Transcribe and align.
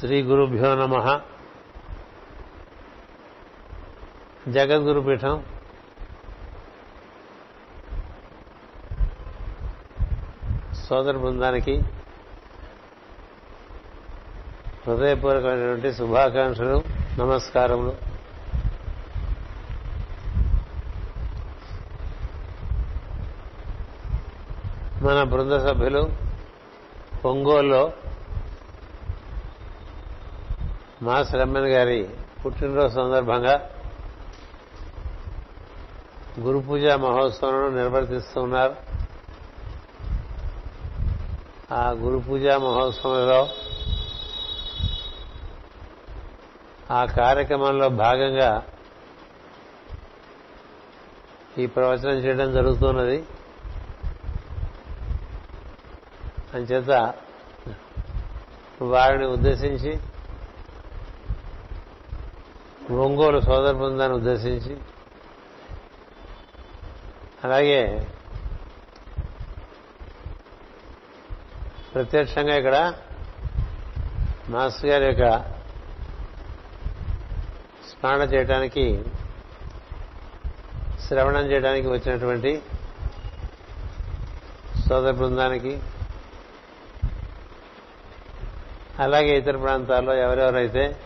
శ్రీ 0.00 0.22
గురుభ్యో 0.22 0.74
నమ. 0.74 1.20
జగద్గురుపీఠం. 4.48 5.44
సోదర 10.88 11.16
బృందానికి 11.16 11.80
హృదయపూర్వకమైనటువంటి 14.86 15.92
శుభాకాంక్షలు 15.92 16.82
నమస్కారములు. 17.18 17.96
మన 25.04 25.22
బృంద 25.22 25.52
సభ్యులు 25.52 26.10
ఒంగోలులో 27.24 27.92
మా 31.02 31.22
శ్రమణ్ 31.22 31.68
గారి 31.68 32.08
పుట్టినరోజు 32.46 32.94
సందర్భంగా 32.94 33.70
గురు 36.40 36.58
పూజ 36.58 36.84
మహోత్సవం 36.84 37.76
నిర్వర్తిస్తున్నారు 37.76 38.74
ఆ 41.74 41.90
గురు 41.90 42.18
పూజ 42.18 42.46
మహోత్సవంలో 42.46 43.48
ఆ 46.90 47.04
కార్యక్రమంలో 47.04 47.88
భాగంగా 47.88 48.62
ఈ 51.58 51.66
ప్రవచనం 51.66 52.18
చేయడం 52.18 52.52
జరుగుతున్నది. 52.52 53.24
అంచేత 56.54 57.14
వారిని 58.82 59.26
ఉద్దేశించి 59.26 59.98
ఒంగోలు 62.90 63.40
సోదర 63.40 63.72
బృందాన్ని 63.72 64.18
ఉద్దేశించి. 64.18 64.76
అలాగే 67.44 68.08
ప్రత్యక్షంగా 71.94 72.56
ఇక్కడ 72.56 72.92
మాస్టర్ 74.48 74.90
గారి 74.90 75.06
యొక్క 75.06 75.38
స్మరణ 77.90 78.20
చేయడానికి 78.20 79.04
శ్రవణం 81.08 81.50
చేయడానికి 81.50 81.88
వచ్చినటువంటి 81.88 82.62
సోదర 84.88 85.10
బృందానికి 85.10 85.80
అలాగే 88.98 89.38
ఇతర 89.38 89.56
ప్రాంతాల్లో 89.56 90.14
ఎవరెవరైతే 90.14 90.96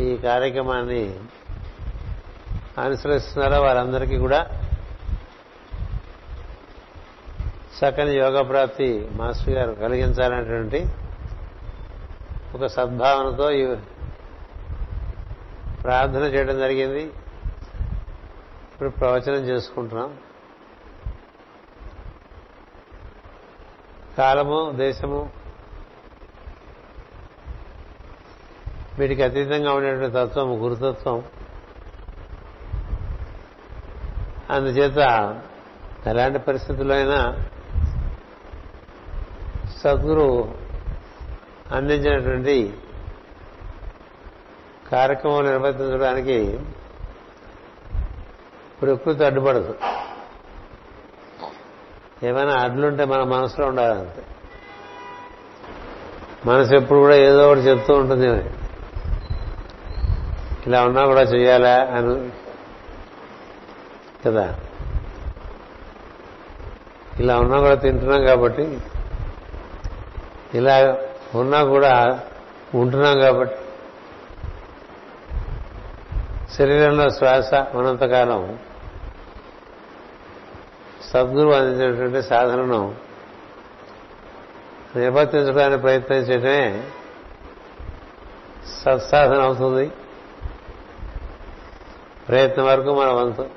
ఈ 0.00 0.16
కార్యక్రమాన్ని 0.16 1.20
అనుసరిస్తున్నారో 2.78 3.62
వారందరికీ 3.62 4.18
కూడా? 4.18 4.46
చక్కని 7.78 8.10
యోగ 8.10 8.42
ప్రాప్తి 8.42 9.08
మాస్టర్ 9.12 9.54
గారు 9.54 9.72
కలిగించాలనేటువంటి 9.72 10.86
ఒక 12.54 12.66
సద్భావనతో 12.66 13.50
ఈ 13.50 13.76
ప్రార్థన 15.82 16.20
చేయడం 16.20 16.58
జరిగింది. 16.58 17.02
ఇప్పుడు 18.72 18.88
ప్రవచనం 18.88 19.44
చేసుకుంటున్నాం. 19.46 20.18
కాలము 24.18 24.72
దేశము 24.76 25.37
వీటికి 28.98 29.22
అతీతంగా 29.22 29.72
ఉండేటువంటి 29.72 30.14
తత్వం 30.14 30.64
గురుతత్వం. 30.64 31.22
అందుచేత 34.50 34.98
ఎలాంటి 36.06 36.38
పరిస్థితుల్లో 36.38 36.94
అయినా 36.94 37.36
సద్గురు 39.84 40.54
అందించినటువంటి 41.72 42.74
కార్యక్రమం 44.92 45.44
నిర్వర్తించడానికి 45.44 46.58
ప్రకృతి 48.82 49.24
అడ్డుపడదు. 49.24 49.78
ఏమైనా 52.22 52.54
అడ్లుంటే 52.60 53.04
మన 53.04 53.22
మనసులో 53.22 53.66
ఉండాలంతే. 53.66 54.22
మనసు 56.46 56.74
ఎప్పుడు 56.74 56.98
కూడా 56.98 57.16
ఏదో 57.16 57.48
ఒకటి 57.48 57.60
చెప్తూ 57.60 57.94
ఉంటుంది 57.94 58.57
ఇలా 60.66 60.84
ఉన్నా 60.84 61.06
కూడా 61.06 61.20
చేయాలా 61.20 61.74
అని 61.74 62.30
కదా? 64.26 64.54
ఇలా 67.18 67.38
ఉన్నా 67.38 67.58
కూడా 67.60 67.74
తింటున్నాం 67.74 68.24
కాబట్టి 68.24 68.78
ఇలా 70.54 70.96
ఉన్నా 71.34 71.64
కూడా 71.64 72.20
ఉంటున్నాం 72.74 73.18
కాబట్టి 73.18 73.56
శరీరంలో 76.56 77.10
శ్వాస 77.10 77.54
ఉన్నంతకాలం 77.74 78.58
సద్గురు 81.12 81.50
అందించినటువంటి 81.50 82.22
సాధనను 82.22 82.94
నిర్వర్తించడానికి 84.96 85.82
ప్రయత్నం 85.82 86.16
చేయడమే 86.16 86.84
సత్సాధన 88.82 89.42
అవుతుంది. 89.42 89.90
ప్రయత్నం 92.28 92.64
వరకు 92.64 93.00
మన 93.00 93.08
వంతు 93.08 93.48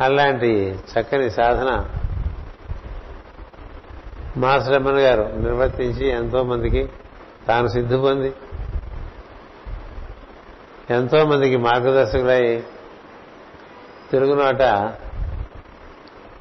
అలాంటి 0.00 0.78
చక్కని 0.92 1.30
సాధన 1.30 1.86
మాస్టర్ 4.36 4.42
మాస్టరమ్మన్ 4.42 4.98
గారు 4.98 5.22
నిర్వర్తించి 5.22 6.08
ఎంతో 6.08 6.42
మందికి 6.42 6.88
తాను 7.48 7.66
సిద్ధి 7.66 7.96
పొంది 7.96 8.32
ఎంతో 10.90 11.24
మందికి 11.24 11.56
మార్గదర్శకులై 11.56 12.62
తిరుగునాట 14.10 14.62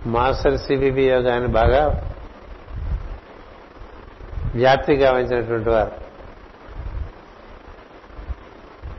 మాస్టర్ 0.07 0.57
సిబిబి 0.57 1.05
యోగాన్ని 1.05 1.47
బాగా 1.47 2.03
వ్యాప్తి 4.55 4.93
గావించినటువంటి 4.93 5.69
వారు. 5.69 6.02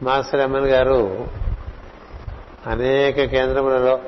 మాస్టర్ 0.02 0.40
ఎమ్మెన్ 0.40 0.66
గారు 0.66 1.28
అనేక 2.66 3.24
కేంద్రములలో 3.24 3.98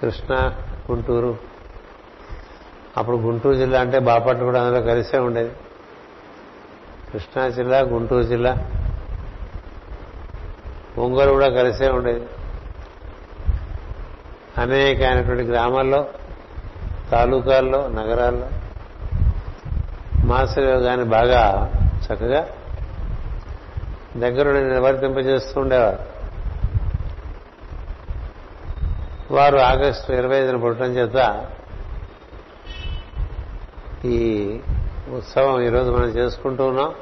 కృష్ణ 0.00 0.54
గుంటూరు 0.90 1.36
అప్పుడు 2.96 3.16
గుంటూరు 3.16 3.54
జిల్లా 3.54 3.80
అంటే 3.80 3.98
బాపట్ల 3.98 4.42
కూడా 4.42 4.64
అందులో 4.64 4.82
కలిసే 4.82 5.18
ఉండేది. 5.18 5.50
కృష్ణా 7.12 7.48
జిల్లా 7.48 7.78
గుంటూరు 7.80 8.22
జిల్లా 8.22 8.68
ఒంగోలు 10.98 11.30
కూడా 11.30 11.48
కలిసే 11.48 11.88
ఉండేది. 11.88 12.26
అనేకమైనటువంటి 14.58 15.42
గ్రామాల్లో 15.42 16.06
తాలూకాల్లో 17.10 17.88
నగరాల్లో 17.88 18.48
మాస్టర్ 20.24 20.64
గారిని 20.64 21.04
బాగా 21.04 21.72
చక్కగా 22.06 22.48
దగ్గరుండి 24.16 24.74
నివర్తింపజేస్తూ 24.74 25.60
ఉండేవారు 25.60 26.12
వారు 29.34 29.56
ఆగస్టు 29.56 30.12
ఇరవై 30.12 30.38
ఐదున 30.38 30.56
పుట్టడం 30.56 30.92
చేత 30.92 31.48
ఈ 34.04 34.18
ఉత్సవం 35.08 35.60
ఈరోజు 35.60 35.90
మనం 35.90 36.08
చేసుకుంటూ 36.08 36.66
ఉన్నాం. 36.66 36.94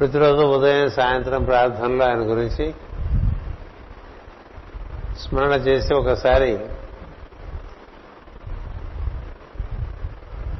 ప్రతిరోజు 0.00 0.42
ఉదయం 0.42 0.90
సాయంత్రం 0.90 1.44
ప్రార్థనలో 1.44 2.04
ఆయన 2.04 2.30
గురించి 2.30 2.74
స్మరణ 5.18 5.52
చేసి 5.52 5.94
ఒకసారి 5.94 6.58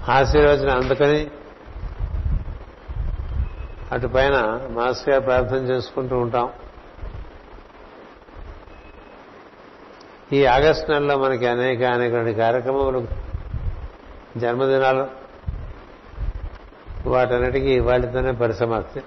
ఆశీర్వచనం 0.08 0.76
అందుకని 0.82 1.30
అటు 3.92 4.06
పైన 4.06 4.60
మాస్టర్ 4.70 5.08
గారు 5.08 5.22
ప్రార్థన 5.22 5.56
చేసుకుంటూ 5.56 6.19
ఉంటాం. 6.19 6.52
ఈ 10.32 10.44
ఆగస్టు 10.44 10.92
నెలలో 10.92 11.19
మనకి 11.19 11.46
అనేక 11.46 11.82
అనేక 11.82 12.36
కార్యక్రమములు 12.36 13.08
జన్మదినాలు 14.36 15.06
వాటన్నిటికీ 17.08 17.78
వాటితోనే 17.78 18.32
పరిసమాప్తి. 18.32 19.02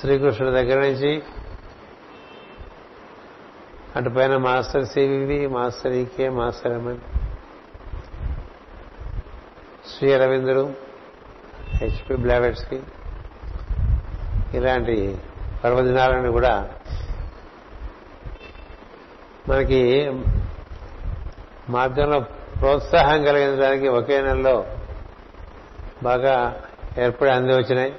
శ్రీకృష్ణుడి 0.00 0.52
దగ్గర 0.52 0.78
నుంచి 0.78 1.22
అటు 3.96 4.08
పైన 4.08 4.36
master 4.36 4.86
CVV 4.86 5.46
master 5.46 5.92
EK 5.92 6.28
master 6.28 6.72
MN 6.72 7.00
Sri 9.88 10.12
అరవిందుడు 10.12 10.87
HP 11.76 12.16
Blavatsky 12.16 12.82
ఇలాంటి 14.54 15.18
పర్వదినాలను 15.64 16.32
కూడా 16.32 16.68
మనకి 19.48 20.12
మార్గంలో 21.68 22.20
ప్రోత్సాహం 22.60 23.24
కలిగించడానికి 23.24 23.88
ఒకే 23.88 24.22
నెలలో 24.22 24.66
బాగా 26.02 26.62
ఏర్పడి 26.98 27.30
అంది 27.30 27.54
వచ్చినాయి. 27.54 27.94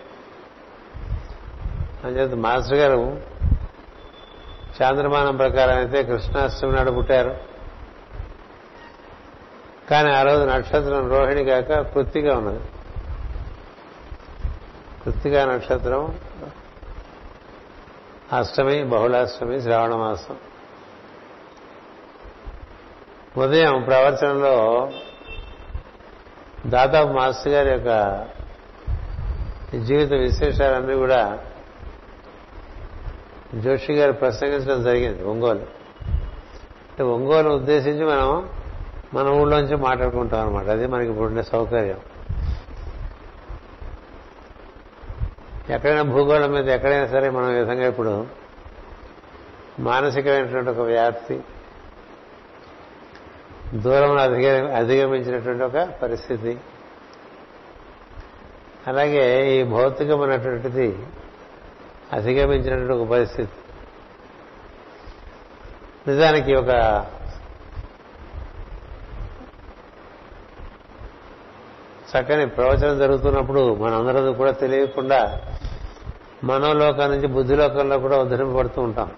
అంచేత 2.04 2.34
మాస్టర్ 2.34 2.78
గారు 2.78 3.22
చాంద్రమానం 4.82 5.38
ప్రకారం 5.38 5.78
అయితే 5.78 6.04
కృష్ణాష్టమి 6.04 6.72
నాడు 6.72 6.92
పుట్టారు. 6.92 7.38
కానీ 9.90 10.12
ఆ 10.12 10.22
రోజు 10.22 10.44
నక్షత్రం 10.44 11.10
రోహిణి 11.10 11.46
కాక 11.46 11.94
కృత్తిగా 11.94 12.38
ఉన్నది. 12.38 12.60
కృత్తికా 15.10 15.46
నక్షత్రం 15.46 16.20
అష్టమి 18.38 18.84
బహుళాష్టమి 18.84 19.62
శ్రావణ 19.62 19.96
మాసం. 19.96 20.36
ఉదయం 23.44 23.84
ప్రవచనంలో 23.84 24.90
దాదాపు 26.66 27.08
మాస్టర్ 27.08 27.54
గారి 27.54 27.70
యొక్క 27.70 28.28
జీవిత 29.86 30.14
విశేషాలన్నీ 30.14 30.96
కూడా 30.96 31.40
జోషి 33.56 33.94
గారు 33.94 34.12
ప్రసంగించడం 34.12 34.84
జరిగింది 34.84 35.24
ఒంగోలు. 35.24 35.66
అంటే 36.80 37.04
ఒంగోలు 37.04 37.50
ఉద్దేశించి 37.50 38.06
మనం 38.06 38.50
మన 39.14 39.28
ఊళ్ళోంచి 39.28 39.76
మాట్లాడుకుంటాం 39.76 40.48
అనమాట 40.48 40.68
అది 40.68 40.88
మనకి 40.88 41.10
ఇప్పుడు 41.10 41.42
సౌకర్యం. 41.42 42.00
ఎక్కడైనా 45.70 46.02
భూగోళం 46.02 46.52
మీద 46.52 46.70
ఎక్కడైనా 46.70 47.08
సరే 47.08 47.30
మనం 47.30 47.54
విధంగా 47.54 47.88
ఇప్పుడు 47.88 48.28
మానసికమైనటువంటి 49.80 50.70
ఒక 50.70 50.80
వ్యాప్తి 50.80 51.40
దూరం 53.74 54.18
అధిగ 54.18 54.76
అధిగమించినటువంటి 54.76 55.64
ఒక 55.64 55.90
పరిస్థితి. 56.02 56.58
అలాగే 58.88 59.52
ఈ 59.60 59.64
భౌతికమైనటువంటిది 59.64 61.00
అధిగమించినటువంటి 62.14 62.94
ఒక 62.94 63.10
పరిస్థితి. 63.10 63.52
నిజానికి 66.08 66.56
ఒక 66.56 66.70
చక్కని 72.12 72.46
ప్రవచనం 72.48 72.98
జరుగుతున్నప్పుడు 72.98 73.76
మనందరం 73.76 74.34
కూడా 74.34 74.52
తెలియకుండా 74.52 75.42
మనోలోకం 76.44 77.12
నుంచి 77.12 77.28
బుద్ధిలోకంలో 77.28 78.00
కూడా 78.00 78.18
ఉద్ధరింపబడుతూ 78.18 78.82
ఉంటాం. 78.82 79.12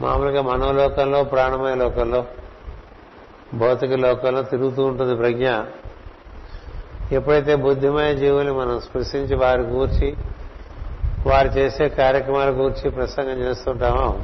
మామూలుగా 0.00 0.42
మనోలోకంలో 0.42 1.24
ప్రాణమయ 1.24 1.74
లోకంలో 1.74 2.24
భౌతిక 3.54 3.92
లోకంలో 3.92 4.42
తిరుగుతూ 4.42 4.84
ఉంటుంది 4.84 5.16
ప్రజ్ఞ. 5.16 5.48
ఎప్పుడైతే 7.12 7.54
బుద్ధిమయ 7.54 8.14
జీవుని 8.14 8.52
మనం 8.52 8.80
స్పృశించి 8.80 9.36
వారి 9.36 9.62
గూర్చి 9.62 10.16
వారు 11.26 11.48
చేసే 11.48 11.88
కార్యక్రమాల 11.88 12.50
గురించి 12.50 12.90
ప్రసంగం 12.90 13.38
చేస్తుంటామో 13.38 14.20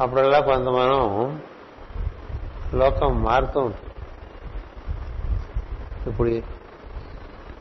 అప్పుడల్లా 0.00 0.40
కొంత 0.40 0.68
మనం 0.68 1.42
లోకం 2.74 3.22
మారుతూ 3.22 3.60
ఉంటుంది. 3.60 3.92
ఇప్పుడు 6.10 6.42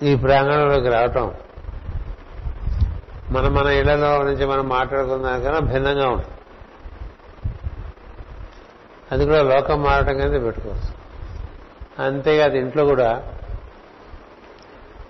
ఈ 0.06 0.16
ప్రాంగణంలోకి 0.16 0.89
రావటం 0.89 1.34
మన 3.31 3.48
మన 3.48 3.68
ఇళ్ళలో 3.68 4.24
నుంచి 4.24 4.45
మనం 4.45 4.69
మాట్లాడుకున్న 4.69 5.38
కన్నా 5.38 5.60
భిన్నంగా 5.60 6.10
ఉంటుంది. 6.10 6.31
అది 9.12 9.25
కూడా 9.25 9.42
లోకం 9.42 9.83
మారటం 9.83 10.18
కింద 10.18 10.45
పెట్టుకోవచ్చు. 10.45 11.01
అంతేకాదు 12.06 12.56
ఇంట్లో 12.56 12.86
కూడా 12.86 13.33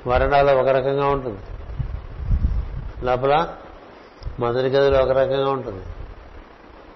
వరణాలు 0.07 0.51
ఒక 0.51 0.67
రకంగా 0.67 1.07
ఉంటుంది. 1.07 1.39
లోపల 3.05 3.47
మొదటి 4.39 4.67
గదిలో 4.67 4.99
ఒక 4.99 5.09
రకంగా 5.09 5.49
ఉంటుంది. 5.49 5.85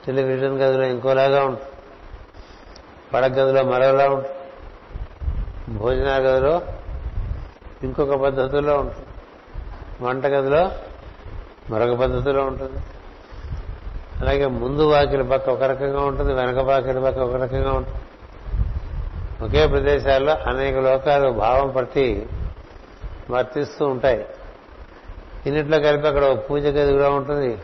టెలివిజన్ 0.06 0.62
గదిలో 0.62 0.83
ఇంకోలాగా 0.83 1.45
ఉంటుంది. 1.45 1.66
పడక 3.13 3.31
గదిలో 3.31 3.63
మరోలా 3.63 4.10
ఉంటుంది. 4.10 4.33
భోజన 5.78 6.06
గదిలో 6.07 6.62
ఇంకొక 7.83 8.13
పద్ధతుల్లో 8.13 8.78
ఉంటుంది. 8.78 9.06
వంట 10.01 10.25
గదిలో 10.25 10.71
మరొక 11.69 12.00
పద్ధతిలో 12.00 12.44
ఉంటుంది. 12.44 12.79
అలాగే 14.21 14.45
ముందు 14.45 14.81
వాకిలి 14.81 15.23
పక్క 15.23 15.50
ఒక 15.50 15.63
రకంగా 15.63 16.00
ఉంటుంది 16.00 16.33
వెనక 16.33 16.57
వాకిలి 16.57 17.01
పక్క 17.01 17.19
ఒక 17.19 17.35
రకంగా 17.35 17.71
ఉంటుంది. 17.71 17.97
ఒకే 19.45 19.67
ప్రదేశాల్లో 19.67 20.33
అనేక 20.33 20.77
లోకాలు 20.77 21.29
భావం 21.29 21.69
పట్టి 21.69 22.27
వర్తిస్తూ 23.29 23.85
ఉంటాయి. 23.85 24.25
ఇన్నిట్లో 25.45 25.79
కలిపి 25.79 26.07
అక్కడ 26.07 26.23
ఒక 26.23 26.50
పూజ 26.50 26.65
గది 26.65 26.91
కూడా 26.91 27.09
ఉంటుంది. 27.09 27.57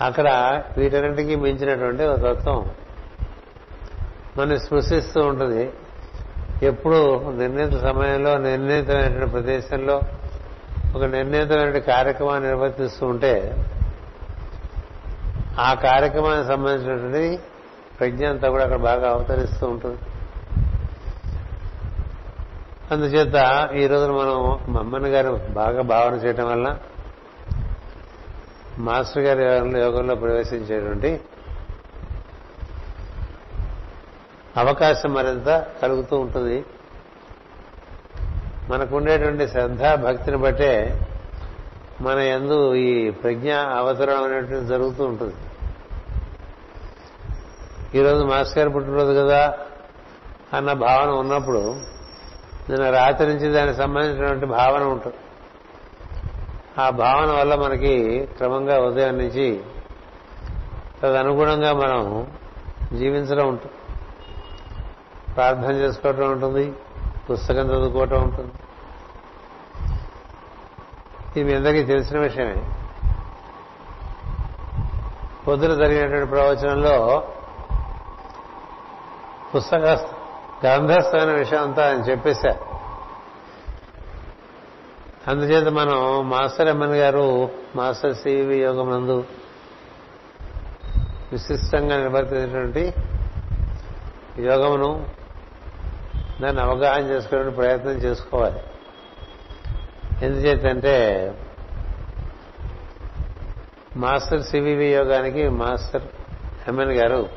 అక్కడ 0.00 0.62
వీటన్నింటికి 0.78 1.36
మించినటువంటి 1.36 2.04
ఒక 2.04 2.18
తత్వం 2.18 2.70
మనం 4.38 4.58
స్పృశిస్తూ 4.58 5.20
ఉంటుంది. 5.20 5.70
ఎప్పుడు 6.62 7.30
నిర్ణీత 7.30 7.82
సమయంలో 7.82 8.38
నిర్ణీతమైనటువంటి 8.38 9.30
ప్రదేశంలో 9.30 10.00
ఒక 10.96 11.04
నిర్ణీతమైన 11.04 11.78
కార్యక్రమాన్ని 11.78 12.48
నిర్వర్తిస్తూ 12.48 13.06
ఉంటే 13.06 13.64
ఆ 15.58 15.74
కార్యక్రమానికి 15.74 16.48
సంబంధించినటువంటి 16.48 17.38
ప్రజ్ఞ 18.00 18.28
అంతా 18.28 18.48
కూడా 18.48 18.64
అక్కడ 18.64 18.78
బాగా 18.78 19.10
అవతరిస్తూ 19.10 19.66
ఉంటుంది. 19.66 19.98
అందుచేత 22.90 23.68
ఈ 23.74 23.86
రోజున 23.86 24.10
మనం 24.10 24.58
మమ్మన్ 24.68 25.06
గారు 25.06 25.40
బాగా 25.50 25.82
భావన 25.82 26.14
చేయటం 26.14 26.50
వల్ల 26.50 26.78
మాస్టర్ 28.78 29.22
గారి 29.22 29.42
యోగంలో 29.80 30.14
ప్రవేశించేటువంటి 30.14 31.20
అవకాశం 34.56 35.12
మరింత 35.12 35.66
కలుగుతూ 35.82 36.16
ఉంటుంది. 36.16 36.64
మనకుండేటువంటి 38.70 39.48
శ్రద్ధ 39.48 39.82
భక్తిని 39.82 40.36
బట్టే 40.36 41.00
మన 42.00 42.18
ఎందు 42.18 42.74
ఈ 42.74 43.10
ప్రజ్ఞ 43.10 43.54
అవసరం 43.54 44.24
అనేటువంటి 44.24 44.66
జరుగుతూ 44.66 45.04
ఉంటుంది. 45.04 45.34
ఈరోజు 47.98 48.24
మాస్టర్ 48.24 48.58
గారు 48.58 48.70
పుట్టినరోజు 48.70 49.20
కదా 49.20 49.54
అన్న 50.54 50.72
భావన 50.72 51.10
ఉన్నప్పుడు 51.10 51.76
నిన్న 52.70 52.90
రాత్రి 52.90 53.28
నుంచి 53.28 53.52
దానికి 53.52 53.78
సంబంధించినటువంటి 53.78 54.46
భావన 54.46 54.82
ఉంటుంది. 54.82 55.16
ఆ 56.78 56.90
భావన 56.90 57.32
వల్ల 57.32 57.54
మనకి 57.54 58.28
క్రమంగా 58.36 58.80
ఉదయం 58.80 59.18
నుంచి 59.18 59.60
తదనుగుణంగా 61.02 61.72
మనం 61.72 62.26
జీవించడం 62.98 63.48
ఉంటుంది. 63.48 63.74
ప్రార్థన 65.34 65.70
చేసుకోవటం 65.70 66.32
ఉంటుంది. 66.32 66.72
పుస్తకం 67.30 67.66
చదువుకోవటం 67.66 68.22
ఉంటుంది. 68.22 68.52
ఇది 71.36 71.44
మీ 71.44 71.54
అందరికీ 71.54 71.84
తెలిసిన 71.84 72.18
విషయమే. 72.18 72.64
పొద్దున 75.48 75.74
జరిగినటువంటి 75.74 76.26
ప్రవచనంలో 76.26 77.28
పుస్తక 79.56 79.98
గంధస్థమైన 80.66 81.32
విషయం 81.32 81.62
అంతా 81.62 81.88
ఆయన 81.88 82.00
చెప్పేశారు. 82.00 82.72
అందుచేత 85.30 85.68
మనం 85.68 86.28
మాస్టర్ 86.30 86.68
ఎమ్మెన్ 86.68 86.92
గారు 86.92 87.50
మాస్టర్ 87.76 88.14
సివి 88.14 88.56
యోగం 88.56 88.90
నందు 88.90 89.24
విశిష్టంగా 91.32 91.96
నిర్వర్తించినటువంటి 91.96 92.94
యోగమును 94.38 95.21
దాన్ని 96.42 96.62
అవగాహన 96.62 97.00
చేసుకునే 97.00 97.50
ప్రయత్నం 97.50 97.92
చేసుకోవాలి. 97.92 98.60
ఎందుచేతంటే 100.22 100.94
మాస్టర్ 103.96 104.42
సివివి 104.42 104.86
యోగానికి 104.86 105.48
మాస్టర్ 105.48 106.02
ఎంఎన్ 106.68 106.92
గారు 106.92 107.28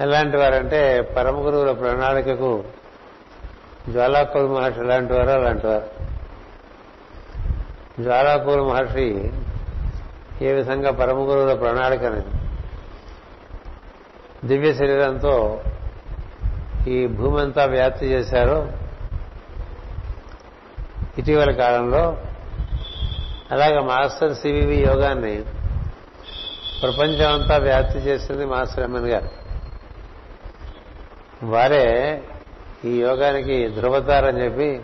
ఎలాంటి 0.00 0.36
వారంటే 0.36 1.00
పరమ 1.00 1.46
గురువుల 1.46 1.72
ప్రణాళికకు 1.72 2.64
జ్వాలాకూరు 3.88 4.46
మహర్షి 4.46 4.80
ఎలాంటి 4.80 5.12
వారు 5.12 5.30
అలాంటి 5.30 5.66
వారు. 5.66 5.88
జ్వాలాకూరు 8.02 8.62
మహర్షి 8.62 9.32
ఏ 10.42 10.52
విధంగా 10.52 10.90
పరమ 10.90 11.16
గురువుల 11.16 11.54
ప్రణాళికని 11.54 12.22
దివ్య 14.48 14.74
శరీరంతో 14.74 15.62
ఈ 16.88 17.06
భూమి 17.06 17.40
అంతా 17.40 17.64
వ్యాప్తి 17.64 18.06
చేశారో 18.06 18.72
ఇటీవల 21.18 21.50
కాలంలో 21.50 22.16
అలాగే 23.50 23.78
మాస్టర్ 23.78 24.34
సివివి 24.34 24.76
యోగాన్ని 24.76 25.44
ప్రపంచం 26.82 27.32
అంతా 27.32 27.56
వ్యాప్తి 27.56 27.98
చేసింది 27.98 28.44
మాస్టర్ 28.46 28.84
అమ్మన్ 28.84 29.08
గారు. 29.08 29.28
వారే 31.46 31.86
ఈ 32.84 33.00
యోగానికి 33.00 33.68
ధృవతారని 33.68 34.44
చెప్పి 34.44 34.80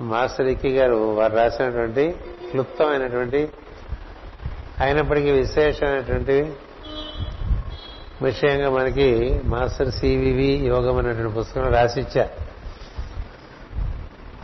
మాస్టర్ 0.00 0.46
ఇక్కి 0.46 0.78
గారు 0.78 1.14
వారు 1.14 1.34
రాసినటువంటి 1.36 2.14
క్లుప్తమైనటువంటి 2.50 3.48
అయినప్పటికీ 4.80 5.30
విశేషమైనటువంటి 5.30 6.52
విషయంగా 8.22 8.70
మనకి 8.70 9.40
మాస్టర్ 9.44 9.92
సివివి 9.92 10.66
యోగం 10.66 10.96
అనేటువంటి 10.96 11.34
పుస్తకం 11.34 11.72
రాసిచ్చారు. 11.72 12.52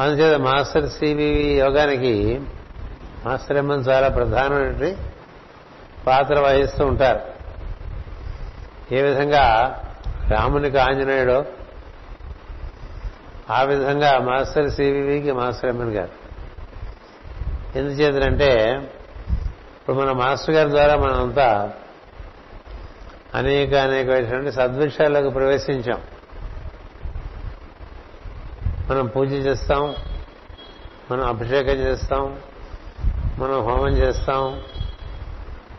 అందుచేత 0.02 0.40
మాస్టర్ 0.40 0.90
సివివి 0.90 1.60
యోగానికి 1.60 2.40
మాస్టర్ 3.26 3.56
ఎమ్మన్ 3.56 3.84
చాలా 3.88 4.08
ప్రధానమైనటువంటి 4.08 4.96
పాత్ర 6.06 6.40
వహిస్తూ 6.40 6.86
ఉంటారు. 6.86 7.20
ఏ 8.94 9.02
విధంగా 9.02 9.74
రామునికి 10.28 10.78
ఆంజనేయుడు 10.78 11.44
ఆ 13.50 13.62
విధంగా 13.62 14.18
మాస్టర్ 14.18 14.70
సివివికి 14.70 15.32
మాస్టర్ 15.32 15.70
ఎమ్మన్ 15.70 15.92
గారు. 15.92 16.18
ఎందుచేతనంటే 17.78 18.54
ఇప్పుడు 19.76 19.96
మన 19.96 20.12
మాస్టర్ 20.12 20.54
గారి 20.54 20.70
ద్వారా 20.70 20.96
మనమంతా 20.96 21.72
అనేక 23.34 23.74
అనేకమైనటువంటి 23.74 24.52
సద్విషయాల్లోకి 24.52 25.30
ప్రవేశించాం. 25.30 26.00
మనం 28.90 29.06
పూజ 29.06 29.32
చేస్తాం 29.32 29.94
మనం 31.10 31.26
అభిషేకం 31.26 31.72
చేస్తాం 31.72 32.38
మనం 33.38 33.60
హోమం 33.60 33.88
చేస్తాం 33.88 34.62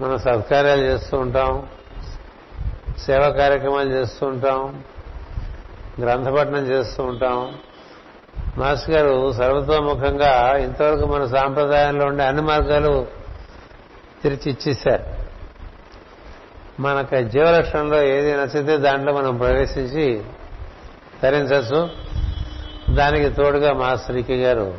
మనం 0.02 0.18
సత్కార్యాలు 0.18 0.82
చేస్తూ 0.82 1.18
ఉంటాం 1.18 1.68
సేవా 2.98 3.30
కార్యక్రమాలు 3.30 3.90
చేస్తూ 3.90 4.28
ఉంటాం 4.28 4.84
గ్రంథపఠనం 6.00 6.66
చేస్తూ 6.68 7.04
ఉంటాం. 7.04 7.58
మాస్ 8.58 8.90
గారు 8.90 9.34
సర్వతోముఖంగా 9.34 10.58
ఇంతవరకు 10.58 11.06
మన 11.06 11.26
సాంప్రదాయంలో 11.26 12.06
ఉండే 12.06 12.24
అన్ని 12.24 12.42
మార్గాలు 12.42 13.08
తెరిచి 14.24 14.52
ఇచ్చేశారు. 14.52 15.19
మనకు 16.80 17.28
జీవలక్షణంలో 17.28 18.04
ఏది 18.04 18.34
నచ్చితే 18.34 18.78
దాంట్లో 18.78 19.14
మనం 19.14 19.38
ప్రవేశించి 19.38 20.24
ధరించచ్చు 21.24 21.90
దానికి 22.96 23.30
తోడుగా 23.30 23.74
మాస్టరికి 23.74 24.44
గారు 24.44 24.78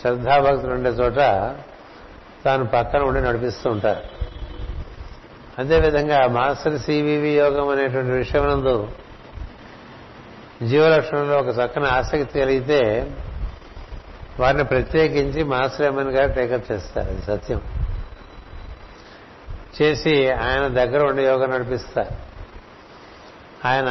శ్రద్ధాభక్తులు 0.00 0.72
ఉండే 0.72 0.90
చోట 0.90 1.16
తాను 2.44 2.66
పక్కన 2.66 3.02
ఉండి 3.02 3.20
నడిపిస్తూ 3.20 3.70
ఉంటారు. 3.70 4.00
అదేవిధంగా 5.58 6.26
మాస్టర్ 6.26 6.78
సివివి 6.78 7.28
యోగం 7.28 7.68
అనేటువంటి 7.68 8.10
విషయమునందు 8.10 8.88
జీవలక్షణంలో 10.62 11.36
ఒక 11.36 11.48
చక్కని 11.48 11.86
ఆసక్తి 11.86 12.40
కలిగితే 12.40 13.10
వారిని 14.40 14.64
ప్రత్యేకించి 14.64 15.44
మాస్టర్ 15.44 15.86
ఎమ్మెన్ 15.86 16.10
గారు 16.10 16.32
టేకప్ 16.32 16.72
చేస్తారు. 16.72 17.08
అది 17.08 17.22
సత్యం. 17.22 17.60
చేసి 19.82 20.30
ఆయన 20.30 20.66
దగ్గర 20.66 21.04
ఉండి 21.04 21.24
యోగం 21.24 21.50
నడిపిస్తారు 21.50 22.14
ఆయన 23.68 23.88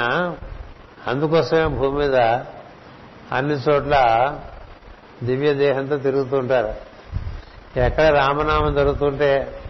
అందుకోసమే 1.08 1.68
భూమి 1.68 1.98
మీద 1.98 2.16
అన్ని 3.32 3.54
చోట్ల 3.54 3.96
దివ్య 5.24 5.54
దేహంతో 5.54 5.98
తిరుగుతుంటారు 5.98 6.74
ఎక్కడ 7.80 8.06
రామనామం 8.06 8.76
జరుగుతుంటే 8.76 9.62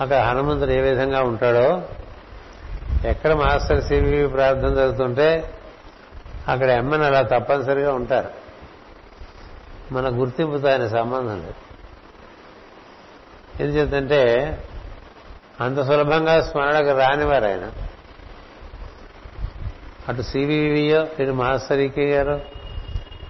అక్కడ 0.00 0.16
హనుమంతుడు 0.16 0.70
ఏ 0.70 0.80
విధంగా 0.80 1.22
ఉంటాడో 1.22 1.82
ఎక్కడ 3.04 3.32
మాస్టర్ 3.32 3.84
సివి 3.84 4.28
ప్రార్థన 4.28 4.74
జరుగుతుంటే 4.74 5.58
అక్కడ 6.48 6.70
ఎమ్మని 6.70 7.04
అలా 7.04 7.22
తప్పనిసరిగా 7.22 7.94
ఉంటారు. 7.94 8.28
మన 9.92 10.20
గుర్తింపుతో 10.20 10.68
ఆయన 10.68 10.88
సంబంధం 10.88 11.36
లేదు. 11.36 11.54
ఎందుచేతంటే 13.62 14.22
అంత 15.60 15.82
సులభంగా 15.82 16.42
స్మరణకు 16.42 16.98
రానివారు 16.98 17.44
ఆయన 17.44 17.72
అటు 20.08 20.22
సివివియో 20.22 21.06
ఇటు 21.20 21.30
మాస్టర్ 21.30 21.80
ఈకే 21.80 22.10
గారు 22.14 22.40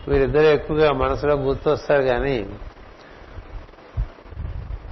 వీరిద్దరూ 0.08 0.42
ఎక్కువగా 0.42 0.92
మనసులో 0.92 1.34
గుర్తొస్తారు 1.34 2.02
కానీ 2.02 2.46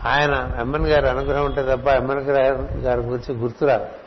ఆయన 0.04 0.56
ఎమ్మన్ 0.60 0.86
గారి 0.86 1.08
అనుగ్రహం 1.08 1.44
ఉంటే 1.44 1.76
తప్ప 1.76 1.88
ఎమ్మన్ 1.88 2.20
గారి 2.20 3.00
గురించి 3.00 3.34
గుర్తురారు 3.34 4.02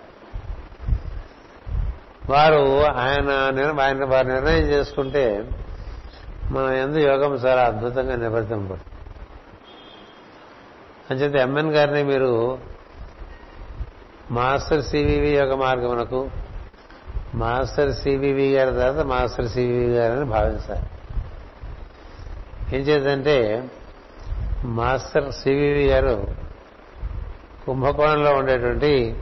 వారు 2.29 2.83
ఆయన 2.83 3.31
ఆయన 3.81 4.05
వారు 4.05 4.27
నిర్ణయం 4.27 4.63
చేసుకుంటే 4.63 5.51
మనం 6.51 6.71
ఎందు 6.73 6.97
యోగం 6.97 7.33
చాలా 7.33 7.63
అద్భుతంగా 7.63 8.15
నిబద్ధపడుతుంది 8.15 8.81
అంచేత 11.11 11.35
ఎంఎన్ 11.35 11.71
గారిని 11.71 12.03
మీరు 12.03 12.59
మాస్టర్ 14.31 14.83
సివివి 14.83 15.29
యొక్క 15.29 15.53
మార్గమునకు 15.53 16.29
మాస్టర్ 17.33 17.93
సివివి 17.93 18.53
గారి 18.53 18.71
తర్వాత 18.71 19.05
మాస్టర్ 19.05 19.47
సివివి 19.47 19.93
గారని 19.93 20.25
భావించాలి. 20.25 20.81
ఏం 22.75 22.81
చేద్దంటే 22.81 23.69
మాస్టర్ 24.63 25.31
సివివి 25.31 25.87
గారు 25.87 26.27
కుంభకోణంలో 27.65 28.33
ఉండేటువంటి 28.33 29.15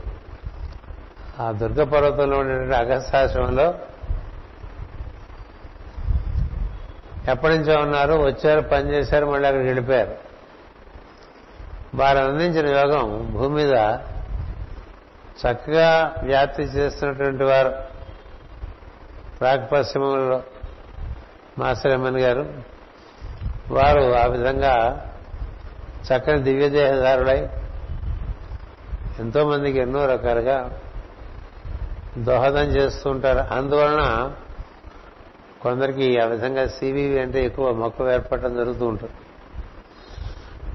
ఆ 1.40 1.50
దుర్గ 1.50 1.84
పర్వతంలో 1.84 2.38
ఉండేటువంటి 2.38 2.74
అగస్తాశ్రమంలో 2.74 3.74
ఎప్పటి 7.28 7.58
నుంచో 7.58 7.80
ఉన్నారు 7.80 8.14
వచ్చారు 8.14 8.60
పనిచేశారు 8.60 9.26
మళ్ళీ 9.26 9.48
అక్కడికి 9.48 9.68
వెళ్ళిపోయారు. 9.68 10.16
వారు 11.94 12.18
అందించిన 12.18 12.66
యోగం 12.66 13.30
భూమి 13.32 13.54
మీద 13.54 13.74
చక్కగా 15.42 16.14
వ్యాప్తి 16.22 16.62
చేస్తున్నటువంటి 16.62 17.44
వారు 17.44 17.74
ప్రాక్ 19.40 19.72
పశ్చిమంలో 19.72 20.42
మాస్టర్ 21.58 21.92
ఎమ్మన్ 21.92 22.20
గారు. 22.20 22.52
వారు 23.70 24.12
ఆ 24.12 24.26
విధంగా 24.26 25.06
చక్కని 26.04 26.42
దివ్యదేహదారులై 26.42 27.48
ఎంతో 29.18 29.48
మందికి 29.48 29.78
ఎన్నో 29.78 30.06
రకాలుగా 30.06 30.80
దోహదం 32.18 32.64
చేస్తూ 32.64 33.10
ఉంటారు 33.10 33.54
అందువలన 33.54 34.32
కొందరికి 35.62 36.20
ఆ 36.20 36.24
విధంగా 36.24 36.66
సివివి 36.66 37.20
అంటే 37.20 37.44
ఎక్కువ 37.44 37.72
మక్కువ 37.72 38.12
ఏర్పడటం 38.12 38.54
జరుగుతూ 38.54 38.86
ఉంటుంది. 38.86 39.12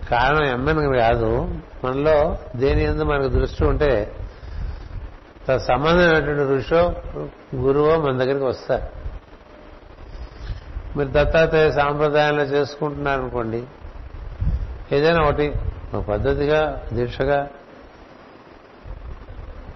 కారణం 0.10 0.44
ఎమ్మెన్ 0.44 1.00
కాదు. 1.00 1.56
మనలో 1.84 2.38
దేని 2.56 2.84
ఎందు 2.84 3.04
మనకు 3.04 3.28
దృష్టి 3.28 3.66
ఉంటే 3.66 4.16
సంబంధమైనటువంటి 5.58 6.56
ఋషో 6.56 6.96
గురువో 7.56 7.98
మన 7.98 8.18
దగ్గరికి 8.18 8.46
వస్తారు. 8.46 9.00
మీరు 10.98 11.10
దత్తాత్రేయ 11.10 11.72
సాంప్రదాయంలో 11.72 12.44
చేసుకుంటున్నారనుకోండి 12.44 13.64
ఏదైనా 14.92 15.24
ఒకటి 15.24 15.54
ఒక 15.94 16.04
పద్ధతిగా 16.04 16.84
దీక్షగా 16.94 17.50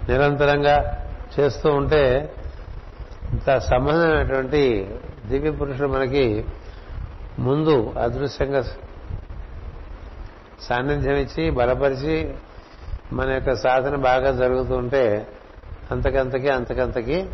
నిరంతరంగా 0.09 1.05
చేస్తూ 1.39 1.69
ఉంటే 1.69 2.33
ఇంత 3.33 3.57
సంబంధమైనటువంటి 3.57 4.91
దివ్య 5.25 5.51
పురుషుడు 5.51 5.87
మనకి 5.87 6.45
ముందు 7.39 7.93
అదృశ్యంగా 8.01 8.63
సాన్నిధ్యం 10.61 11.15
ఇచ్చి 11.15 11.49
బలపరిచి 11.49 12.35
మన 13.13 13.31
యొక్క 13.31 13.55
సాధన 13.55 13.95
బాగా 13.95 14.31
జరుగుతుంటే 14.31 15.27
అంతకంతకి 15.91 16.49
అంతకంతకి 16.49 17.29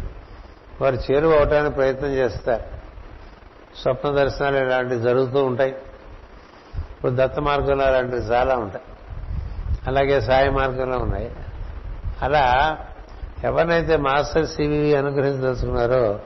వారు 0.81 0.95
చేరువవటానికి 0.95 1.75
ప్రయత్నం 1.75 2.09
చేస్తారు. 2.09 2.63
స్వప్న 3.81 4.09
దర్శనాలు 4.09 4.57
ఇలాంటివి 4.57 5.01
జరుగుతూ 5.01 5.45
ఉంటాయి. 5.45 5.71
ఇప్పుడు 6.75 7.11
దత్త 7.15 7.39
మార్గంలో 7.39 7.85
అలాంటివి 7.85 8.21
చాలా 8.21 8.55
ఉంటాయి. 8.55 8.83
అలాగే 9.87 10.21
సాయి 10.21 10.49
మార్గంలో 10.49 10.97
ఉన్నాయి. 10.97 11.31
అలా 12.21 12.77
ఎవరినైతే 13.43 13.97
మాస్టర్ 13.97 14.47
సివివి 14.47 14.95
అనుగ్రహించదలుచుకున్నారో 14.95 16.19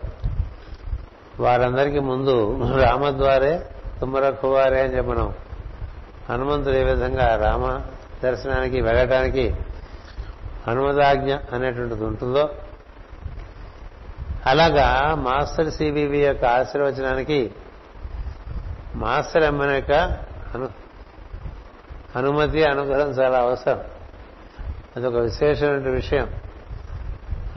వారందరికీ 1.40 2.00
ముందు 2.00 2.60
రామద్వారే 2.82 3.70
తుమ్మరక్కువారే 4.00 4.82
అని 4.82 4.98
చెప్పి 4.98 5.12
మనం 5.12 5.34
హనుమంతుడు 6.30 6.76
ఏ 6.76 6.84
విధంగా 6.84 7.36
రామ 7.36 7.82
దర్శనానికి 8.24 8.82
వెళ్ళటానికి 8.82 9.56
హనుమదాజ్ఞ 10.68 11.36
అనేటువంటిది 11.54 12.04
ఉంటుందో? 12.04 12.50
అలాగా 14.46 15.16
మాస్టర్ 15.16 15.72
సిబివి 15.72 16.20
యొక్క 16.20 16.46
ఆశీర్వచనానికి 16.46 17.52
మాస్టర్ 18.96 19.44
ఎమ్మన 19.44 19.70
యొక్క 19.70 19.92
అనుమతి 22.16 22.64
అనుగ్రహం 22.64 23.10
చాలా 23.10 23.40
అవసరం. 23.40 23.82
అదొక 24.98 25.16
విశేషమైన 25.16 25.90
విషయం. 25.90 26.30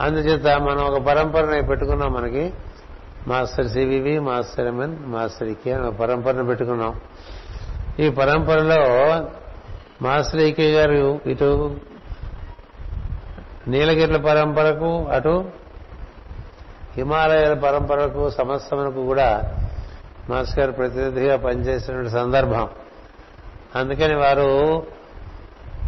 అందుచేత 0.01 0.59
మనం 0.59 0.83
ఒక 0.83 1.01
పరంపరని 1.01 1.67
పెట్టుకున్నాం 1.67 2.13
మనకి. 2.13 2.53
Master 3.27 3.67
CVV 3.67 4.19
master 4.19 4.67
MN 4.67 5.05
master 5.05 5.47
EK 5.47 5.73
అని 5.73 5.87
ఒక 5.87 5.95
పరంపరను 5.95 6.45
పెట్టుకున్నాం. 6.45 7.01
ఈ 7.99 8.09
పరంపరలో 8.09 8.81
మాస్టర్ 10.01 10.41
ఈకే 10.41 10.71
గారు 10.71 11.21
ఇటు 11.25 11.75
నీలగిరిల 13.67 14.17
పరంపరకు 14.17 15.05
అటు 15.05 15.45
హిమాలయాల 16.95 17.53
పరంపరకు 17.53 18.29
సమస్తమునకు 18.29 19.05
కూడా 19.05 19.55
మాస్టర్ 20.29 20.59
గారు 20.59 20.71
ప్రతినిధిగా 20.71 21.37
పనిచేసినటువంటి 21.37 22.09
సందర్భం. 22.09 22.69
అందుకని 23.75 24.15
వారు 24.15 24.83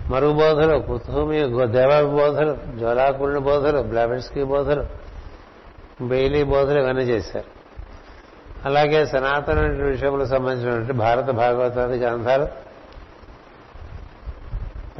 మరుగు 0.07 0.33
బోధలు 0.33 0.77
కుతుమి 0.79 1.39
దేవ 1.65 2.07
బోధలు 2.07 2.77
జ్వలాకుళ్ళ 2.79 3.37
బోధలు 3.37 3.81
బ్లాబెట్స్కి 3.81 4.43
బోధలు 4.43 4.83
బెయిలీ 6.01 6.43
బోధలు 6.43 6.79
ఇవన్నీ 6.79 7.03
చేశారు. 7.03 7.45
అలాగే 8.65 9.05
సనాతన 9.05 9.83
విషయములకు 9.83 10.27
సంబంధించినటువంటి 10.27 10.93
భారత 10.93 11.23
భాగవతాది 11.23 11.97
గ్రంథాలు 11.97 12.47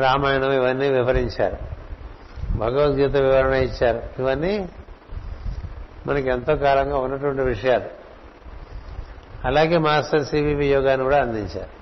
రామాయణం 0.01 0.51
ఇవన్నీ 0.51 0.89
వివరించారు. 0.89 1.78
భగవద్గీత 2.56 3.15
వివరణ 3.15 3.53
ఇచ్చారు. 3.53 4.22
ఇవన్నీ 4.22 4.70
మనకి 6.08 6.29
ఎంతో 6.29 6.56
కాలంగా 6.56 6.98
ఉన్నటువంటి 6.98 7.41
విషయాలు. 7.41 8.00
అలాగే 9.46 9.77
మాస్టర్ 9.77 10.25
సిబివి 10.25 10.68
యోగాన్ని 10.68 11.03
కూడా 11.03 11.22
అందించారు. 11.22 11.79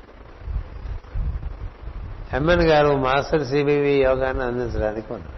ఎంఎన్ 2.36 2.62
గారు 2.62 2.88
మాస్టర్ 2.88 3.46
సిబివి 3.46 4.04
యోగాన్ని 4.04 4.44
అందించడానికి 4.44 5.14
ఉన్నారు. 5.14 5.38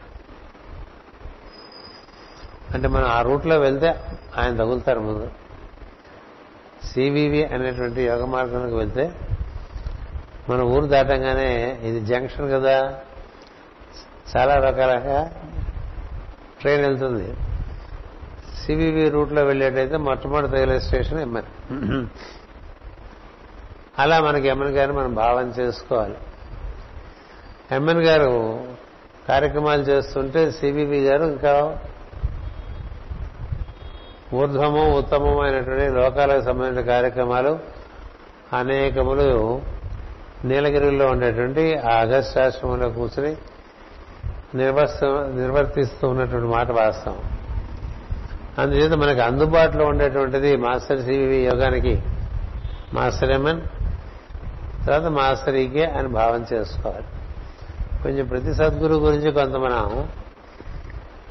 అంటే 2.74 2.88
మనం 2.88 3.06
ఆ 3.06 3.22
రూట్లో 3.22 3.60
వెళ్తే 3.60 3.96
ఆయన 4.38 4.58
తగులుతారు 4.58 5.00
ముందు. 5.00 5.32
సివివి 6.94 7.46
అనేటువంటి 7.46 8.02
యోగ 8.02 8.26
మార్గానికి 8.26 8.76
వెళ్తే 8.76 9.12
మన 10.50 10.62
ఊరు 10.62 10.86
దాటంగానే 10.86 11.80
ఇది 11.84 12.06
జంక్షన్ 12.06 12.52
కదా 12.52 13.00
చాలా 14.32 14.56
రకాలుగా 14.60 15.20
ట్రైన్ 16.62 16.82
వెళ్తుంది. 16.86 17.28
సివివి 18.62 19.10
రూట్లో 19.10 19.42
వెళ్ళేటైతే 19.44 19.98
మొట్టమొదటి 19.98 20.52
రైల్వే 20.52 20.80
స్టేషన్ 20.80 21.20
ఎమ్మెన్ 21.20 21.50
అలా 24.00 24.18
మనకి 24.20 24.48
ఎమ్మెన్ 24.48 24.74
గారిని 24.76 24.98
మనం 24.98 25.14
భావన 25.14 25.48
చేసుకోవాలి. 25.60 26.18
ఎమ్మెన్ 27.72 28.02
గారు 28.02 28.32
కార్యక్రమాలు 29.30 29.82
చేస్తుంటే 29.82 30.52
సిబిబి 30.52 31.00
గారు 31.04 31.26
ఇంకా 31.26 31.80
ఊర్ధ్వము 34.34 34.84
ఉత్తమమైనటువంటి 34.92 35.82
అయినటువంటి 35.82 35.96
లోకాలకు 35.96 36.44
సంబంధించిన 36.46 36.86
కార్యక్రమాలు 36.86 37.60
అనేకములు 38.54 39.28
నీలగిరిలో 40.46 41.08
ఉండేటువంటి 41.08 41.64
ఆగస్ట్ 41.78 42.38
ఆశ్రమంలో 42.38 42.90
కూర్చుని 42.90 43.34
నిర్వర్తిస్తూ 44.56 46.08
ఉన్నటువంటి 46.08 46.48
మాట 46.48 46.72
వాస్తవం. 46.72 47.18
అందుచేత 48.58 48.94
మనకు 48.94 49.20
అందుబాటులో 49.20 49.86
ఉండేటువంటిది 49.86 50.56
మాస్టర్ 50.56 51.02
సివి 51.02 51.38
యోగానికి 51.46 52.02
మాస్టర్ 52.94 53.32
ఎంఎన్ 53.32 53.62
తర్వాత 54.88 55.12
మాస్టర్ 55.12 55.56
ఈకే 55.56 55.86
అని 55.86 56.08
భావం 56.08 56.46
చేసుకోవాలి. 56.54 57.06
కొంచెం 58.04 58.28
ప్రతి 58.28 58.54
సద్గురు 58.54 58.94
గురించి 58.94 59.32
కొంత 59.32 59.56
మనం 59.56 60.10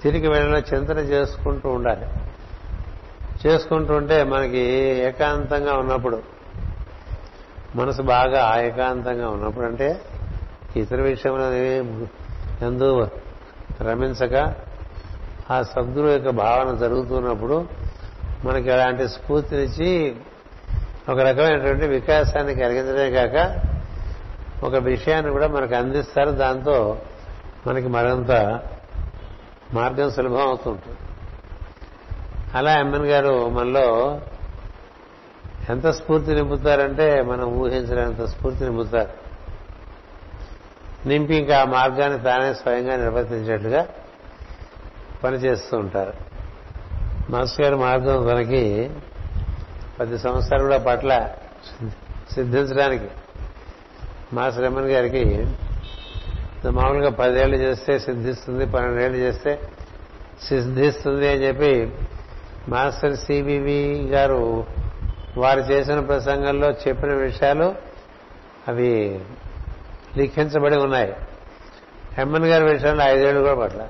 తిరిగి 0.03 0.29
వెళ్ళిన 0.29 0.63
చింతన 0.75 0.99
చేసుకుంటూ 0.99 1.69
ఉండాలి. 1.69 2.07
చేసుకుంటుంటే 3.47 4.25
మనకి 4.25 4.59
ఏకాంతంగా 5.09 5.75
ఉన్నప్పుడు 5.77 6.23
మనసు 7.77 8.03
బాగా 8.03 8.61
ఏకాంతంగా 8.63 9.29
ఉన్నప్పుడు 9.29 9.65
అంటే 9.65 10.01
ఇతర 10.77 11.01
విషయంలో 11.01 11.51
ఎందు 12.63 13.09
రమించక 13.81 14.55
ఆ 15.51 15.63
సద్గురు 15.63 16.07
యొక్క 16.07 16.29
భావన 16.29 16.77
జరుగుతున్నప్పుడు 16.77 17.67
మనకి 18.45 18.71
అలాంటి 18.71 19.09
స్ఫూర్తినిచ్చి 19.09 20.17
ఒక 21.09 21.19
రకమైనటువంటి 21.21 21.87
వికాసాన్ని 21.87 22.55
కలిగించడమే 22.55 23.11
కాక 23.11 23.63
ఒక 24.65 24.75
విషయాన్ని 24.77 25.33
కూడా 25.33 25.49
మనకు 25.49 25.75
అందిస్తారు. 25.75 26.31
దాంతో 26.31 26.99
మనకి 27.67 27.89
మరింత 27.89 28.61
మార్గం 29.75 30.11
సులభం 30.11 30.41
అవుతుంటుంది 30.41 30.99
అలా 32.55 32.79
ఎమ్మెన్ 32.79 33.07
గారు 33.07 33.49
మనలో 33.49 34.21
ఎంత 35.71 35.87
స్ఫూర్తి 35.87 36.35
నింపుతారంటే 36.35 37.23
మనం 37.23 37.45
ఊహించలేనంత 37.45 38.25
స్ఫూర్తి 38.25 38.65
నింపుతారు. 38.65 39.28
నింపి 41.07 41.37
ఇంకా 41.37 41.61
ఆ 41.61 41.65
మార్గాన్ని 41.65 42.21
తానే 42.21 42.55
స్వయంగా 42.55 42.97
నిర్వర్తించేట్లుగా 42.97 43.89
పనిచేస్తూ 45.25 45.79
ఉంటారు. 45.79 46.13
మాస్టర్ 47.31 47.65
గారి 47.65 47.77
మార్గం 47.77 48.27
తనకి 48.27 48.91
పది 50.01 50.19
సంవత్సరాలు 50.19 50.63
కూడా 50.63 50.79
పట్ల 50.79 51.29
సిద్ధించడానికి 52.33 53.11
మాస్ 54.33 54.59
రమణ్ 54.59 54.87
గారికి 54.87 55.47
మామూలుగా 56.71 57.11
పదేళ్ళు 57.11 57.57
చేస్తే 57.57 57.99
సిద్ధిస్తుంది 57.99 58.67
పన్నెండేళ్ళు 58.67 59.19
చేస్తే 59.19 59.63
సిద్ధిస్తుంది 60.43 61.29
అని 61.29 61.45
చెప్పి 61.45 61.93
మాస్టర్ 62.71 63.17
సిబివి 63.17 64.07
గారు 64.07 64.67
వారు 65.37 65.61
చేసిన 65.61 66.01
ప్రసంగంలో 66.01 66.71
చెప్పిన 66.71 67.13
విషయాలు 67.15 67.75
అవి 68.69 69.21
లిఖించబడి 70.19 70.77
ఉన్నాయి. 70.77 71.17
హెమ్మన్ 72.13 72.47
గారి 72.47 72.73
విషయంలో 72.73 73.05
ఐదేళ్ళు 73.05 73.41
కూడా 73.41 73.55
పట్ల. 73.55 73.89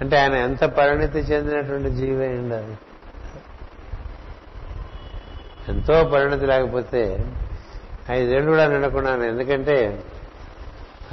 అంటే 0.00 0.16
ఆయన 0.18 0.34
ఎంత 0.34 0.64
పరిణితి 0.64 1.18
చెందినటువంటి 1.18 1.90
జీవి 1.90 2.28
ఉండాలి? 2.28 2.66
అది 2.66 2.78
ఎంతో 5.68 6.04
పరిణతి 6.04 6.46
లేకపోతే 6.46 7.26
ఐదేళ్ళు 8.10 8.50
కూడా 8.50 8.66
నిండకున్నాను 8.66 9.22
ఎందుకంటే 9.22 10.04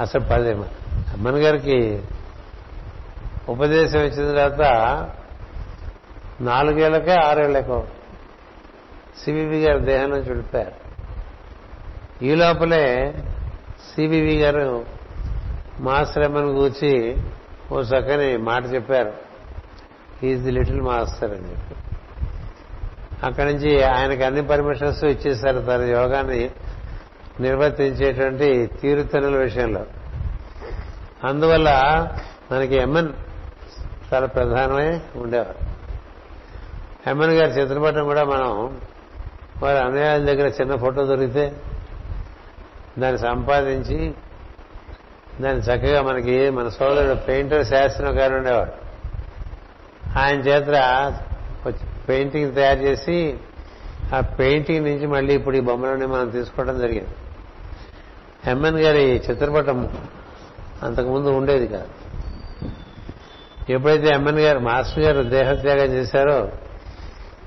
అసలు 0.00 0.20
పది 0.20 0.50
అమ్మన్ 0.50 1.38
గారికి 1.38 2.02
ఉపదేశం 3.48 3.98
ఇచ్చిన 3.98 4.36
తర్వాత 4.36 4.60
నాలుగేళ్ళకే 6.40 7.12
ఆరేళ్ళకో 7.12 7.86
సివివి 9.24 9.64
గారు 9.64 9.78
దేహం 9.78 10.10
నుంచి 10.10 10.28
విడిపారు 10.28 10.85
ఈ 12.22 12.34
లోపలే 12.34 13.14
సివివి 13.94 14.38
గారు 14.38 14.86
మాస్టర్ 15.80 16.24
అమ్మని 16.24 16.54
కూర్చి 16.54 17.16
ఓ 17.72 17.80
చక్కని 17.80 18.36
మాట 18.36 18.64
చెప్పారు. 18.74 19.12
ఈజ్ 20.26 20.42
ది 20.42 20.50
లిటిల్ 20.50 20.80
మాస్టర్ 20.80 21.30
అని 21.30 21.50
చెప్పి. 21.50 21.74
అక్కడి 23.26 23.52
నుంచి 23.52 23.82
ఆయనకు 23.82 24.22
అన్ని 24.22 24.46
పర్మిషన్స్ 24.46 25.04
ఇచ్చేశారు 25.04 25.60
తన 25.60 25.80
యోగాన్ని 25.82 26.50
నిర్వర్తించేటువంటి 27.40 28.66
తీరుతనుల 28.66 29.36
విషయంలో. 29.36 29.86
అందువల్ల 31.24 31.70
మనకి 32.52 32.76
ఎమ్మెన్ 32.76 33.08
చాలా 34.14 34.26
ప్రధానమై 34.26 35.00
ఉండేవారు. 35.16 35.54
ఎమ్మెన్ 37.10 37.32
గారి 37.32 37.60
చిత్రపటం 37.60 38.04
కూడా 38.04 38.24
మనం 38.24 38.80
వారి 39.62 39.78
అన్నయాల 39.78 40.24
దగ్గర 40.24 40.48
చిన్న 40.48 40.76
ఫోటో 40.76 41.04
దొరికితే 41.04 41.56
దాన్ని 42.98 43.18
సంపాదించి 43.18 44.14
దాన్ని 45.40 45.62
చక్కగా 45.62 46.02
మనకి 46.02 46.50
మన 46.50 46.68
సోదరుడు 46.68 47.14
పెయింటర్ 47.14 47.66
శాస్త్రం 47.66 48.18
గారు 48.18 48.34
ఉండేవాడు. 48.34 48.72
ఆయన 50.18 50.40
చేత 50.40 50.66
పెయింటింగ్ 52.08 52.54
తయారు 52.54 52.78
చేసి 52.78 53.36
ఆ 54.14 54.20
పెయింటింగ్ 54.20 54.84
నుంచి 54.84 55.06
మళ్ళీ 55.06 55.34
ఇప్పుడు 55.34 55.56
ఈ 55.56 55.60
బొమ్మలని 55.60 56.06
మనం 56.06 56.28
తీసుకోవడం 56.30 56.80
జరిగింది. 56.80 57.08
ఎంఎన్ 58.50 58.78
గారి 58.78 59.22
చిత్రపటం 59.30 59.90
అంతకుముందు 60.82 61.28
ఉండేది 61.28 61.66
కాదు. 61.66 61.88
ఎప్పుడైతే 63.72 64.08
ఎంఎన్ 64.08 64.38
గారు 64.38 64.58
మాస్టర్ 64.58 65.04
గారు 65.04 65.22
దేహత్యాగం 65.22 65.92
చేశారో 65.92 66.52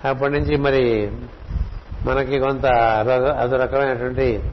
అప్పటి 0.09 0.33
నుంచి 0.33 0.57
మరి 0.57 1.12
మనకి 2.05 2.39
కొంత 2.39 2.65
అదో 3.39 3.57
రకమైనటువంటి 3.57 4.43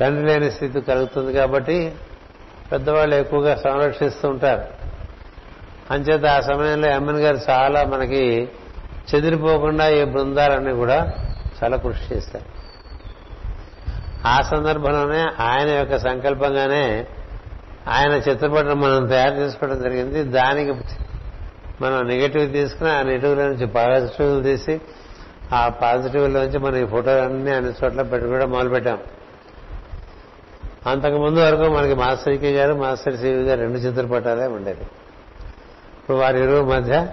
తండ్రి 0.00 0.26
లేని 0.26 0.50
స్థితి 0.50 0.80
కలుగుతుంది 0.80 1.32
కాబట్టి 1.32 1.94
పెద్దవాళ్ళు 2.72 3.14
ఎక్కువగా 3.14 3.54
సంరక్షిస్తూ 3.54 4.28
ఉంటారు. 4.28 4.62
అంచేత 5.90 6.26
ఆ 6.26 6.40
సమయంలో 6.40 6.88
ఎమ్మెన్ 6.88 7.18
గారు 7.18 7.38
చాలా 7.50 7.84
మనకి 7.84 8.48
చెదిరిపోకుండా 9.14 9.88
ఈ 9.88 10.04
బృందాలన్నీ 10.04 10.72
కూడా 10.72 11.12
చాలా 11.62 11.76
కృషి 11.76 12.14
చేశారు 12.14 12.44
ఆ 14.26 14.42
సందర్భంలోనే 14.42 15.22
ఆయన 15.40 15.70
యొక్క 15.70 15.98
సంకల్పంగానే 15.98 17.06
ఆయన 17.88 18.12
చిత్రపటం 18.12 18.80
మనం 18.80 19.06
తయారు 19.06 19.34
చేసుకోవడం 19.34 19.82
జరిగింది. 19.82 20.22
దానికి 20.22 20.72
మనం 21.80 22.08
నెగటివ్ 22.08 22.52
తీసుకుని 22.52 22.90
ఆ 22.90 23.02
నెగిటివ్ 23.02 23.38
నుంచి 23.38 23.66
పాజిటివ్ 23.66 24.44
తీసి 24.44 24.80
ఆ 25.52 25.68
పాజిటివ్ 25.68 26.32
నుంచి 26.32 26.58
మనం 26.58 26.76
ఈ 26.76 26.86
ఫోటోలన్నీ 26.86 27.50
అన్ని 27.50 27.72
చోట్ల 27.84 28.02
పెట్టుకోవడం 28.02 28.50
మొదలుపెట్టాం. 28.50 28.98
అంతకుముందు 30.86 31.40
వరకు 31.40 31.62
మనకి 31.62 31.94
మాస్టర్ 31.94 32.38
కే 32.38 32.52
గారు 32.52 32.74
మాస్టర్ 32.74 33.16
సివి 33.16 33.42
గారు 33.42 33.60
రెండు 33.60 33.78
చిత్రపటాలే 33.78 34.46
ఉండేది 34.46 34.80
ఇప్పుడు 34.80 36.16
వారి 36.16 36.42
ఇరువు 36.42 36.62
మధ్య 36.62 37.06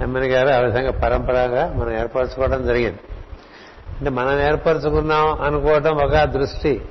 ఎమ్మెన్ 0.00 0.24
గారు 0.24 0.48
ఆ 0.48 0.58
విధంగా 0.58 0.90
పరంపరగా 0.90 1.72
మనం 1.76 1.98
ఏర్పరచుకోవడం 1.98 2.66
జరిగింది. 2.66 2.98
అంటే 3.98 4.10
మనం 4.10 4.40
ఏర్పరచుకున్నాం 4.40 5.40
అనుకోవటం 5.40 5.96
ఒక 5.96 6.24
దృష్టి. 6.24 6.82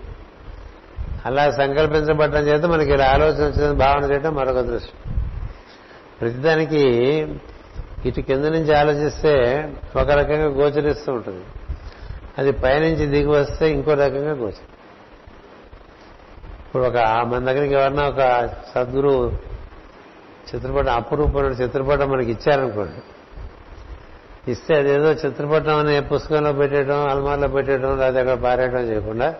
అలా 1.25 1.51
సంకల్పించబడటం 1.51 2.39
చేత 2.39 2.65
మనకి 2.65 2.91
ఇలా 2.91 3.05
ఆలోచన 3.05 3.45
వచ్చిందని 3.45 3.77
భావన 3.77 4.11
చేయడం 4.11 4.35
మరొక 4.35 4.59
దృష్టి. 4.59 5.11
ప్రతిదానికి 6.21 6.89
ఇటు 8.05 8.21
కింద 8.21 8.45
నుంచి 8.45 8.75
ఆలోచిస్తే 8.75 9.33
ఒక 9.95 10.11
రకంగా 10.11 10.45
గోచరిస్తూ 10.45 11.13
ఉంటుంది. 11.13 11.45
అది 12.37 12.51
పైనుంచి 12.51 13.05
దిగి 13.05 13.27
వస్తే 13.27 13.71
ఇంకో 13.71 13.91
రకంగా 13.91 14.31
గోచరి 14.31 14.74
ఇప్పుడు 16.75 16.89
ఒక 16.89 16.97
మన 16.97 17.39
దగ్గరికి 17.39 17.73
ఎవరన్నా 17.73 18.09
ఒక 18.09 18.49
సద్గురు 18.75 19.31
చిత్రపటం 20.55 20.95
అపురూపమైన 20.95 21.51
చిత్రపటం 21.51 22.09
మనకి 22.09 22.31
ఇచ్చారనుకోండి. 22.31 23.01
ఇస్తే 24.51 24.75
అదేదో 24.75 25.11
చిత్రపటం 25.11 25.77
అనే 25.77 25.99
పుస్తకంలో 25.99 26.53
పెట్టేయడం 26.53 27.09
అల్మార్లో 27.09 27.47
పెట్టేయడం 27.47 27.99
లేదా 27.99 28.19
అక్కడ 28.19 28.33
పారేయడం 28.33 28.79
చేయకుండా 28.79 29.35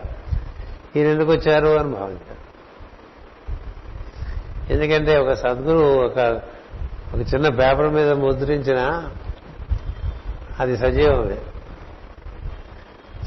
ఈయన 0.96 1.06
ఎందుకు 1.06 1.32
వచ్చారు 1.32 1.66
అని 1.66 1.94
భావించారు. 1.94 2.36
ఎందుకంటే 4.72 5.18
ఒక 5.18 5.32
సద్గురు 5.32 5.84
ఒక 5.84 6.40
ఒక 7.14 7.20
చిన్న 7.20 7.48
పేపర్ 7.48 7.88
మీద 7.88 8.12
ముద్రించిన 8.12 9.08
అది 10.60 10.76
సజీవమే. 10.78 11.38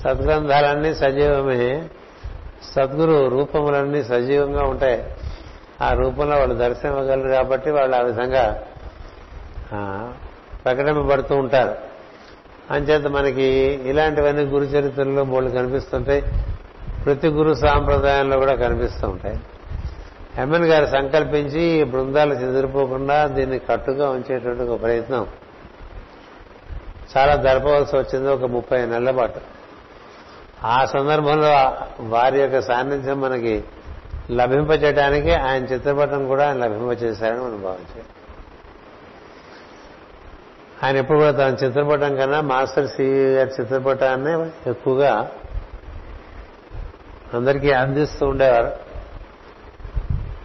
సద్గ్రంథాలన్నీ 0.03 0.95
సజీవమే. 0.95 1.89
సద్గురు 2.63 3.27
రూపములన్నీ 3.27 4.03
సజీవంగా 4.03 4.63
ఉంటాయి. 4.63 5.03
ఆ 5.81 5.93
రూపంలో 5.93 6.37
వాళ్ళు 6.37 6.55
దర్శనం 6.55 6.91
ఇవ్వగలరు 6.91 7.29
కాబట్టి 7.29 7.71
వాళ్ళు 7.71 7.95
ఆ 7.95 7.99
విధంగా 7.99 8.63
ప్రకటింపబడుతూ 10.65 11.35
ఉంటారు. 11.35 11.75
అంచేత 12.71 13.07
మనకి 13.07 13.43
ఇలాంటివన్నీ 13.85 14.43
గురు 14.43 14.63
చరిత్రలో 14.63 15.23
బోళ్ళు 15.23 15.49
కనిపిస్తుంటాయి 15.49 16.23
ప్రతి 17.05 17.27
గురు 17.27 17.53
సాంప్రదాయంలో 17.53 18.37
కూడా 18.37 18.55
కనిపిస్తూ 18.55 19.07
ఉంటాయి. 19.07 19.39
ఎమ్మెన్ 20.37 20.65
గారు 20.65 20.85
సంకల్పించి 20.85 21.61
ఈ 21.61 21.83
బృందాలు 21.83 22.33
చెదిరిపోకుండా 22.33 23.27
దీన్ని 23.27 23.59
కట్టుగా 23.59 24.09
ఉంచేటువంటి 24.09 24.63
ఒక 24.63 24.81
ప్రయత్నం. 24.81 25.27
చాలా 27.17 27.35
జరపవలసి 27.35 27.97
వచ్చింది 27.97 28.29
ఒక 28.29 28.43
ముప్పై 28.43 28.85
నెలల 28.85 29.11
పాటు. 29.11 29.58
ఆ 30.63 30.85
సందర్భంలో 30.85 31.77
వారి 31.99 32.41
యొక్క 32.41 32.61
సాన్నిధ్యం 32.61 33.21
మనకి 33.21 33.63
లభింపచేయడానికి 34.31 35.33
ఆయన 35.33 35.63
చిత్రపటం 35.63 36.27
కూడా 36.27 36.47
ఆయన 36.47 36.57
లభింపచేశారని 36.57 37.39
మనం 37.39 37.61
భావించాం. 37.61 38.03
ఆయన 40.83 40.97
ఎప్పుడు 40.97 41.17
కూడా 41.17 41.31
తన 41.31 41.65
చిత్రపటం 41.65 42.15
కన్నా 42.15 42.41
మాస్టర్ 42.41 42.87
సివి 42.87 43.33
గారి 43.33 43.61
చిత్రపటాన్ని 43.61 44.49
ఎక్కువగా 44.69 45.31
అందరికీ 47.33 47.71
అందిస్తూ 47.71 48.27
ఉండేవారు. 48.27 48.71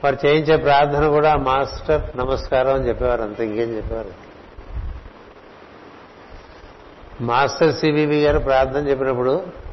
వారు 0.05 0.27
చేయించే 0.27 0.57
ప్రార్థన 0.57 1.09
కూడా 1.09 1.37
మాస్టర్ 1.37 2.17
నమస్కారం 2.17 2.75
అని 2.75 2.89
చెప్పేవారు 2.89 3.23
అంత 3.23 3.41
ఇంకేం 3.41 3.77
చెప్పేవారు. 3.77 4.25
మాస్టర్ 7.21 7.75
సివివి 7.75 8.23
గారు 8.25 8.39
ప్రార్థన 8.39 8.89
చెప్పినప్పుడు 8.89 9.64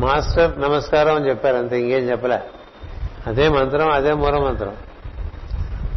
మాస్టర్ 0.00 0.60
నమస్కారం 0.60 1.14
అని 1.14 1.28
చెప్పారు 1.28 1.56
అంతే 1.56 1.80
ఇంకేం 1.80 2.10
చెప్పలే. 2.10 2.40
అదే 3.26 3.48
మంత్రం 3.48 3.90
అదే 3.90 4.12
మూల 4.12 4.38
మంత్రం 4.38 4.76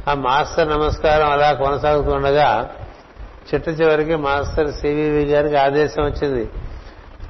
ఆ 0.07 0.13
మాస్టర్ 0.13 0.69
నమస్కారం 0.69 1.31
అలా 1.31 1.53
కొనసాగుతుండగా 1.53 2.75
చిట్ట 3.53 3.69
చివరికి 3.69 4.15
మాస్టర్ 4.15 4.73
సివివి 4.73 5.25
గారికి 5.25 5.55
ఆదేశం 5.55 6.03
వచ్చింది. 6.03 6.49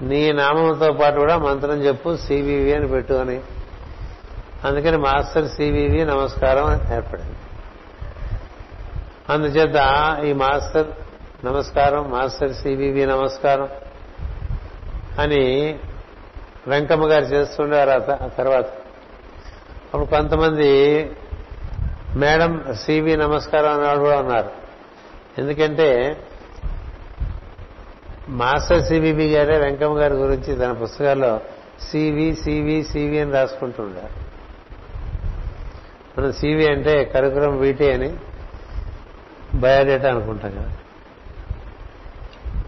నీ 0.02 0.32
నామంతో 0.32 0.94
పాటు 0.94 1.16
కూడా 1.16 1.38
మంత్రం 1.38 1.74
చెప్పు 1.74 2.18
సివివి 2.18 2.74
అని 2.74 2.88
పెట్టు 2.88 3.14
అని. 3.14 3.42
అందుకని 4.66 4.98
మాస్టర్ 4.98 5.48
సివివి 5.48 6.06
నమస్కారం 6.06 6.96
ఏర్పడింది. 6.96 7.36
అందుచేత 9.30 10.18
ఈ 10.26 10.34
మాస్టర్ 10.34 10.88
నమస్కారం 11.46 12.12
మాస్టర్ 12.12 12.54
సివివి 12.54 13.06
నమస్కారం 13.06 13.70
అని 15.20 15.80
వెంకమ్మ 16.68 17.06
గారు 17.06 17.24
చేస్తుండేవారు 17.24 17.90
ఆ 17.90 18.28
తర్వాత. 18.28 18.66
అప్పుడు 19.94 20.06
కొంతమంది 20.06 20.70
మేడం 22.16 22.76
సివి 22.86 23.18
నమస్కారం 23.18 23.74
అన్నాడు 23.74 24.00
కూడా 24.00 24.20
ఉన్నారు. 24.20 24.50
ఎందుకంటే 25.38 26.18
మాస్టర్ 28.30 28.84
సివిబి 28.84 29.32
గారే 29.32 29.58
వెంకమ్మ 29.58 30.00
గారి 30.00 30.14
గురించి 30.14 30.56
తన 30.56 30.72
పుస్తకాల్లో 30.72 31.42
సివి 31.90 32.36
సివి 32.36 32.84
సివి 32.84 33.20
అని 33.20 33.32
రాసుకుంటుండారు 33.32 34.30
మనం 36.20 36.32
సివి 36.32 36.72
అంటే 36.72 37.04
కరికులం 37.06 37.58
వీటి 37.58 37.92
అని 37.92 38.18
బయోడేటా 39.56 40.10
అనుకుంటాం 40.10 40.52
కదా. 40.52 40.72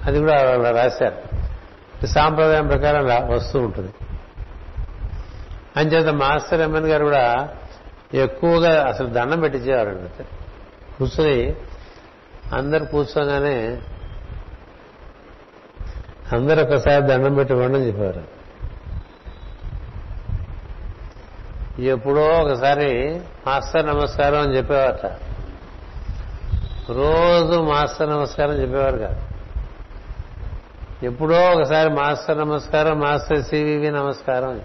అది 0.06 0.20
కూడా 0.20 0.44
వాళ్ళు 0.44 0.76
రాశారు. 0.76 1.41
సాంప్రదాయం 2.08 2.68
ప్రకారం 2.68 3.32
వస్తూ 3.36 3.60
ఉంటుంది. 3.60 3.94
అంచేత 5.78 6.08
మాస్టర్ 6.08 6.62
ఎమ్మెన్ 6.62 6.86
గారు 6.86 7.04
కూడా 7.04 7.50
ఎక్కువగా 8.14 8.88
అసలు 8.88 9.08
దండం 9.08 9.40
పెట్టించేవారండి 9.40 10.24
కూర్చొని 10.98 11.56
అందరు 12.54 12.86
కూర్చోగానే 12.86 13.82
అందరు 16.32 16.62
ఒకసారి 16.62 17.04
దండం 17.04 17.34
పెట్టుకోండి 17.34 17.78
అని 17.78 17.88
చెప్పారు 17.88 18.42
ఎప్పుడో 21.82 22.22
ఒకసారి 22.22 23.22
మాస్టర్ 23.48 23.88
నమస్కారం 23.88 24.42
అని 24.42 24.58
చెప్పేవారట. 24.58 25.06
రోజు 26.92 27.62
మాస్టర్ 27.62 28.10
నమస్కారం 28.10 28.52
చెప్పేవారు 28.52 28.98
కాదు. 28.98 29.31
ఎప్పుడో 31.04 31.52
ఒకసారి 31.52 31.90
మాస్టర్ 31.90 32.38
నమస్కారం 32.38 33.00
మాస్టర్ 33.00 33.44
సివివి 33.44 33.92
నమస్కారం. 33.92 34.62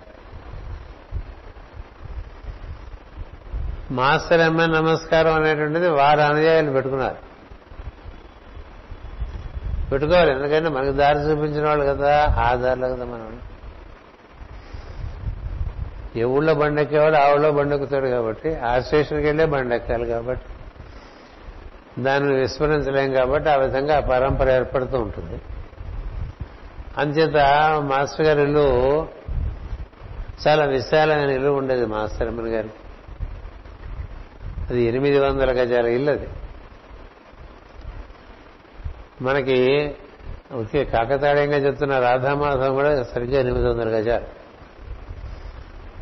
మాస్టర్ 3.91 4.41
ఎంఎన్ 4.41 4.73
నమస్కారం 4.73 5.35
అనేటువంటిది 5.35 5.89
వారి 5.89 6.23
అనుయాయులు 6.23 6.71
పెట్టుకున్నారు. 6.71 7.17
పెట్టుకోవాలి 9.91 10.31
ఎందుకంటే 10.31 10.69
మనకు 10.69 10.93
దారి 10.93 11.19
చూపించిన 11.19 11.69
వాళ్ళు 11.69 11.85
కదా 11.85 12.35
ఆ 12.39 12.55
దారిలో 12.55 12.89
కదా 12.89 13.05
మనం 13.05 13.41
ఏ 16.17 16.25
ఊళ్ళో 16.25 16.55
బండెక్కేవాడు 16.55 17.15
ఆ 17.15 17.33
ఊళ్ళో 17.33 17.53
బండెక్కుతాడు 17.53 18.07
కాబట్టి 18.07 18.57
ఆ 18.57 18.81
స్టేషన్కి 18.81 19.27
వెళ్ళే 19.27 19.45
బండెక్కాలి 19.45 20.07
కాబట్టి. 20.07 20.47
దాన్ని 22.03 22.35
విస్మరించలేం 22.35 23.13
కాబట్టి 23.13 23.49
ఆ 23.49 23.57
విధంగా 23.57 23.97
ఆ 23.97 24.01
పరంపర 24.01 24.51
ఏర్పడుతూ 24.51 24.99
ఉంటుంది. 24.99 25.41
అంచేత 26.99 27.37
మాస్టర్ 27.81 28.27
గారి 28.27 28.43
ఇల్లు 28.43 29.09
చాలా 30.47 30.65
విశాలమైన 30.65 31.31
ఇల్లు 31.31 31.51
ఉండేది 31.51 31.87
మాస్టర్ 31.87 32.29
అమ్మన్ 32.29 32.49
గారికి 32.49 32.75
అది 34.71 34.83
ఎనిమిది 34.83 35.19
వందల 35.19 35.51
గజాల 35.53 35.87
ఇల్లు 35.87 36.11
అది. 36.11 36.29
మనకి 39.23 39.91
ఓకే 40.53 40.85
కాకతాళీయంగా 40.85 41.57
చెప్తున్న 41.57 41.99
రాధామాధవం 41.99 42.75
కూడా 42.75 43.03
సరిగ్గా 43.03 43.41
ఎనిమిది 43.41 43.69
వందల 43.69 43.89
గజాలు. 43.89 44.25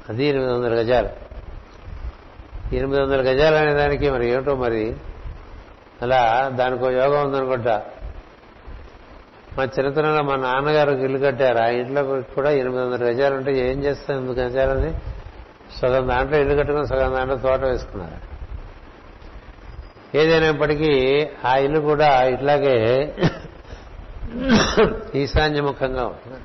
అది 0.08 0.24
ఎనిమిది 0.24 0.52
వందల 0.52 0.80
గజాలు. 0.80 1.08
ఎనిమిది 2.74 3.02
వందల 3.02 3.20
గజాలు 3.20 3.54
అనే 3.54 3.74
దానికి 3.74 4.10
మరి 4.10 4.28
ఏమిటో 4.28 4.54
మరి 4.54 4.96
అలా 6.02 6.50
దానికో 6.54 6.90
యోగం 6.90 7.26
ఉందనుకుంటా. 7.26 7.84
మా 9.58 9.64
చిన్నతనంలో 9.64 10.22
మా 10.22 10.36
నాన్నగారు 10.36 10.90
ఇల్లు 10.90 11.18
కట్టారు. 11.18 11.58
ఆ 11.58 11.66
ఇంట్లో 11.66 12.02
కూడా 12.04 12.50
ఎనిమిది 12.50 12.82
వందల 12.82 13.04
గజాలు 13.04 13.34
ఉంటే 13.34 13.52
ఏం 13.70 13.84
చేస్తాం 13.84 14.16
ఎనిమిది 14.16 14.40
గజాలని? 14.40 14.94
సగం 15.80 16.08
దాంట్లో 16.08 16.38
ఇల్లు 16.38 16.54
కట్టుకుని 16.54 16.86
సగం 16.86 17.14
దాంట్లో 17.14 17.36
తోట 17.36 17.60
వేసుకున్నారు. 17.60 18.18
ఏదైనప్పటికీ 20.16 20.92
ఆ 21.44 21.56
ఇల్లు 21.56 21.80
కూడా 21.80 22.22
ఇట్లాగే 22.22 22.76
ఈశాన్యముఖంగా 25.14 26.04
ఉంటుంది 26.06 26.40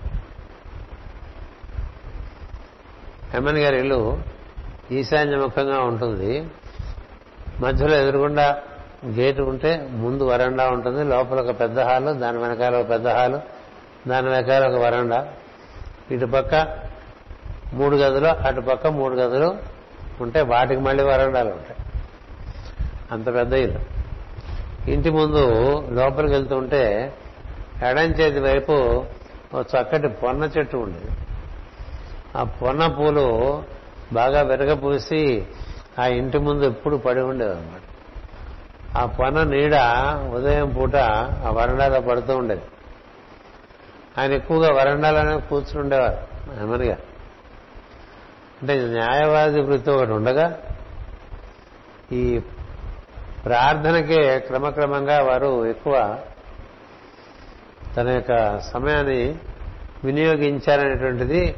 ఎమ్మెన్ 3.38 3.58
గారి 3.58 3.78
ఇల్లు 3.80 4.22
ఈశాన్యముఖంగా 4.92 5.80
ఉంటుంది. 5.80 6.50
మధ్యలో 7.60 7.96
ఎదురుగుండా 7.96 8.62
గేటు 9.06 9.42
ఉంటే 9.42 9.88
ముందు 9.92 10.24
వరండా 10.24 10.70
ఉంటుంది 10.70 11.04
లోపల 11.04 11.40
ఒక 11.40 11.60
పెద్ద 11.60 11.80
హాలు 11.80 12.14
దాని 12.14 12.38
వెనకాల 12.38 12.76
ఒక 12.76 12.90
పెద్ద 12.90 13.08
హాలు 13.08 13.40
దాని 14.08 14.30
వెనకాల 14.30 14.68
ఒక 14.68 14.82
వరండా. 14.82 15.28
ఇటు 16.12 16.26
పక్క 16.26 16.78
మూడు 17.74 17.96
గదులు 17.96 18.28
అటు 18.28 18.62
పక్క 18.62 18.88
మూడు 18.88 19.16
గదులు 19.16 19.58
ఉంటే 20.22 20.42
వాటికి 20.42 20.82
మళ్ళీ 20.82 21.04
వరండాలు 21.04 21.50
ఉంటాయి. 21.50 21.76
అంత 23.12 23.34
పెద్ద 23.34 23.54
ఇల్లు. 23.54 23.80
ఇంటి 24.92 25.10
ముందు 25.10 25.48
లోపలికి 25.92 26.34
వెళ్తుంటే 26.34 27.14
ఎడం 27.90 28.04
చేతి 28.04 28.40
వైపు 28.40 29.06
ఒక 29.54 29.66
చక్కటి 29.76 30.08
పొన్న 30.08 30.44
చెట్టు 30.44 30.78
ఉండేది. 30.78 31.12
ఆ 32.36 32.44
పొన్న 32.44 32.88
పూలు 32.88 33.64
బాగా 34.14 34.42
విరగపూసి 34.42 35.48
ఆ 36.00 36.06
ఇంటి 36.06 36.38
ముందు 36.38 36.66
ఎప్పుడు 36.66 36.98
పడి 36.98 37.20
ఉండేవన్నమాట 37.20 37.79
ఆ 38.98 39.06
పొన్న 39.06 39.44
నీడ 39.44 39.76
ఉదయం 40.34 40.70
పూట 40.74 40.96
ఆ 41.46 41.50
వరండాలో 41.50 42.02
పడుతూ 42.02 42.38
ఉండేది. 42.38 42.62
ఆయన 44.18 44.34
ఎక్కువగా 44.34 44.74
వరండాలోనే 44.74 45.40
కూర్చుని 45.40 45.80
ఉండేవారు 45.82 46.18
అమరిగా 46.64 46.98
అంటే 48.62 48.88
న్యాయవాది 48.88 49.62
వృత్తి 49.62 49.92
ఒకటి 49.92 50.12
ఉండగా 50.12 50.60
ఈ 52.12 52.40
ప్రార్థనకే 53.46 54.40
క్రమక్రమంగా 54.40 55.20
వారు 55.20 55.66
ఎక్కువ 55.66 56.20
తన 57.96 58.10
యొక్క 58.10 58.60
సమయాన్ని 58.60 59.36
వినియోగించారనేటువంటిది 60.04 61.56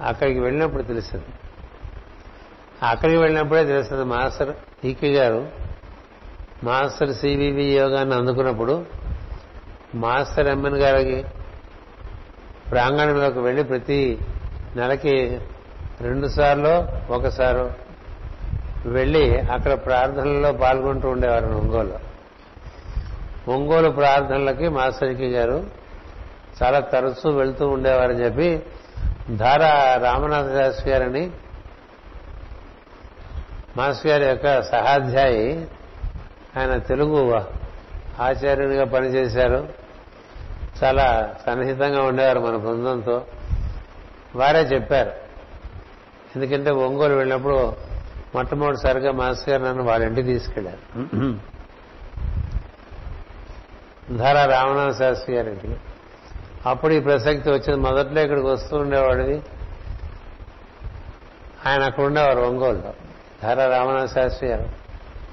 అక్కడికి 0.00 0.40
వెళ్ళినప్పుడు 0.40 0.82
తెలిసింది 0.82 1.24
అక్కడికి 2.82 3.18
వెళ్ళినప్పుడే 3.18 3.64
తెలిసింది 3.64 4.04
మాస్టర్ 4.04 4.52
ఈకే 4.84 5.08
గారు 5.08 5.69
మాస్టర్ 6.64 7.14
సివివి 7.14 7.64
యోగాన్ని 7.64 8.14
అందుకున్నప్పుడు 8.14 8.86
మాస్టర్ 9.94 10.48
ఎమ్మెన్ 10.48 10.76
గారికి 10.76 11.24
ప్రాంగణంలోకి 12.70 13.38
వెళ్ళి 13.38 13.64
ప్రతి 13.64 14.18
నెలకి 14.76 15.40
రెండు 16.00 16.26
సార్లు 16.26 16.72
ఒకసారి 17.12 17.70
వెళ్ళి 18.88 19.38
అక్కడ 19.38 19.72
ప్రార్థనల్లో 19.72 20.52
పాల్గొంటూ 20.52 21.08
ఉండేవారు 21.08 21.46
ఒంగోలు. 21.46 21.98
ఒంగోలు 23.50 23.90
ప్రార్థనలకి 23.90 24.68
మాస్టర్కి 24.68 25.28
గారు 25.28 25.64
చాలా 26.62 26.80
తరచూ 26.80 27.30
వెళ్తూ 27.30 27.68
ఉండేవారని 27.68 28.24
చెప్పి 28.24 28.62
ధారా 29.36 29.96
రామనాథ 30.02 30.56
శాస్త్రి 30.56 30.92
గారని 30.92 31.30
మాస్టర్ 33.76 34.06
గారి 34.06 34.26
యొక్క 34.26 34.62
సహాధ్యాయి 34.62 35.68
ఆయన 36.58 36.76
తెలుగు 36.76 37.42
ఆచార్యునిగా 38.20 38.84
పనిచేశారు. 38.84 39.68
చాలా 40.84 41.34
సన్నిహితంగా 41.46 42.02
ఉండేవారు 42.02 42.40
మన 42.40 42.56
బృందంతో. 42.56 43.24
వారే 44.36 44.60
చెప్పారు. 44.60 45.12
ఎందుకంటే 46.36 46.70
ఒంగోలు 46.70 47.14
వెళ్ళినప్పుడు 47.14 47.76
మొట్టమొదటిసారిగా 48.34 49.12
మాస్ 49.12 49.48
గారు 49.48 49.62
నన్ను 49.62 49.84
వాళ్ళ 49.84 50.04
ఇంటికి 50.04 50.28
తీసుకెళ్ళారు. 50.28 51.36
ధారా 54.16 54.44
రామనాథ 54.44 54.98
శాస్త్రి 54.98 55.36
గారింటికి 55.36 55.76
అప్పుడు 56.66 56.92
ఈ 56.92 57.00
ప్రసక్తి 57.00 57.50
వచ్చింది. 57.50 57.76
మొదట్లో 57.76 58.22
ఇక్కడికి 58.22 58.46
వస్తూ 58.46 58.76
ఉండేవాడివి 58.76 59.42
ఆయన 61.66 61.82
అక్కడ 61.82 62.04
ఉండేవారు 62.04 62.40
ఒంగోలులో. 62.40 62.92
ధారా 63.42 63.66
రామనాథ 63.66 64.14
శాస్త్రి 64.14 64.48
గారు. 64.48 64.79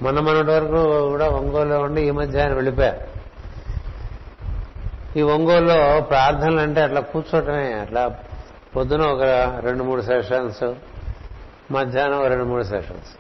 మొన్న 0.02 0.20
మొన్నటి 0.20 0.52
వరకు 0.52 1.10
కూడా 1.10 1.30
ఒంగోలులో 1.30 1.80
ఉండి 1.82 2.02
ఈ 2.02 2.12
మధ్య 2.12 2.42
ఆయన 2.42 2.54
వెళ్ళిపోయారు 2.54 3.18
ఈ 5.20 5.22
ఒంగోలులో 5.22 6.02
ప్రార్థనలు 6.02 6.60
అంటే 6.60 6.82
అట్లా 6.82 7.02
కూర్చోటమే 7.02 7.74
అట్లా 7.74 8.16
పొద్దున 8.76 9.02
ఒక 9.02 9.22
రెండు 9.60 9.84
మూడు 9.84 10.02
సెషన్స్ 10.02 10.74
మధ్యాహ్నం 11.72 12.28
రెండు 12.28 12.44
మూడు 12.44 12.64
సెషన్స్. 12.64 13.12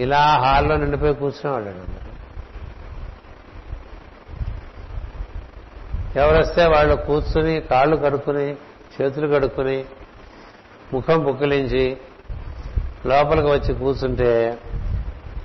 ఇలా 0.00 0.20
హాల్లో 0.20 0.76
నిండిపోయి 0.76 1.14
కూర్చునేవాళ్ళు 1.14 1.70
అందరూ. 1.70 1.90
ఎవరొస్తే 6.20 6.66
వాళ్ళు 6.66 6.94
కూర్చుని 6.96 7.60
కాళ్ళు 7.60 7.96
కడుక్కుని 7.96 8.56
చేతులు 8.96 9.26
కడుక్కుని 9.26 9.84
ముఖం 10.92 11.24
పుక్కిలించి 11.24 11.96
లోపలికి 13.06 13.48
వచ్చి 13.48 13.72
కూర్చుంటే 13.74 14.58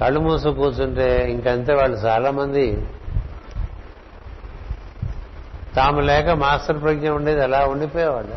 కళ్ళు 0.02 0.20
మూసు 0.20 0.50
కూర్చుంటే 0.50 1.32
ఇంకంతే 1.32 1.74
వాళ్ళు 1.74 1.98
చాలా 1.98 2.30
మంది 2.32 2.66
తాము 5.76 6.00
లేక 6.02 6.30
మాస్టర్ 6.30 6.82
ప్రజ్ఞ 6.82 7.10
ఉండేది 7.10 7.42
అలా 7.42 7.60
ఉండిపోయేవాళ్ళు. 7.66 8.36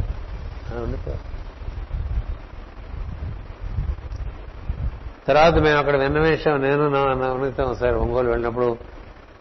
అలా 0.68 0.80
ఉండిపోయారు 0.82 1.24
తర్వాత 5.28 5.54
మేము 5.54 5.78
అక్కడ 5.78 5.96
విన్న 5.96 6.18
విషయం 6.18 6.56
నేను 6.62 6.88
నవనీతం 6.88 7.64
ఒకసారి 7.64 7.94
ఒంగోలు 7.94 8.30
వెళ్ళినప్పుడు 8.30 8.68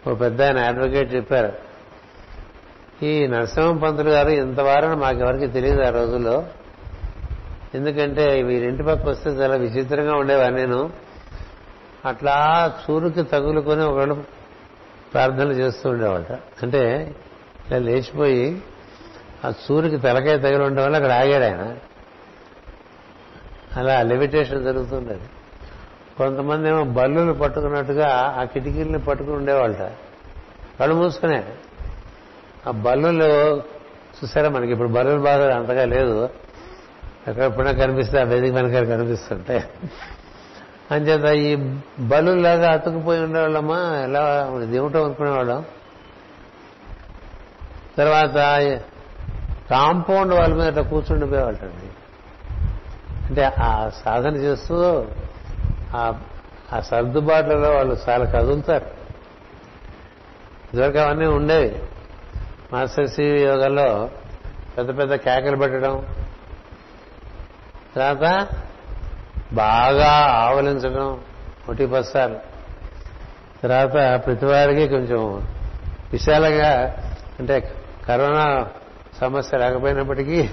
ఓ 0.07 0.13
పెద్ద 0.15 0.41
ఆయన 0.41 0.59
అడ్వకేట్ 0.59 1.13
చెప్పారు. 1.15 1.51
ఈ 3.05 3.27
నరసింహం 3.27 3.77
పంతులు 3.77 4.09
గారు 4.09 4.29
ఇంతవారని 4.29 4.95
మాకెవరికి 4.95 5.47
తెలియదు 5.47 5.81
ఆ 5.81 5.89
రోజుల్లో. 5.89 6.35
ఎందుకంటే 7.73 8.43
వీరింటి 8.43 8.83
పక్క 8.83 9.05
వస్తే 9.05 9.29
చాలా 9.29 9.55
విచిత్రంగా 9.55 10.15
ఉండేవారు 10.15 10.53
నేను? 10.53 10.89
అట్లా 12.05 12.35
చూరుకి 12.83 13.23
తగులుకొని 13.23 13.83
ఒకళ్ళు 13.83 14.23
ప్రార్థనలు 15.13 15.53
చేస్తూ 15.53 15.89
ఉండేవాళ్ళ 15.89 16.25
అంటే 16.63 17.11
ఇలా 17.67 17.77
లేచిపోయి 17.77 18.61
ఆ 19.45 19.51
సూర్యుకి 19.51 19.97
తలకాయ 19.97 20.37
తగిలి 20.37 20.63
ఉండడం 20.63 20.83
వల్ల 20.83 20.95
అక్కడ 20.95 21.11
ఆగాడు 21.11 21.43
ఆయన. 21.43 21.75
అలా 23.77 24.01
లిమిటేషన్ 24.01 24.63
జరుగుతుండేది 24.63 25.21
కొంతమంది 26.17 26.69
ఏమో 26.69 26.83
బల్లులు 26.83 27.33
పట్టుకున్నట్టుగా 27.33 28.35
ఆ 28.37 28.43
కిటికీల్ని 28.43 28.99
పట్టుకుని 28.99 29.35
ఉండేవాళ్ళట. 29.35 29.91
కళ్ళు 30.79 30.95
మూసుకునే 30.95 31.43
ఆ 32.67 32.71
బల్లులు 32.71 33.57
చూసారా 34.17 34.49
మనకి? 34.49 34.71
ఇప్పుడు 34.71 34.89
బల్లులు 34.89 35.21
బాగా 35.21 35.55
అంతగా 35.55 35.85
లేదు. 35.85 36.29
ఎక్కడెప్పుడైనా 37.27 37.85
కనిపిస్తే 37.85 38.19
ఆ 38.19 38.23
వేదిక 38.23 38.53
వెనకాల 38.53 38.85
కనిపిస్తుంటే. 38.85 39.69
అంచేత 40.91 41.25
ఈ 41.35 41.55
బలులాగా 41.99 42.71
అతుకుపోయి 42.71 43.21
ఉండేవాళ్ళమ్మా 43.23 43.79
ఎలా 44.03 44.51
దేవుటో 44.71 45.03
అనుకునేవాళ్ళం. 45.05 45.65
తర్వాత 47.97 48.35
కాంపౌండ్ 49.69 50.33
వాళ్ళ 50.33 50.53
మీద 50.55 50.67
అట్లా 50.67 50.83
కూర్చుండిపోయేవాళ్ళండి 50.83 51.89
అంటే 53.27 53.43
ఆ 53.63 53.89
సాధన 54.05 54.35
చేస్తూ 54.35 55.05
ఆ 55.95 56.79
సర్దుబాట్లలో 56.79 57.69
వాళ్ళు 57.71 57.97
చాలా 58.09 58.25
కదులుతారు. 58.25 58.85
ఇదివరకు 60.73 60.97
అవన్నీ 60.97 61.25
ఉండేవి. 61.27 61.81
మాస్టర్ 62.73 63.07
సి 63.07 63.23
యోగాలో 63.23 64.09
పెద్ద 64.77 64.97
పెద్ద 64.97 65.15
కేకలు 65.15 65.55
పెట్టడం 65.55 66.05
తర్వాత 67.95 68.47
బాగా 69.53 70.11
ఆవలించడం 70.33 71.21
ఒకటి 71.69 71.85
బస్సాలు. 71.85 72.35
తర్వాత 73.63 74.25
ప్రతివారికి 74.25 74.87
కొంచెం 74.87 75.47
విశాలంగా 76.11 76.95
అంటే 77.39 77.71
కరోనా 78.07 78.67
సమస్య 79.21 79.57
రాకపోయినప్పటికీ 79.57 80.49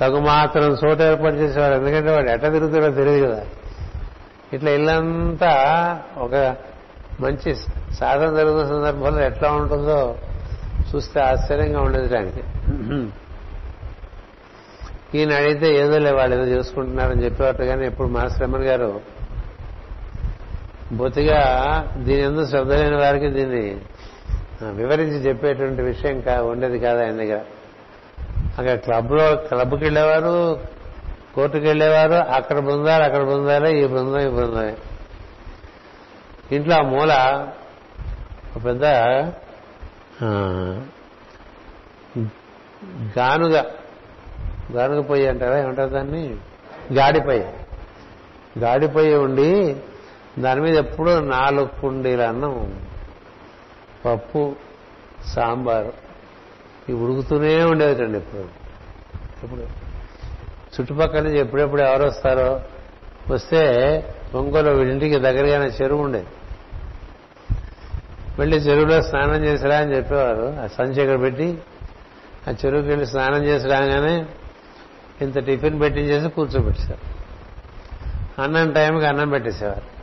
తగు 0.00 0.20
మాత్రం 0.20 0.64
చోటు 0.64 1.02
ఏర్పాటు 1.02 1.34
చేసేవారు 1.34 1.74
ఎందుకంటే 1.74 2.12
వాడు 2.12 2.30
ఎట్ట 2.30 2.44
తిరుగుతాడో 2.44 2.90
తెలియదు 2.90 3.26
కదా. 3.26 3.42
ఇట్లా 4.52 4.70
ఇల్లంతా 4.70 5.52
ఒక 6.18 6.56
మంచి 7.20 7.54
సాధన 7.94 8.36
జరుగుతున్న 8.36 8.68
సందర్భంలో 8.68 9.22
ఎట్లా 9.22 9.52
ఉంటుందో 9.52 10.16
చూస్తే 10.94 11.20
ఆశ్చర్యంగా 11.20 11.80
ఉండేది 11.80 12.08
దానికి. 12.08 12.42
ఈయన 15.14 15.32
అడిగితే 15.32 15.68
ఏదో 15.74 15.98
లే 15.98 16.10
వాళ్ళు 16.10 16.34
ఏదో 16.36 16.46
చేసుకుంటున్నారని 16.46 17.22
చెప్పేవారు. 17.24 17.64
కానీ 17.64 17.84
ఇప్పుడు 17.86 18.08
మాస్టర్ 18.08 18.42
రమణ్ 18.42 18.64
గారు 18.64 18.90
బొత్తిగా 20.92 21.40
దీని 21.96 22.22
ఎందుకు 22.22 22.46
శ్రద్ధ 22.46 22.72
లేని 22.72 22.96
వారికి 22.96 23.28
దీన్ని 23.28 23.64
వివరించి 24.80 25.18
చెప్పేటువంటి 25.26 25.82
విషయం 25.82 26.16
కా 26.20 26.34
ఉండేది 26.42 26.78
కాదు 26.78 27.00
ఆయన 27.02 27.16
దగ్గర. 27.22 27.40
అక్కడ 28.58 28.74
క్లబ్లో 28.76 29.26
క్లబ్కి 29.48 29.84
వెళ్ళేవారు 29.84 30.36
కోర్టుకు 31.34 31.64
వెళ్ళేవారు 31.64 32.18
అక్కడ 32.36 32.58
బృందాలు 32.58 33.04
అక్కడ 33.04 33.22
బృందాలే 33.22 33.70
ఈ 33.80 33.84
బృందం 33.86 34.20
ఈ 34.20 34.30
బృందమే. 34.36 34.74
ఇంట్లో 36.56 36.74
ఆ 36.76 36.82
మూల 36.92 37.12
ఒక 38.56 38.64
పెద్ద 38.64 38.84
గానుగా 43.18 43.18
గానుగ 43.18 43.56
గానుగ 44.74 45.00
పొయ్యి 45.00 45.28
అంటారా? 45.28 45.58
ఏమంటారు 45.58 45.88
దాన్ని? 45.88 46.36
గాడిపొయ్యి. 46.92 47.46
గాడిపోయి 48.58 49.14
ఉండి 49.14 49.76
దాని 50.38 50.60
మీద 50.60 50.74
ఎప్పుడూ 50.74 51.20
నాలుగు 51.20 51.66
కుండీల 51.80 52.22
అన్నం 52.22 52.82
పప్పు 54.04 54.56
సాంబారు 55.34 55.92
ఇవి 56.88 57.04
ఉడుకుతూనే 57.04 57.64
ఉండేదండి 57.64 58.18
ఇప్పుడు 58.18 58.44
ఇప్పుడు 59.44 59.60
చుట్టుపక్కల 60.74 61.20
నుంచి 61.20 61.38
ఎప్పుడెప్పుడు 61.38 61.82
ఎవరు 61.82 62.04
వస్తారో 62.04 62.60
వస్తే 63.30 63.62
ఒంగోలు 64.34 64.82
ఇంటికి 64.82 65.18
దగ్గరగానే 65.18 65.66
చెరువు 65.66 66.02
ఉండేది 66.02 66.26
వెళ్ళి 68.38 68.56
చెరువులో 68.56 69.02
స్నానం 69.02 69.44
చేసిరా 69.44 69.76
అని 69.76 69.96
చెప్పేవారు. 69.96 70.60
ఆ 70.60 70.66
సంచి 70.66 71.02
ఇక్కడ 71.02 71.20
పెట్టి 71.20 71.58
ఆ 72.48 72.54
చెరువుకి 72.66 72.88
వెళ్ళి 72.88 73.06
స్నానం 73.06 73.44
చేసి 73.44 73.68
రాగానే 73.68 74.26
ఇంత 75.22 75.46
టిఫిన్ 75.46 75.80
పెట్టించేసి 75.80 76.28
కూర్చోబెట్టేశారు. 76.28 77.18
అన్నం 78.42 78.72
టైంకి 78.72 79.06
అన్నం 79.06 79.28
పెట్టేసేవారు. 79.28 79.98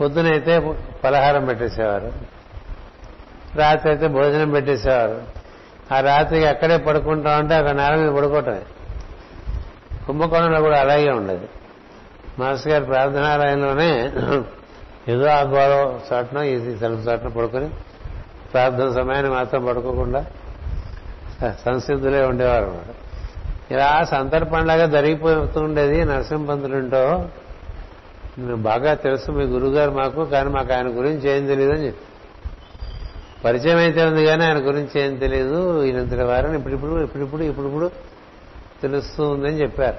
పొద్దునైతే 0.00 0.74
పలహారం 1.04 1.44
పెట్టేసేవారు. 1.44 2.12
రాత్రి 3.56 3.90
అయితే 3.90 4.06
భోజనం 4.06 4.50
పెట్టేసేవారు. 4.50 5.22
ఆ 5.94 6.00
రాత్రికి 6.00 6.46
అక్కడే 6.46 6.76
పడుకుంటా 6.76 7.38
ఉంటే 7.38 7.54
అక్కడ 7.54 7.74
నేల 7.74 7.94
మీద 7.94 8.12
పడుకోవటమే. 8.12 8.62
కుంభకోణంలో 10.06 10.60
కూడా 10.60 10.80
అలాగే 10.80 11.10
ఉండదు. 11.10 11.48
మాస్టర్ 12.38 12.72
గారి 12.72 12.84
ప్రార్థనాలయంలోనే 12.84 14.12
ఏదో 15.08 15.26
ఆ 15.26 15.42
గౌరవ 15.42 16.00
చాటున 16.12 16.38
ఈ 16.38 16.74
తలుపు 16.74 17.00
చాటున 17.00 17.28
పడుకొని 17.28 17.70
ప్రార్థన 18.52 18.92
సమయాన్ని 18.92 19.32
మాత్రం 19.32 19.64
పడుకోకుండా 19.64 20.26
సంసిద్ధులే 21.44 22.24
ఉండేవారు. 22.24 22.82
ఇలా 23.70 24.04
సంతర్పణలాగా 24.04 24.86
జరిగిపోతుండేది 24.86 26.04
నరసింహపంతులుంటో 26.04 27.28
నేను 28.38 28.56
బాగా 28.56 28.94
తెలుసు. 28.94 29.30
మీ 29.30 29.44
గురుగారు 29.44 29.90
మాకు 29.90 30.24
కానీ 30.24 30.48
మాకు 30.48 30.72
ఆయన 30.72 30.86
గురించి 30.86 31.30
ఏం 31.30 31.46
తెలియదు 31.46 31.72
అని 31.72 31.86
చెప్పి. 31.86 32.04
పరిచయం 33.44 33.76
అయితే 33.76 34.04
ఉంది 34.04 34.26
కానీ 34.26 34.44
ఆయన 34.44 34.58
గురించి 34.58 35.00
ఏం 35.00 35.16
తెలియదు. 35.16 35.82
ఈయనంతటి 35.82 36.22
వారని 36.22 36.56
ఇప్పుడిప్పుడు 36.56 37.02
ఇప్పుడిప్పుడు 37.02 37.42
ఇప్పుడిప్పుడు 37.42 37.90
తెలుస్తూ 38.82 39.28
ఉందని 39.28 39.60
చెప్పారు. 39.60 39.96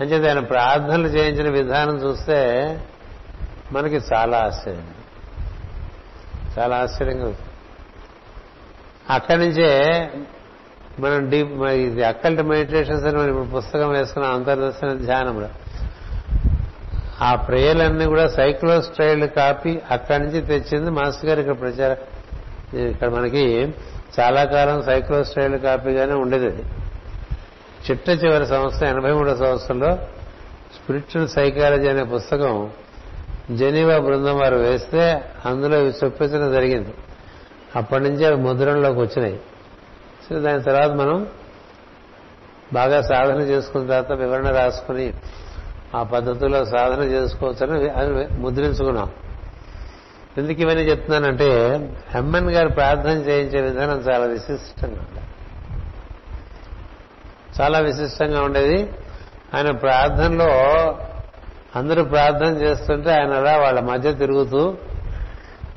అంచేత 0.00 0.28
ఆయన 0.28 0.38
ప్రార్థనలు 0.38 1.08
చేయించిన 1.08 1.50
విధానం 1.50 1.96
చూస్తే 1.96 2.64
మనకి 3.72 4.00
చాలా 4.12 4.38
ఆశ్చర్యం. 4.38 4.86
చాలా 6.58 6.76
ఆశ్చర్యంగా 6.76 7.24
ఉంది. 7.24 7.36
అక్కడి 9.10 9.38
నుంచే 9.38 10.10
మనం 11.00 11.30
డీప్ 11.30 11.62
ఇది 11.62 12.02
అక్కల్ట్ 12.02 12.42
మెడిటేషన్స్ 12.42 13.04
అని 13.06 13.18
మనం 13.18 13.38
ఇప్పుడు 13.38 13.60
పుస్తకం 13.60 13.90
వేసుకున్న 13.90 14.26
అంతర్దర్శన 14.26 14.92
ధ్యానంలో. 14.92 15.48
ఆ 17.22 17.34
ప్రేయలన్నీ 17.34 18.04
కూడా 18.04 18.28
సైక్లోస్టైల్డ్ 18.28 19.32
కాపీ 19.32 19.80
అక్కడి 19.90 20.22
నుంచి 20.22 20.40
తెచ్చింది 20.40 20.90
మాస్టర్ 20.90 21.26
గారు 21.26 21.40
ఇక్కడ 21.40 21.58
ప్రచారం 21.60 21.96
ఇక్కడ 22.86 23.08
మనకి 23.08 23.74
చాలా 24.20 24.44
కాలం 24.44 24.82
సైక్లోస్టైల్డ్ 24.82 25.62
కాపీగానే 25.62 26.12
ఉండేది 26.12 26.46
అది. 26.46 26.62
చిట్ట 27.90 28.08
చివరి 28.08 28.46
సంవత్సరం 28.46 28.88
ఎనభై 28.88 29.12
మూడో 29.12 29.36
సంవత్సరంలో 29.36 29.98
స్పిరిచువల్ 30.74 31.28
సైకాలజీ 31.28 31.88
అనే 31.88 32.02
పుస్తకం 32.04 32.70
జెనీవా 33.50 33.98
బృందం 33.98 34.38
వారు 34.38 34.56
వేస్తే 34.56 35.24
అందులో 35.46 35.78
ఇవి 35.78 35.92
చొప్పించడం 36.04 36.52
జరిగింది. 36.52 36.94
అప్పటి 37.76 38.02
నుంచి 38.02 38.26
అవి 38.26 38.36
ముద్రణలోకి 38.36 39.00
వచ్చినాయి. 39.00 39.40
సో 40.28 40.38
దాని 40.38 40.62
తర్వాత 40.62 40.90
మనం 40.90 41.26
బాగా 42.72 43.00
సాధన 43.02 43.40
చేసుకున్న 43.40 43.86
తర్వాత 43.86 44.12
వివరణ 44.12 44.50
రాసుకుని 44.50 45.14
ఆ 45.96 46.02
పద్ధతిలో 46.02 46.64
సాధన 46.64 47.02
చేసుకోవచ్చని 47.02 47.90
అది 47.90 48.40
ముద్రించుకున్నాం. 48.40 49.10
ఎందుకు 50.38 50.60
ఇవన్నీ 50.60 50.82
చెప్తున్నానంటే 50.82 51.46
ఎమ్మెన్ 52.14 52.50
గారు 52.50 52.68
ప్రార్థన 52.68 53.10
చేయించే 53.10 53.60
విధానం 53.60 53.98
చాలా 53.98 54.26
విశిష్టంగా 54.26 55.24
చాలా 57.60 57.78
విశిష్టంగా 57.78 58.42
ఉండేది. 58.42 58.92
ఆయన 59.54 59.70
ప్రార్థనలో 59.70 60.50
అందరూ 61.76 62.04
ప్రార్థన 62.04 62.46
చేస్తుంటే 62.46 63.10
ఆయన 63.10 63.32
అలా 63.32 63.58
వాళ్ళ 63.58 63.80
మధ్య 63.80 64.12
తిరుగుతూ 64.12 64.76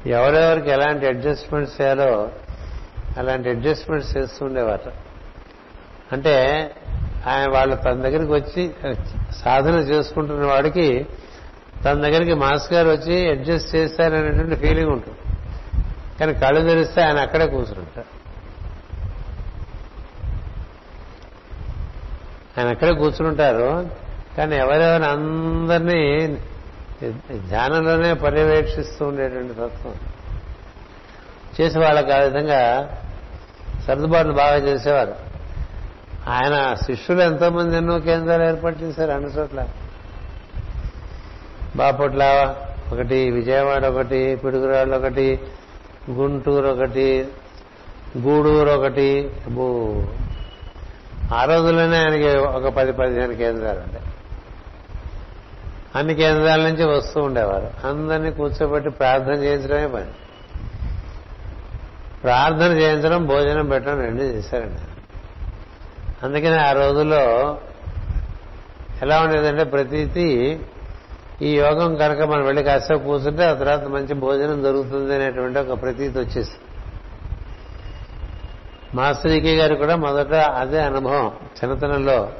ఎవరెవరికి 0.09 0.69
ఎలాంటి 0.69 1.07
అడ్జస్ట్మెంట్స్ 1.07 1.81
చేయాలో 1.81 2.31
అలాంటి 3.17 3.49
అడ్జస్ట్మెంట్స్ 3.49 4.17
చేస్తుండేవారు 4.17 4.91
అంటే 6.11 6.35
ఆయన 7.27 7.51
వాళ్ళు 7.51 7.75
తన 7.75 7.93
దగ్గరికి 7.93 8.31
వచ్చి 8.31 8.71
సాధన 9.35 9.73
చేసుకుంటున్న 9.73 10.45
వాడికి 10.45 11.07
తన 11.85 11.93
దగ్గరికి 11.93 12.33
మాస్ 12.33 12.73
గారు 12.73 12.89
వచ్చి 12.89 13.29
అడ్జస్ట్ 13.29 13.75
చేశారనేటువంటి 13.75 14.55
ఫీలింగ్ 14.55 14.89
ఉంటుంది. 14.89 15.17
కానీ 16.19 16.33
కళ్ళు 16.33 16.61
తెరిస్తే 16.61 17.01
ఆయన 17.01 17.17
అక్కడే 17.17 17.47
కూర్చుంటారు. 17.47 18.21
ఆయన 22.59 22.69
అక్కడే 22.69 22.93
కూర్చుంటారు. 22.93 23.89
కానీ 24.37 24.55
ఎవరెవరిని 24.55 25.07
అందరినీ 25.09 26.37
ధ్యానంలోనే 27.49 28.13
పర్యవేక్షిస్తూ 28.13 29.07
ఉండేటువంటి 29.07 29.53
తత్వం. 29.53 29.95
చేసి 31.61 31.79
వాళ్ళకి 31.79 32.11
ఆ 32.11 32.17
విధంగా 32.17 32.89
సర్దుబాట్లు 33.87 34.33
బాగా 34.33 34.55
చేసేవారు. 34.55 35.15
ఆయన 36.27 36.73
శిష్యులు 36.73 37.21
ఎంతో 37.21 37.49
మంది 37.49 37.77
ఎన్నో 37.77 37.99
కేంద్రాలు 37.99 38.43
ఏర్పాటు 38.43 38.79
చేశారు 38.79 39.11
అన్ని 39.11 39.29
చోట్ల. 39.29 39.67
బాపట్ల 41.75 42.55
ఒకటి 42.91 43.31
విజయవాడ 43.31 43.85
ఒకటి 43.85 44.35
పిడుగురాళ్ళు 44.35 44.95
ఒకటి 44.95 45.39
గుంటూరు 46.11 46.67
ఒకటి 46.67 47.27
గూడూరు 48.17 48.69
ఒకటి. 48.69 49.31
ఆ 51.33 51.43
రోజుల్లోనే 51.43 51.97
ఆయనకి 51.97 52.37
ఒక 52.37 52.67
పది 52.67 52.91
పదిహేను 52.91 53.33
కేంద్రాలు 53.33 53.79
ఉంటాయి 53.79 54.10
అన్ని 55.95 56.15
కేంద్రాల 56.15 56.61
నుంచి 56.61 56.85
వస్తూ 56.85 57.21
ఉండేవారు. 57.21 57.87
అందరినీ 57.87 58.31
కూర్చోబెట్టి 58.31 58.89
ప్రార్థన 58.89 59.33
చేయించడమే 59.33 59.87
పని. 59.87 60.11
ప్రార్థన 62.23 62.71
చేయించడం 62.71 63.25
భోజనం 63.25 63.69
పెట్టడం 63.69 63.99
రెండు 63.99 64.21
చేశారండి. 64.21 64.79
అందుకని 66.23 66.59
ఆ 66.61 66.71
రోజుల్లో 66.71 67.57
ఎలా 69.01 69.21
ఉండేదంటే 69.21 69.63
ప్రతీతి 69.63 70.59
ఈ 71.41 71.55
యోగం 71.55 71.95
కనుక 71.95 72.21
మనం 72.21 72.45
వెళ్ళి 72.45 72.63
కాసేపు 72.63 73.03
కూర్చుంటే 73.03 73.43
ఆ 73.43 73.53
తర్వాత 73.53 73.83
మంచి 73.83 74.13
భోజనం 74.13 74.63
దొరుకుతుంది 74.63 75.15
అనేటువంటి 75.15 75.59
ఒక 75.59 75.81
ప్రతీతి 75.81 76.19
వచ్చేసి. 76.19 76.51
మాస్టర్ 78.93 79.31
ఈకే 79.31 79.55
గారు 79.55 79.75
కూడా 79.75 79.95
మొదట 79.95 80.33
అదే 80.33 80.81
అనుభవం 80.81 81.27
చిన్నతనంలో 81.27 82.31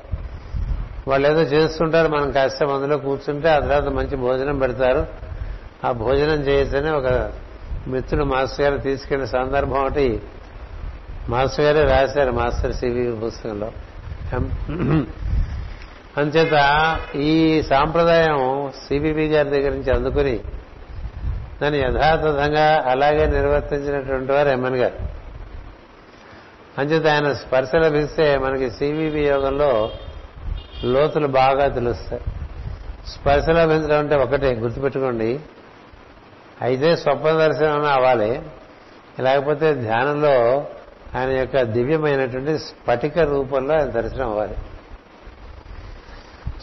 వాళ్ళు 1.11 1.27
ఏదో 1.27 1.43
చేస్తుంటారు 1.53 2.07
మనం 2.07 2.31
కాసేపు 2.31 2.71
అందులో 2.71 2.97
కూర్చుంటే 2.97 3.49
ఆ 3.49 3.59
తర్వాత 3.59 3.87
మంచి 3.99 4.15
భోజనం 4.15 4.57
పెడతారు. 4.59 5.01
ఆ 5.87 5.91
భోజనం 5.91 6.39
చేయొచ్చని 6.47 6.91
ఒక 6.91 7.31
మిత్రుడు 7.87 8.23
మాస్టర్ 8.23 8.61
గారు 8.61 8.77
తీసుకెళ్ళిన 8.77 9.29
సందర్భం 9.29 9.79
ఒకటి 9.83 10.07
మాస్టర్ 11.29 11.65
గారే 11.65 11.83
రాశారు 11.91 12.31
మాస్టర్ 12.31 12.73
సివి 12.73 13.03
పుస్తకంలో. 13.25 13.69
అంచేత 16.17 16.55
ఈ 17.15 17.63
సాంప్రదాయం 17.69 18.39
సిబిబి 18.75 19.25
గారి 19.27 19.49
దగ్గర 19.49 19.71
నుంచి 19.71 19.91
అందుకుని 19.95 20.35
దాన్ని 21.61 21.79
యథాతథంగా 21.79 22.67
అలాగే 22.87 23.25
నిర్వర్తించినటువంటి 23.25 24.31
వారు 24.31 24.49
ఎమ్మెన్ 24.49 24.75
గారు. 24.75 24.97
అంచేత 26.77 27.05
ఆయన 27.07 27.27
స్పర్శ 27.33 27.71
లభిస్తే 27.75 28.37
మనకి 28.37 28.67
సివిబి 28.71 29.23
యోగంలో 29.25 29.71
లోతులు 30.83 31.27
బాగా 31.27 31.67
తెలుస్తాయి. 31.67 32.21
స్పర్శలో 33.07 33.67
పెంచడం 33.67 33.99
అంటే 33.99 34.15
ఒకటే 34.15 34.55
గుర్తుపెట్టుకోండి. 34.55 35.39
అయితే 36.61 36.95
స్వప్న 36.95 37.31
దర్శనం 37.31 37.85
అవ్వాలి. 37.85 38.41
లేకపోతే 39.19 39.73
ధ్యానంలో 39.73 40.65
ఆయన 41.15 41.29
యొక్క 41.29 41.61
దివ్యమైనటువంటి 41.61 42.59
స్ఫటిక 42.59 43.19
రూపంలో 43.19 43.73
ఆయన 43.73 43.85
దర్శనం 43.85 44.29
అవ్వాలి. 44.29 44.55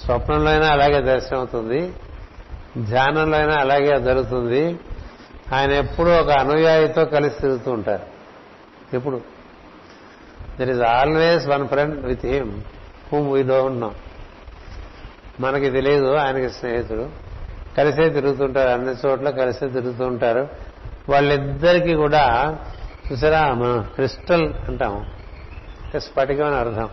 స్వప్నంలో 0.04 0.50
అయినా 0.50 0.66
అలాగే 0.66 1.00
దర్శనం 1.00 1.38
అవుతుంది. 1.38 1.92
ధ్యానంలో 2.78 3.38
అయినా 3.38 3.54
అలాగే 3.54 4.00
జరుగుతుంది. 4.00 4.78
ఆయన 5.54 5.72
ఎప్పుడూ 5.72 6.10
ఒక 6.10 6.30
అనుయాయితో 6.30 7.04
కలిసి 7.04 7.40
తిరుగుతూ 7.40 7.72
ఉంటారు. 7.72 8.02
ఎప్పుడు? 8.96 9.20
There 10.60 10.70
is 10.70 10.80
always 10.80 11.48
one 11.48 11.68
friend 11.68 12.06
with 12.06 12.26
him 12.26 12.60
whom 13.12 13.32
we 13.32 13.42
don't 13.42 13.80
know 13.80 13.92
మనకి 15.40 15.70
తెలియదు 15.70 16.14
ఆయనకి 16.14 16.50
స్నేహితుడు. 16.50 17.08
కలిసే 17.76 18.08
తిరుగుతుంటారు 18.08 18.68
అన్ని 18.68 18.94
చోట్ల 19.06 19.30
కలిసే 19.30 19.68
తిరుగుతూ 19.68 20.06
ఉంటారు 20.06 20.48
వాళ్ళిద్దరికీ 21.08 21.94
కూడా 21.94 22.56
చూసారా 23.12 23.54
మనం 23.54 23.82
క్రిస్టల్ 23.94 24.52
అంటాం 24.68 25.06
స్ఫటికం 25.98 26.46
అని 26.46 26.56
అర్థం. 26.56 26.88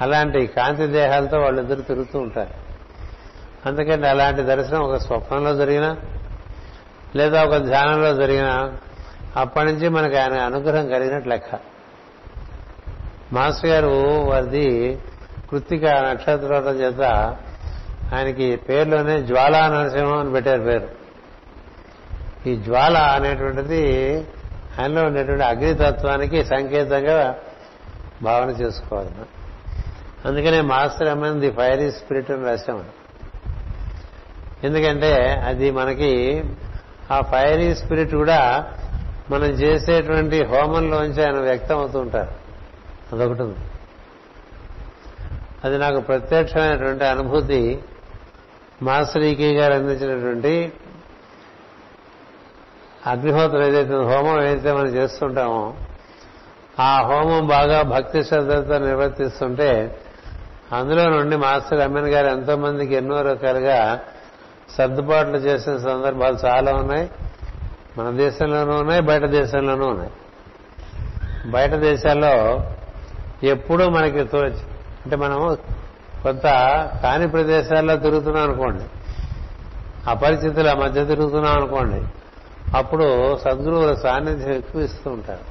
అలాంటి 0.00 0.46
కాంతి 0.46 0.86
దేహాలతో 0.86 1.38
వాళ్ళిద్దరు 1.38 1.80
తిరుగుతూ 1.80 2.18
ఉంటారు. 2.18 2.68
అందుకని 3.68 4.08
అలాంటి 4.08 4.42
దర్శనం 4.42 4.80
ఒక 4.80 4.96
స్వప్నంలో 4.96 5.56
జరిగినా 5.56 5.96
లేదా 7.16 7.44
ఒక 7.44 7.56
ధ్యానంలో 7.56 8.14
జరిగినా 8.14 8.76
అప్పటి 9.36 9.72
నుంచి 9.72 9.88
మనకు 9.88 10.16
ఆయన 10.16 10.32
అనుగ్రహం 10.32 10.88
కలిగినట్లు 10.88 11.30
లెక్క. 11.30 11.58
మాస్టర్ 13.32 13.70
గారు 13.70 14.20
వారిది 14.30 14.98
కృత్తిక 15.50 15.84
నక్షత్రం 15.84 16.80
చేత 16.80 17.02
ఆయనకి 18.14 18.56
పేరులోనే 18.56 19.22
జ్వాలా 19.22 19.68
నరసింహం 19.68 20.18
అని 20.18 20.32
పెట్టారు 20.32 20.62
పేరు. 20.62 20.88
ఈ 22.48 22.56
జ్వాల 22.56 22.96
అనేటువంటిది 22.96 24.14
ఆయనలో 24.80 25.02
ఉండేటువంటి 25.06 25.44
అగ్నితత్వానికి 25.44 26.44
సంకేతంగా 26.44 27.36
భావన 28.22 28.50
చేసుకోవాలి. 28.50 29.10
అందుకనే 30.24 30.60
మాస్టర్ 30.60 31.08
అమ్మని 31.08 31.40
ది 31.40 31.50
ఫైరీ 31.50 31.90
స్పిరిట్ 31.90 32.30
అని 32.30 32.44
రాశాము 32.44 32.84
ఎందుకంటే 34.64 35.30
అది 35.46 35.70
మనకి 35.70 36.44
ఆ 37.10 37.20
ఫైరీ 37.20 37.74
స్పిరిట్ 37.74 38.14
కూడా 38.14 38.66
మనం 39.30 39.46
చేసేటువంటి 39.46 40.44
హోమంలోంచి 40.44 41.24
ఆయన 41.24 41.40
వ్యక్తం 41.40 41.78
అవుతూ 41.78 41.98
ఉంటారు. 41.98 42.30
అదొకటి 43.12 43.42
ఉంది. 43.42 43.58
అది 45.64 45.78
నాకు 45.78 46.00
ప్రత్యక్షమైనటువంటి 46.00 47.04
అనుభూతి. 47.04 47.78
మాస్టర్ 48.82 49.22
ఈకే 49.22 49.52
గారు 49.52 49.74
అందించినటువంటి 49.74 50.72
అగ్నిహోత్రం 53.06 53.62
ఏదైతే 53.62 53.94
హోమం 53.94 54.42
ఏదైతే 54.42 54.72
మనం 54.72 54.86
చేస్తుంటామో 54.86 55.74
ఆ 56.80 57.02
హోమం 57.02 57.46
బాగా 57.46 57.82
భక్తి 57.82 58.24
శ్రద్ధలతో 58.24 58.78
నిర్వర్తిస్తుంటే 58.78 60.00
అందులో 60.72 61.10
నుండి 61.10 61.36
మాస్టర్ 61.36 61.80
అమ్మన్ 61.80 62.08
గారు 62.08 62.26
ఎంతో 62.26 62.56
మందికి 62.56 62.94
ఎన్నో 62.94 63.22
రకాలుగా 63.22 64.00
సర్దుబాట్లు 64.70 65.36
చేసిన 65.36 65.76
సందర్భాలు 65.76 66.36
చాలా 66.46 66.74
ఉన్నాయి. 66.74 67.10
మన 67.98 68.10
దేశంలోనూ 68.10 68.76
ఉన్నాయి 68.76 69.00
బయట 69.00 69.24
దేశంలోనూ 69.24 69.86
ఉన్నాయి. 69.86 70.10
బయట 71.50 71.74
దేశాల్లో 71.74 72.64
ఎప్పుడూ 73.42 73.88
మనకి 73.88 74.24
తో- 74.24 74.52
అంటే 75.08 75.16
మనం 75.16 75.56
కొంత 76.22 76.42
కాని 77.02 77.28
ప్రదేశాల్లో 77.28 77.96
తిరుగుతున్నాం 77.96 78.42
అనుకోండి 78.42 78.84
అపరిచితుల 80.10 80.72
మధ్య 80.72 81.04
తిరుగుతున్నాం 81.04 81.54
అనుకోండి 81.56 82.02
అప్పుడు 82.76 83.36
సద్గురువుల 83.36 83.94
సాన్నిధ్యం 83.94 84.52
ఎక్కువ 84.52 84.82
ఇస్తూ 84.82 85.10
ఉంటారు. 85.10 85.44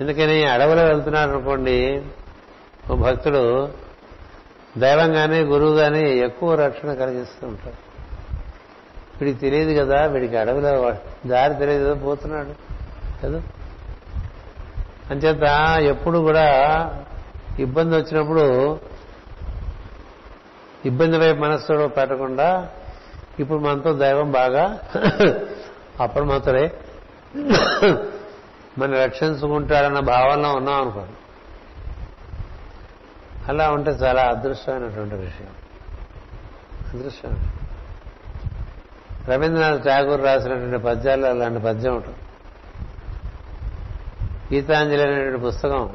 ఎందుకని 0.00 0.44
అడవిలో 0.44 0.84
వెళ్తున్నాడు 0.84 1.30
అనుకోండి 1.30 2.02
ఓ 2.90 2.94
భక్తుడు 2.94 3.68
దైవం 4.78 5.12
కానీ 5.12 5.40
గురువు 5.40 5.76
కానీ 5.76 6.18
ఎక్కువ 6.18 6.54
రక్షణ 6.54 6.94
కలిగిస్తూ 6.94 7.46
ఉంటారు 7.46 7.76
వీడికి 9.20 9.38
తెలియదు 9.38 9.84
కదా 9.84 10.06
వీడికి 10.06 10.36
అడవిలో 10.36 10.94
దారి 11.26 11.54
తెలియదు 11.54 11.84
కదా 11.84 12.04
పోతున్నాడు 12.04 12.54
కదా. 13.26 13.42
అంచేత 15.10 15.42
ఎప్పుడు 15.82 16.18
కూడా 16.18 16.48
ఇబ్బంది 17.58 17.96
వచ్చినప్పుడు 17.96 18.78
ఇబ్బంది 20.84 21.18
వైపు 21.18 21.38
మనస్సులో 21.38 21.88
పెట్టకుండా 21.88 22.68
ఇప్పుడు 23.40 23.58
మనతో 23.58 23.92
దైవం 23.92 24.32
బాగా 24.32 24.78
అప్రమత్తులై 26.00 26.70
మన 28.78 29.04
రక్షించుకుంటాడన్న 29.04 30.00
భావనలో 30.00 30.52
ఉన్నాం 30.52 30.80
అనుకోండి 30.80 31.12
అలా 33.48 33.70
ఉంటే 33.70 33.90
చాలా 33.90 34.22
అదృష్టమైనటువంటి 34.22 35.14
విషయం. 35.14 35.48
అదృష్టం. 36.94 37.36
రవీంద్రనాథ్ 39.28 39.84
ఠాగూర్ 39.84 40.24
రాసినటువంటి 40.24 40.78
పద్యాల్లో 40.78 41.28
అలాంటి 41.28 41.62
పద్యం 41.62 41.94
ఉంటుంది 41.94 42.18
గీతాంజలి 44.54 45.02
అనేటువంటి 45.02 45.40
పుస్తకం 45.40 45.90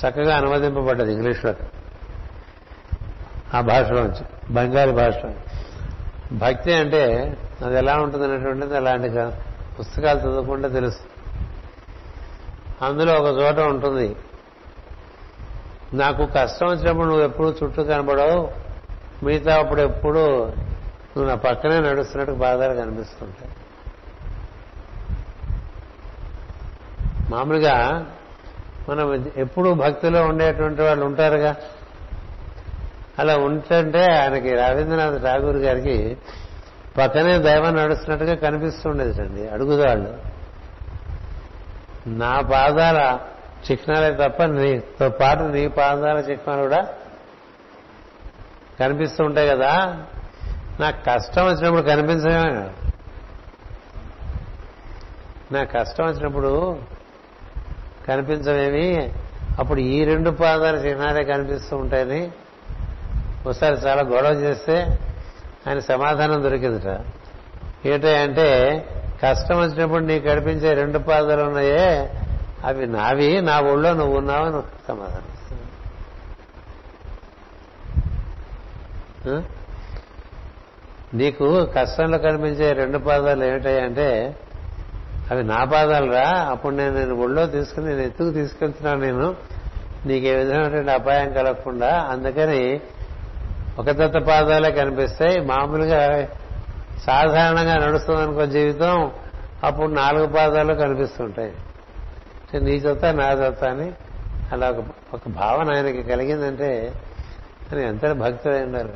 చక్కగా 0.00 0.36
అనువదింపబడ్డది 0.36 1.12
ఇంగ్లీష్లో. 1.12 1.54
ఆ 3.54 3.60
భాషలోంచి 3.60 4.54
బెంగాలీ 4.54 4.92
భాషలో 4.92 5.32
భక్తి 6.36 6.72
అంటే 6.74 7.02
అది 7.64 7.76
ఎలా 7.78 7.94
ఉంటుంది 7.96 8.24
అనేటువంటిది 8.24 8.76
అలాంటి 8.76 9.08
పుస్తకాలు 9.78 10.18
చదువుకుంటే 10.18 10.68
తెలుసు. 10.68 11.02
అందులో 12.84 13.12
ఒక 13.14 13.38
చోట 13.40 13.58
ఉంటుంది 13.58 14.16
నాకు 15.94 16.26
కష్టం 16.26 16.66
వచ్చినప్పుడు 16.66 17.06
నువ్వు 17.06 17.24
ఎప్పుడు 17.24 17.48
చుట్టూ 17.62 17.82
కనబడవు 17.84 18.52
మిగతా 19.22 19.58
అప్పుడు 19.58 19.80
ఎప్పుడు 19.80 20.22
నువ్వు 21.14 21.26
నా 21.28 21.34
పక్కనే 21.34 21.80
నడుస్తున్నట్టు 21.80 22.32
బాధలు 22.32 22.74
కనిపిస్తుంటాయి. 22.74 23.50
మామూలుగా 27.30 27.76
మనం 28.88 29.32
ఎప్పుడు 29.36 29.70
భక్తిలో 29.70 30.22
ఉండేటువంటి 30.22 30.82
వాళ్ళు 30.82 31.06
ఉంటారుగా. 31.06 31.56
అలా 33.18 33.36
ఉంటుంటే 33.36 34.12
ఆయనకి 34.12 34.50
రవీంద్రనాథ్ 34.54 35.22
ఠాగూర్ 35.22 35.56
గారికి 35.56 36.16
పక్కనే 36.98 37.38
దైవం 37.38 37.76
నడుస్తున్నట్టుగా 37.76 38.34
కనిపిస్తుండేదండి. 38.34 39.48
అడుగుదాళ్ళు. 39.48 40.18
నా 42.06 42.40
పాదాల 42.40 43.18
చిహ్నాలే 43.70 44.28
తప్ప 44.28 44.42
నీతో 44.42 45.08
పాటు 45.08 45.42
నీ 45.42 45.68
పాదాల 45.68 46.16
చిహ్నాలు 46.16 46.62
కూడా 46.62 46.88
కనిపిస్తూ 48.80 49.24
ఉంటాయి 49.24 49.48
కదా. 49.48 50.02
నాకు 50.80 50.96
కష్టం 51.04 51.46
వచ్చినప్పుడు 51.46 51.82
కనిపించమే 51.82 52.70
నాకు 55.52 55.72
కష్టం 55.72 56.04
వచ్చినప్పుడు 56.04 56.78
కనిపించవేమి 58.08 59.10
అప్పుడు 59.58 59.80
ఈ 59.80 60.04
రెండు 60.04 60.30
పాదాల 60.30 60.86
చిహ్నాలే 60.86 61.24
కనిపిస్తూ 61.24 61.76
ఉంటాయని 61.76 62.30
ఒకసారి 63.46 63.76
చాలా 63.76 64.02
గొడవ 64.02 64.32
చేస్తే 64.32 64.76
ఆయన 65.66 65.78
సమాధానం 65.78 66.42
దొరికిందిట. 66.42 66.88
ఏంటంటే 67.86 68.48
కష్టం 69.22 69.58
వచ్చినప్పుడు 69.58 70.04
నీకు 70.04 70.24
కనిపించే 70.28 70.74
రెండు 70.74 70.98
పాదాలు 70.98 71.42
ఉన్నాయే 71.42 71.86
అవి 72.64 72.86
నావి 72.86 73.40
నా 73.40 73.60
ఊళ్ళో 73.60 73.94
నువ్వు 73.94 74.16
ఉన్నావు 74.16 74.44
అని 74.44 74.62
సమాధానం 74.88 75.30
నీకు 81.14 81.66
కష్టంలో 81.74 82.18
కనిపించే 82.18 82.72
రెండు 82.72 82.98
పాదాలు 82.98 83.44
ఏమిటాయంటే 83.44 84.08
అవి 85.30 85.44
నా 85.44 85.64
పాదాలు 85.64 86.12
రా 86.12 86.46
అప్పుడు 86.50 86.74
నేను 86.74 86.94
నేను 86.94 87.14
ఒళ్ళో 87.14 87.46
తీసుకుని 87.46 87.86
నేను 87.86 88.00
ఎత్తుకు 88.00 88.30
తీసుకెళ్తున్నాను 88.30 89.00
నేను. 89.00 89.34
నీకు 90.06 90.26
ఏ 90.26 90.34
విధమైనటువంటి 90.34 90.90
అపాయం 90.90 91.32
కలగకుండా 91.32 92.00
అందుకని 92.10 92.80
ఒక 93.78 93.90
దత్త 93.90 94.18
పాదాలే 94.18 94.72
కనిపిస్తాయి 94.72 95.40
మామూలుగా 95.40 96.28
సాధారణంగా 97.06 97.74
నడుస్తుందనుకో 97.74 98.46
జీవితం 98.46 99.12
అప్పుడు 99.64 99.86
నాలుగు 99.86 100.26
పాదాలు 100.26 100.74
కనిపిస్తుంటాయి. 100.74 101.52
నీ 102.60 102.78
జొత్త 102.78 103.04
నా 103.04 103.34
జొత్త 103.34 103.64
అని 103.64 103.92
అలా 104.52 104.70
ఒక 104.70 104.84
ఒక 105.14 105.28
భావన 105.28 105.76
ఆయనకి 105.76 106.02
కలిగిందంటే 106.02 106.92
తను 107.72 107.78
ఎంత 107.80 108.12
భక్తులై 108.12 108.62
ఉండాలి 108.62 108.92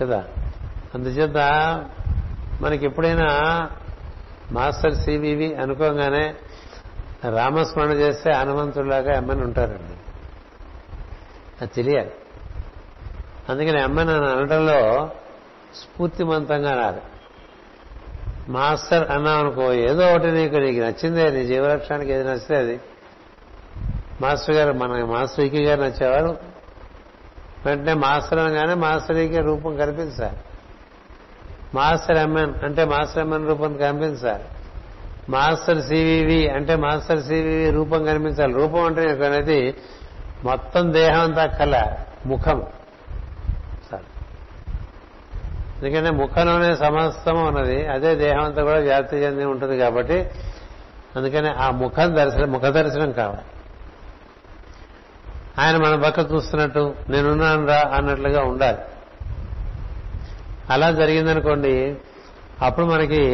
కదా? 0.00 0.24
అందుచేత 0.94 1.36
మనకి 2.60 2.86
ఎప్పుడైనా 2.86 3.28
మాస్టర్ 4.52 4.94
సివివి 4.94 5.54
అనుకోగానే 5.54 6.34
రామస్మరణ 7.30 7.90
చేస్తే 7.90 8.32
హనుమంతుడిలాగా 8.32 9.16
అమ్మని 9.16 9.42
ఉంటారండి. 9.42 9.96
అది 11.60 11.72
తెలియాలి. 11.74 12.10
అందుకని 13.48 13.82
అమ్మని 13.82 14.10
అని 14.10 14.30
అనడంలో 14.30 15.10
స్ఫూర్తిమంతంగా 15.74 16.72
అనాలి 16.72 17.00
మాస్టర్ 18.48 19.10
అన్నాం 19.10 19.40
అనుకో 19.40 19.72
ఏదో 19.72 20.10
ఒకటి 20.10 20.26
నీకు 20.26 20.56
నీకు 20.56 20.80
నచ్చిందే 20.80 21.30
నీ 21.30 21.46
జీవలక్ష్యానికి 21.46 22.12
ఏది 22.12 22.24
నచ్చితే 22.24 22.56
అది. 22.56 22.80
మాస్టర్ 24.20 24.54
గారు 24.54 24.72
మన 24.72 25.04
మాస్టర్ 25.04 25.44
గారు 25.44 25.80
నచ్చేవారు. 25.80 26.56
వెంటనే 27.66 27.94
మాస్టర్ 27.94 28.38
అనగానే 28.38 28.74
మాస్టర్ 28.74 29.16
ఈకే 29.16 29.40
రూపం 29.40 29.76
కనిపించాలి 29.76 30.36
మాస్టర్ 31.76 32.18
ఎంఎన్ 32.18 32.54
అంటే 32.64 32.84
మాస్టర్ 32.84 33.24
ఎంఎన్ 33.24 33.48
రూపం 33.48 33.76
కనిపించాలి. 33.76 34.44
మాస్టర్ 35.28 35.82
సివివి 35.82 36.48
అంటే 36.48 36.76
మాస్టర్ 36.76 37.22
సివివి 37.22 37.70
రూపం 37.70 38.04
కనిపించాలి. 38.04 38.52
రూపం 38.52 38.82
అంటే 38.84 39.02
అనేది 39.26 39.74
మొత్తం 40.44 40.92
దేహం 40.92 41.20
అంతా 41.20 41.46
కల 41.46 41.74
ముఖం. 42.26 42.58
సార్ 43.90 44.06
ఎందుకంటే 45.78 46.10
ముఖంలోనే 46.10 46.76
సమస్తం 46.76 47.36
ఉన్నది 47.46 47.86
అదే 47.86 48.14
దేహం 48.14 48.44
అంతా 48.44 48.62
కూడా 48.62 48.78
వ్యాప్తి 48.78 49.16
చెంది 49.16 49.44
ఉంటుంది 49.44 49.78
కాబట్టి 49.78 50.18
అందుకని 51.16 51.48
ఆ 51.48 51.70
ముఖం 51.70 52.16
దర్శనం 52.16 52.52
ముఖ 52.52 52.62
దర్శనం 52.62 53.12
కావాలి. 53.12 53.46
ఆయన 55.58 55.76
మన 55.76 55.94
పక్క 56.04 56.32
చూస్తున్నట్టు 56.32 56.94
నేనున్నాను 57.08 57.66
రా 57.66 57.80
అన్నట్లుగా 57.94 58.42
ఉండాలి. 58.42 58.78
అలా 60.70 60.90
జరిగిందనుకోండి 60.90 61.96
అప్పుడు 62.62 62.86
మనకి 62.86 63.24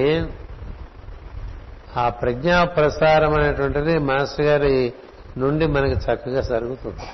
ఆ 1.97 2.09
ప్రజ్ఞా 2.09 2.65
ప్రసారం 2.65 3.35
అనేటువంటిది 3.35 3.99
మాస్టర్ 3.99 4.47
గారి 4.47 4.93
నుండి 5.39 5.67
మనకి 5.67 5.95
చక్కగా 5.95 6.41
జరుగుతుంది. 6.41 7.05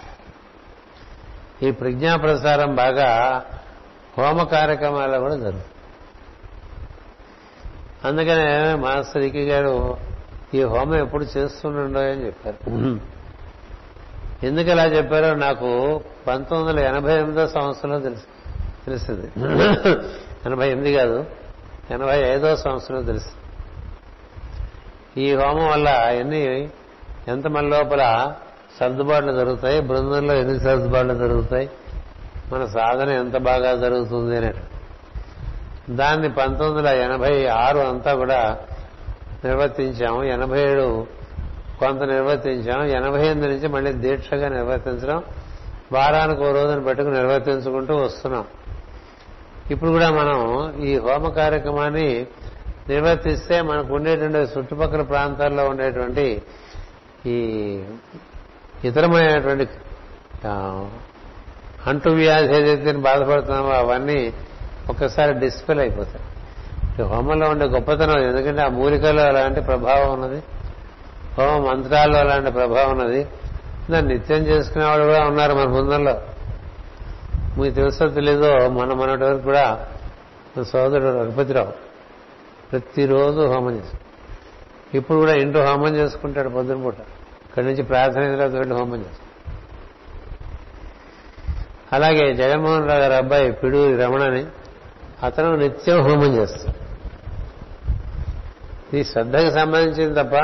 ఈ 1.66 1.70
ప్రజ్ఞా 1.70 2.16
ప్రసారం 2.16 2.74
బాగా 2.74 3.08
హోమ 4.18 4.42
కార్యక్రమాల్లో 4.42 5.20
కూడా 5.20 5.36
జరుగుతుంది. 5.36 5.74
అందుకనే 8.04 8.74
మాస్టర్ 8.74 9.22
ఇకి 9.22 9.44
గారు 9.50 9.96
ఈ 10.54 10.62
హోమం 10.62 10.94
ఎప్పుడు 10.94 11.24
చేస్తుండో 11.24 12.00
అని 12.00 12.26
చెప్పారు. 12.26 12.60
ఎందుకు 14.46 14.68
ఇలా 14.70 14.84
చెప్పారో 14.84 15.34
నాకు 15.34 16.00
పంతొమ్మిది 16.26 16.72
వందల 16.72 16.84
ఎనభై 16.84 17.14
ఎనిమిదో 17.16 17.46
సంవత్సరంలో 17.46 18.00
తెలుసు. 18.00 18.37
తెలిసింది 18.88 19.26
ఎనభై 20.46 20.66
ఎనిమిది 20.70 20.92
కాదు 20.96 21.18
ఎనభై 21.90 22.18
ఐదో 22.34 22.56
సంవత్సరం 22.56 23.04
తెలుసు. 23.04 23.32
ఈ 25.20 25.28
హోమం 25.34 25.66
వల్ల 25.70 25.88
ఎన్ని 26.20 26.42
ఎంత 27.28 27.46
మన 27.46 27.64
లోపల 27.64 28.02
సర్దుబాట్లు 28.80 29.32
జరుగుతాయి 29.32 29.78
బృందంలో 29.80 30.34
ఎన్ని 30.34 30.58
సర్దుబాట్లు 30.60 31.14
జరుగుతాయి 31.14 31.70
మన 32.52 32.62
సాధన 32.66 33.08
ఎంత 33.10 33.36
బాగా 33.36 33.70
జరుగుతుంది 33.74 34.36
అనేది. 34.36 34.62
దాన్ని 35.96 36.28
పంతొమ్మిది 36.28 36.88
వందల 36.88 37.02
ఎనభై 37.02 37.46
ఆరు 37.46 37.78
అంతా 37.78 38.12
కూడా 38.14 38.40
నిర్వర్తించాము. 39.44 40.20
ఎనభై 40.24 40.60
ఏడు 40.60 40.86
కొంత 41.80 42.02
నిర్వర్తించాం 42.02 42.80
ఎనభై 42.98 43.22
ఎనిమిది 43.26 43.48
నుంచి 43.52 43.68
మళ్ళీ 43.68 43.92
దీక్షగా 44.04 44.48
నిర్వర్తించడం 44.48 45.18
వారానికి 45.92 46.42
ఓ 46.42 46.52
రోజును 46.52 46.82
పెట్టుకుని 46.84 47.14
నిర్వర్తించుకుంటూ 47.16 47.94
వస్తున్నాం. 47.96 48.44
ఇప్పుడు 49.70 49.90
కూడా 49.90 50.10
మనం 50.10 50.38
ఈ 50.82 50.98
హోమ 50.98 51.28
కార్యక్రమాన్ని 51.28 52.26
నిర్వర్తిస్తే 52.88 53.62
మనకు 53.62 53.94
ఉండేటువంటి 53.94 54.38
చుట్టుపక్కల 54.38 55.02
ప్రాంతాల్లో 55.02 55.68
ఉండేటువంటి 55.68 56.42
ఈ 57.26 57.38
ఇతరమైనటువంటి 58.84 59.68
అంటు 61.86 62.08
వ్యాధి 62.08 62.54
ఏదైతే 62.56 62.92
బాధపడుతున్నామో 62.92 63.68
అవన్నీ 63.68 64.34
ఒక్కసారి 64.90 65.34
డిస్పెల్ 65.38 65.80
అయిపోతాయి. 65.80 66.24
హోమంలో 67.02 67.48
ఉండే 67.48 67.66
గొప్పతనం 67.66 68.18
ఎందుకంటే 68.18 68.62
ఆ 68.62 68.68
మూలికలో 68.68 69.22
అలాంటి 69.22 69.60
ప్రభావం 69.60 70.12
ఉన్నది. 70.12 70.42
హోమ 71.38 71.70
మంత్రాల్లో 71.70 72.18
అలాంటి 72.18 72.50
ప్రభావం 72.50 72.90
ఉన్నది. 72.90 73.26
దాన్ని 73.90 74.14
నిత్యం 74.14 74.38
చేసుకునేవాడు 74.38 75.02
కూడా 75.02 75.26
ఉన్నారు 75.26 75.54
మన 75.54 75.64
బృందంలో 75.64 76.22
మీకు 77.56 77.74
తెలుసో 77.74 78.08
తెలీదో 78.08 78.68
మన 78.68 78.92
మొన్నటి 78.92 79.24
వరకు 79.24 79.42
కూడా 79.42 79.86
సోదరుడు 80.62 81.18
రఘుపతిరావు 81.18 81.72
ప్రతిరోజు 82.70 83.40
హోమం 83.40 83.76
చేస్తాడు 83.76 84.04
ఇప్పుడు 84.96 85.18
కూడా 85.18 85.34
ఇంటూ 85.34 85.60
హోమం 85.60 85.96
చేసుకుంటాడు 85.96 86.48
పొద్దున 86.48 86.82
పూట. 86.82 86.94
ఇక్కడి 87.46 87.66
నుంచి 87.66 87.82
ప్రార్థన 87.82 88.36
తర్వాత 88.36 88.50
వెళ్ళి 88.50 88.74
హోమం 88.74 88.98
చేస్తాడు. 89.00 89.28
అలాగే 91.92 92.34
జగన్మోహన్ 92.34 92.88
రావు 92.88 93.00
గారి 93.00 93.14
అబ్బాయి 93.14 93.52
పిడూరి 93.52 93.96
రమణని 93.96 94.46
అతను 95.22 95.56
నిత్యం 95.56 96.00
హోమం 96.00 96.34
చేస్తాడు. 96.34 96.76
ఇది 98.92 99.04
శ్రద్ధకు 99.04 99.50
సంబంధించింది 99.50 100.14
తప్ప 100.14 100.34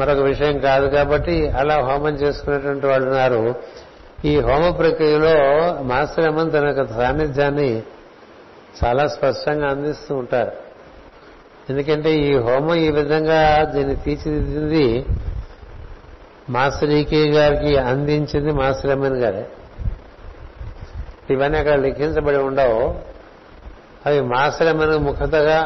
మరొక 0.00 0.18
విషయం 0.18 0.58
కాదు 0.58 0.86
కాబట్టి 0.86 1.48
అలా 1.48 1.76
హోమం 1.80 2.14
చేసుకునేటువంటి 2.14 2.86
వాళ్ళు 2.86 3.06
ఉన్నారు. 3.08 3.42
ఈ 4.24 4.32
హోమ 4.40 4.64
ప్రక్రియలో 4.70 5.36
మాస్టర్ 5.82 6.26
అమ్మన్ 6.26 6.52
తన 6.52 6.66
యొక్క 6.66 6.84
సాన్నిధ్యాన్ని 6.94 7.70
చాలా 8.80 9.04
స్పష్టంగా 9.08 9.68
అందిస్తూ 9.68 10.14
ఉంటారు. 10.14 10.52
ఎందుకంటే 11.70 12.10
ఈ 12.16 12.30
హోమం 12.38 12.74
ఈ 12.74 12.90
విధంగా 12.90 13.40
దీన్ని 13.74 13.96
తీర్చిదిద్దింది 13.96 15.06
మాస్టర్ 16.50 16.90
ఈకే 16.90 17.22
గారికి 17.30 17.72
అందించింది 17.76 18.52
మాస్టర్ 18.52 18.90
అమ్మన్ 18.90 19.18
గారే. 19.22 19.44
ఇవన్నీ 21.30 21.58
అక్కడ 21.58 21.76
లిఖించబడి 21.86 22.36
ఉండవు. 22.36 22.80
అవి 24.06 24.20
మాస్టర్ 24.20 24.68
అమ్మన్ 24.68 25.04
ముఖతగా 25.04 25.58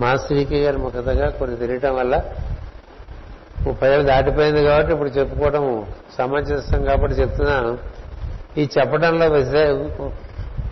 మాస్టర్ 0.00 0.38
ఈకే 0.38 0.58
గారి 0.60 0.78
ముఖతగా 0.78 1.26
కొన్ని 1.30 1.56
తెలియటం 1.56 1.94
వల్ల 1.96 2.14
ముప్పై 3.66 3.88
ఏళ్ళు 3.88 4.06
దాటిపోయింది 4.06 4.64
కాబట్టి 4.64 4.92
ఇప్పుడు 4.92 5.08
చెప్పుకోవడం 5.08 5.86
సమంజసం 6.18 6.84
కాబట్టి 6.84 7.16
చెప్తున్నాను. 7.16 7.78
ఈ 8.58 8.68
చెప్పడంలో 8.78 9.26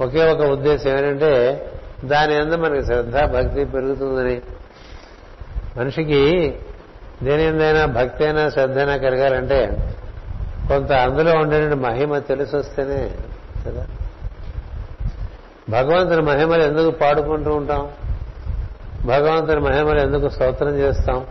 ఒకే 0.05 0.33
ఒక 0.33 0.41
ఉద్దేశం 0.41 0.91
ఏంటంటే 0.91 1.65
దాని 2.05 2.35
ఎందు 2.35 2.57
మనకి 2.57 2.87
శ్రద్ధ 2.87 3.17
భక్తి 3.17 3.65
పెరుగుతుందని. 3.65 4.41
మనిషికి 5.77 6.55
దేని 7.23 7.45
ఎందైనా 7.45 7.87
భక్తి 7.87 8.25
అయినా 8.25 8.51
శ్రద్ధ 8.51 8.79
అయినా 8.79 8.97
కలగాలంటే 8.97 9.95
కొంత 10.69 10.93
అందులో 10.93 11.33
ఉండే 11.33 11.75
మహిమ 11.75 12.19
తెలిసి 12.19 12.57
వస్తేనే 12.57 13.11
కదా. 13.67 13.87
భగవంతుని 15.71 16.23
మహిమలు 16.23 16.63
ఎందుకు 16.63 16.91
పాడుకుంటూ 16.91 17.55
ఉంటాం? 17.55 17.89
భగవంతుని 19.07 19.61
మహిమలు 19.61 20.01
ఎందుకు 20.01 20.29
స్తోత్రం 20.29 20.79
చేస్తాం? 20.79 21.27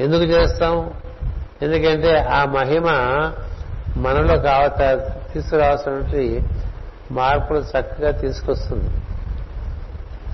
ఎందుకు 0.00 0.22
చేస్తాం? 0.22 0.94
ఎందుకంటే 1.62 2.18
ఆ 2.18 2.44
మహిమ 2.44 2.84
మనలో 3.96 4.38
కావత 4.38 4.78
తీసుకురావాల్సినటువంటి 5.32 6.42
మార్పులు 7.10 7.58
చక్కగా 7.58 8.10
తీసుకొస్తుంది. 8.10 8.90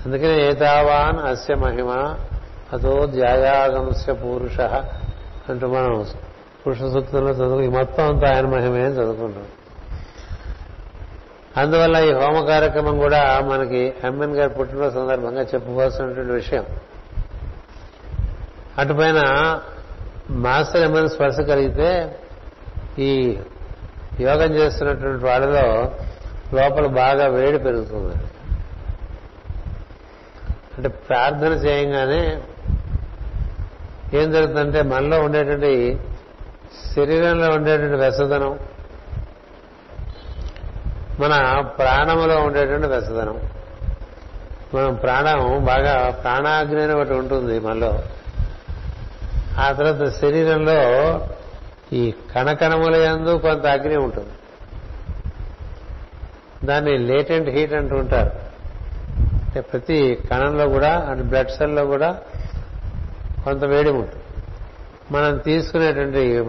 అందుకనే 0.05 0.47
ఏతావాన్ 0.47 1.19
అస్య 1.19 1.55
మహిమ 1.55 2.15
అదో 2.73 3.05
ధ్యాయాగంస్య 3.05 4.13
పురుష 4.13 4.59
అంటూ 5.49 5.67
మనం 5.67 6.05
పురుష 6.67 6.77
సూక్తంలో 6.77 7.31
చదువు 7.31 7.69
మొత్తం 7.69 8.07
అంతా 8.07 8.35
ఆయన 8.35 8.45
మహిమే 8.45 8.85
అని 8.85 8.93
చదువుకుంటాం. 8.93 9.43
అందువల్ల 11.57 11.97
ఈ 11.97 12.13
హోమ 12.13 12.45
కార్యక్రమం 12.45 12.97
కూడా 12.97 13.41
మనకి 13.51 13.93
అమ్మన్ 14.03 14.35
గారి 14.35 14.49
పుట్టినరోజు 14.49 14.95
సందర్భంగా 14.95 15.41
చెప్పుకోవాల్సినటువంటి 15.41 16.31
విషయం. 16.31 16.65
అటుపైన 18.77 19.21
మాస్టర్ 20.29 20.81
ఏమైనా 20.81 21.07
స్పర్శ 21.07 21.39
కలిగితే 21.39 22.19
ఈ 22.99 23.37
యోగం 24.19 24.53
చేస్తున్నటువంటి 24.55 25.25
వాళ్ళలో 25.25 25.91
లోపల 26.53 26.87
బాగా 26.87 27.27
వేడి 27.27 27.57
పెరుగుతుంది. 27.57 28.15
అంటే 30.77 30.87
ప్రార్థన 30.87 31.51
చేయంగానే 31.51 32.41
ఏం 34.13 34.31
జరుగుతుందంటే 34.31 34.81
మనలో 34.81 35.21
ఉండేటువంటి 35.21 35.99
శరీరంలో 36.95 37.49
ఉండేటువంటి 37.49 37.95
వెసదనం 37.95 38.59
మన 41.19 41.61
ప్రాణములో 41.77 42.35
ఉండేటువంటి 42.35 42.87
వెసదనం 42.87 43.39
మనం 44.73 44.95
ప్రాణం 44.95 45.65
బాగా 45.65 46.09
ప్రాణాగ్ని 46.09 46.93
ఒకటి 46.93 47.13
ఉంటుంది 47.13 47.59
మనలో. 47.59 47.99
ఆ 49.57 49.71
తర్వాత 49.71 50.09
శరీరంలో 50.09 50.79
ఈ 51.93 52.13
కణకణముల 52.35 52.95
యందు 52.95 53.37
కొంత 53.37 53.65
అగ్ని 53.65 53.97
ఉంటుంది. 53.97 54.29
దాన్ని 56.65 56.97
లేటెంట్ 56.97 57.49
హీట్ 57.49 57.73
అంటూ 57.73 57.95
ఉంటారు. 57.95 58.31
అంటే 59.43 59.61
ప్రతి 59.61 60.17
కణంలో 60.31 60.67
కూడా 60.67 60.97
అంటే 60.97 61.23
బ్లడ్ 61.23 61.49
సెల్లో 61.49 61.85
కూడా 61.85 62.17
కొంత 63.43 63.63
వేడి 63.63 63.89
ఉంటుంది. 63.89 64.23
మనం 65.11 65.37
తీసుకునేటువంటి 65.37 66.45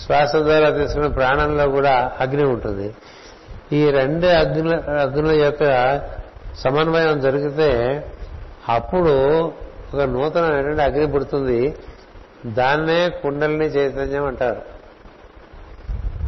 శ్వాస 0.00 0.36
ద్వారా 0.36 0.70
తీసుకునే 0.70 1.08
ప్రాణంలో 1.08 1.68
కూడా 1.68 2.12
అగ్ని 2.20 2.44
ఉంటుంది. 2.44 2.94
ఈ 3.72 3.90
రెండు 3.90 4.26
అగ్ని 4.26 4.74
అగ్నుల 4.74 5.32
యొక్క 5.44 5.96
సమన్వయం 6.58 7.20
జరిగితే 7.20 8.02
అప్పుడు 8.68 9.44
ఒక 9.94 10.00
నూతనమైనటువంటి 10.00 10.82
అగ్ని 10.82 11.12
పుడుతుంది. 11.12 11.74
దాన్నే 12.46 13.08
కుండలిని 13.08 13.64
చైతన్యం 13.64 14.24
అంటారు. 14.24 14.62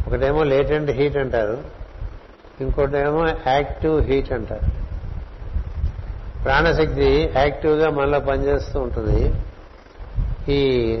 ఒకటేమో 0.07 0.43
లేటెంట్ 0.43 0.91
హీట్ 0.91 1.17
అంటారు. 1.17 1.63
ఇంకోటేమో 2.61 3.27
యాక్టివ్ 3.47 4.01
హీట్ 4.01 4.31
అంటారు. 4.31 4.83
ప్రాణశక్తి 6.43 7.33
యాక్టివ్గా 7.35 7.89
మనలో 7.89 8.19
పనిచేస్తూ 8.19 8.79
ఉంటుంది. 8.79 9.33
ఈ 10.51 10.93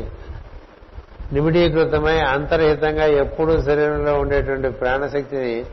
నిమిడీకృతమై 1.33 2.17
అంతర్హితంగా 2.17 3.05
ఎప్పుడూ 3.05 3.61
శరీరంలో 3.61 4.19
ఉండేటువంటి 4.19 4.69
ప్రాణశక్తిని 4.69 5.65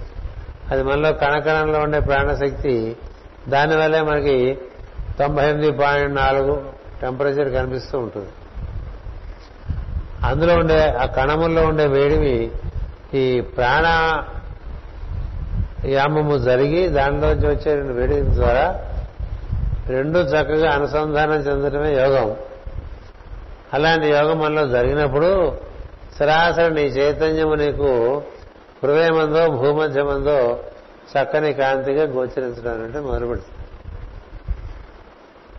అది 0.71 0.83
మనలో 0.83 1.13
కణకణంలో 1.13 1.79
ఉండే 1.79 2.01
ప్రాణశక్తి 2.01 2.97
దానివల్లే 3.49 4.01
మనకి 4.01 4.59
తొంభై 5.19 5.51
ఎనిమిది 5.51 5.73
పాయింట్ 5.73 6.15
నాలుగు 6.15 6.73
టెంపరేచర్ 7.01 7.53
కనిపిస్తూ 7.53 7.99
ఉంటుంది. 7.99 8.29
అందులో 10.27 10.55
ఉండే 10.55 10.91
ఆ 10.91 11.07
కణముల్లో 11.07 11.63
ఉండే 11.63 11.87
వేడివి 11.87 12.51
ఈ 13.15 13.41
ప్రాణ 13.41 13.87
యామము 15.85 16.39
జరిగి 16.39 16.89
దానిలోంచి 16.89 17.47
వచ్చే 17.47 17.75
వేడి 17.75 18.21
ద్వారా 18.21 18.81
రెండు 19.89 20.19
చక్కగా 20.19 20.71
అనుసంధానం 20.71 21.35
చెందడమే 21.35 21.95
యోగం. 21.95 22.37
అలాంటి 23.73 24.09
యోగం 24.09 24.39
మనలో 24.39 24.69
జరిగినప్పుడు 24.69 25.53
సరాసరి 26.19 26.75
నీ 26.75 26.83
చైతన్యము 26.83 27.55
నీకు 27.55 28.23
హృదయమందో 28.85 29.49
భూమధ్యమందో 29.49 30.61
చక్కని 31.11 31.53
కాంతిగా 31.53 32.05
గోచరించడం 32.05 32.85
అంటే 32.85 33.01
మొదలుపెడుతుంది 33.01 33.57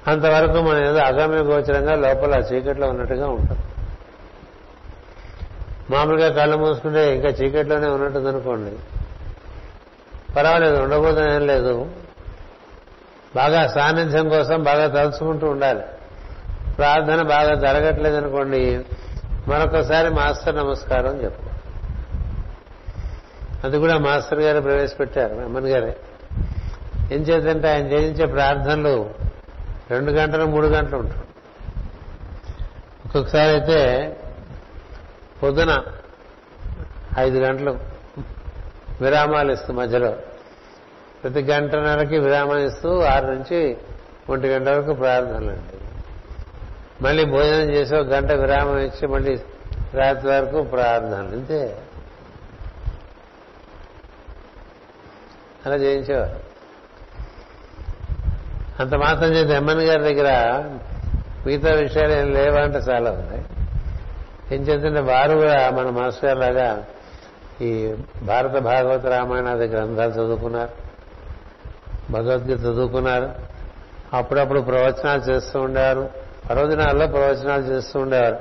అంతవరకు 0.08 0.62
మనం 0.62 0.84
ఏదో 0.86 1.00
అగమ్య 1.00 1.38
గోచరంగా 1.38 1.96
లోపల 1.96 2.34
చీకట్లో 2.36 2.88
ఉన్నట్టుగా 2.88 3.28
ఉంటుంది 3.28 3.62
మామూలుగా 5.92 6.30
కళ్ళు 6.30 6.58
మూసుకుంటే 6.58 7.16
ఇంకా 7.16 7.28
చీకట్లోనే 7.28 7.88
ఉన్నట్టుంది 7.88 8.28
అనుకోండి 8.28 8.72
పర్వాలేదు 10.34 10.82
ఉండబోతుంది 10.82 11.36
ఏం 11.36 11.48
లేదు. 11.48 11.90
బాగా 13.36 13.68
సాన్నిధ్యం 13.68 14.30
కోసం 14.30 14.64
బాగా 14.64 14.88
తలుచుకుంటూ 14.88 15.50
ఉండాలి. 15.50 15.82
ప్రార్థన 16.78 17.22
బాగా 17.22 17.54
జరగట్లేదు 17.56 18.16
అనుకోండి 18.16 18.86
మరొకసారి 19.48 20.10
మాస్టర్ 20.10 20.56
నమస్కారం 20.56 21.24
చెప్పు. 21.24 21.52
అది 23.68 23.78
కూడా 23.78 23.98
మాస్టర్ 23.98 24.40
గారు 24.40 24.62
ప్రవేశపెట్టారు 24.62 25.36
అమ్మన్ 25.36 25.68
గారే. 25.68 25.98
ఏం 27.12 27.22
చేద్దంటే 27.22 27.70
ఆయన 27.70 27.88
చేయించే 27.88 28.26
ప్రార్థనలు 28.26 29.10
రెండు 29.90 30.12
గంటలు 30.12 30.46
మూడు 30.46 30.68
గంటలు 30.68 30.98
ఉంటాం 31.00 31.20
ఒక్కొక్కసారి 33.06 33.52
అయితే 33.52 33.80
పొద్దున 35.44 35.84
ఐదు 37.20 37.38
గంటలు 37.40 37.80
విరామాలు 39.02 39.52
ఇస్తూ 39.52 39.74
మధ్యలో. 39.74 40.16
ప్రతి 41.24 41.40
గంటన్నరకి 41.40 42.20
విరామం 42.20 42.58
ఇస్తూ 42.58 43.02
ఆరు 43.02 43.26
నుంచి 43.26 43.78
ఒంటి 44.30 44.48
గంట 44.48 44.70
వరకు 44.70 44.94
ప్రార్థనలండి. 44.94 45.78
మళ్ళీ 47.04 47.26
భోజనం 47.26 47.72
చేసి 47.72 47.96
ఒక 47.96 48.08
గంట 48.08 48.32
విరామం 48.32 48.78
ఇచ్చి 48.78 49.08
మళ్ళీ 49.08 49.40
రాత్రి 49.94 50.30
వరకు 50.30 50.64
ప్రార్థనలు. 50.64 51.36
ఇంతే 51.36 51.84
అలా 55.66 55.76
చేయించేవారు. 55.76 56.40
అంత 58.80 58.96
మాత్రం 58.96 59.30
చేసి 59.30 59.54
ఎమ్మెన్ 59.54 59.80
గారి 59.80 60.02
దగ్గర 60.02 60.60
మిగతా 61.46 61.74
విషయాలు 61.74 62.14
ఏం 62.14 62.34
లేవంటే 62.34 62.78
చాలా 62.78 63.12
ఉన్నాయి 63.12 63.46
ఏం 64.52 64.62
చేస్తుంటే 64.62 65.00
వారు 65.00 65.34
కూడా 65.34 65.70
మన 65.70 65.90
మాస్టర్ 65.90 66.26
గారు 66.26 66.40
లాగా 66.40 66.86
ఈ 67.62 67.96
భారత 68.24 68.52
భాగవత 68.52 69.06
రామాయణాది 69.06 69.66
గ్రంథాలు 69.66 70.12
చదువుకున్నారు 70.12 70.92
భగవద్గీత 72.12 72.60
చదువుకున్నారు. 72.60 73.32
అప్పుడప్పుడు 74.14 74.60
ప్రవచనాలు 74.60 75.22
చేస్తూ 75.22 75.60
ఉండేవారు. 75.60 76.10
పర్వదినాల్లో 76.50 77.08
ప్రవచనాలు 77.08 77.62
చేస్తూ 77.62 78.00
ఉండేవారు. 78.00 78.40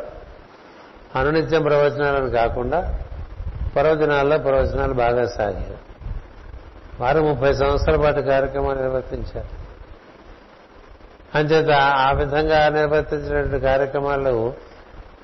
అనునిత్యం 1.19 1.63
ప్రవచనాలను 1.63 2.31
కాకుండా 2.31 2.99
పర్వదినాల్లో 3.77 4.39
ప్రవచనాలు 4.39 4.95
బాగా 4.95 5.27
సాగారు. 5.27 5.91
వారు 7.03 7.21
ముప్పై 7.21 7.53
సంవత్సరాల 7.53 8.01
పాటు 8.01 8.21
కార్యక్రమాలు 8.21 8.83
నిర్వర్తించారు. 8.83 9.61
అంచేత 11.39 11.71
ఆ 11.81 12.13
విధంగా 12.13 12.69
నిర్వర్తించినటువంటి 12.69 13.61
కార్యక్రమాలు 13.61 14.70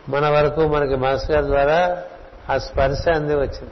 మన 0.09 0.29
వరకు 0.29 0.61
మనకి 0.61 0.97
మాస్టర్ 0.97 1.37
గారి 1.37 1.47
ద్వారా 1.47 2.03
ఆ 2.51 2.59
స్పర్శ 2.59 3.09
అంది 3.09 3.35
వచ్చింది 3.35 3.71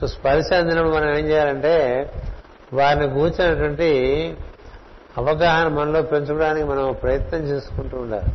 సో 0.00 0.06
స్పర్శ 0.06 0.52
అందినప్పుడు 0.52 0.94
మనం 0.94 1.18
ఏం 1.18 1.26
చేయాలంటే 1.26 2.10
వారిని 2.72 3.08
కూర్చున్నటువంటి 3.08 3.90
అవగాహన 5.18 5.68
మనలో 5.68 6.02
పెంచుకోవడానికి 6.02 6.66
మనం 6.66 6.96
ప్రయత్నం 7.02 7.40
చేసుకుంటూ 7.40 7.96
ఉండాలి. 7.96 8.26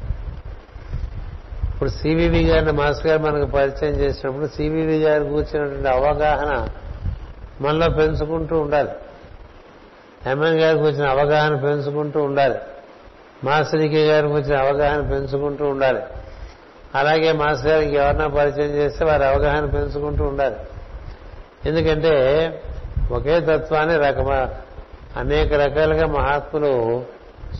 ఇప్పుడు 1.74 1.90
సివివి 1.90 2.44
గారిని 2.44 2.72
మాస్టర్ 2.72 3.08
గారు 3.08 3.22
మనకు 3.22 3.52
పరిచయం 3.52 3.94
చేసినప్పుడు 3.94 4.48
సివివి 4.48 5.00
గారు 5.00 5.24
కూర్చున్నటువంటి 5.24 5.88
అవగాహన 5.88 6.68
మనలో 7.62 7.90
పెంచుకుంటూ 7.90 8.60
ఉండాలి. 8.60 8.90
ఎంఎన్ 10.26 10.60
గారికి 10.60 10.84
వచ్చిన 10.84 11.08
అవగాహన 11.08 11.56
పెంచుకుంటూ 11.56 12.24
ఉండాలి. 12.24 12.56
మాస్టర్కి 13.44 14.06
గారికి 14.08 14.34
వచ్చిన 14.34 14.58
అవగాహన 14.58 15.02
పెంచుకుంటూ 15.02 15.66
ఉండాలి. 15.66 16.00
అలాగే 16.96 17.32
మాస్టర్ 17.32 17.72
గారికి 17.72 17.96
ఎవరన్నా 17.96 18.28
పరిచయం 18.28 18.70
చేస్తే 18.70 19.06
వారి 19.06 19.26
అవగాహన 19.26 19.66
పెంచుకుంటూ 19.66 20.24
ఉండాలి. 20.24 20.56
ఎందుకంటే 21.66 22.14
ఒకే 23.12 23.40
తత్వాన్ని 23.40 23.98
రకమ 23.98 24.48
అనేక 25.18 25.54
రకాలుగా 25.54 26.08
మహాత్ములు 26.08 27.04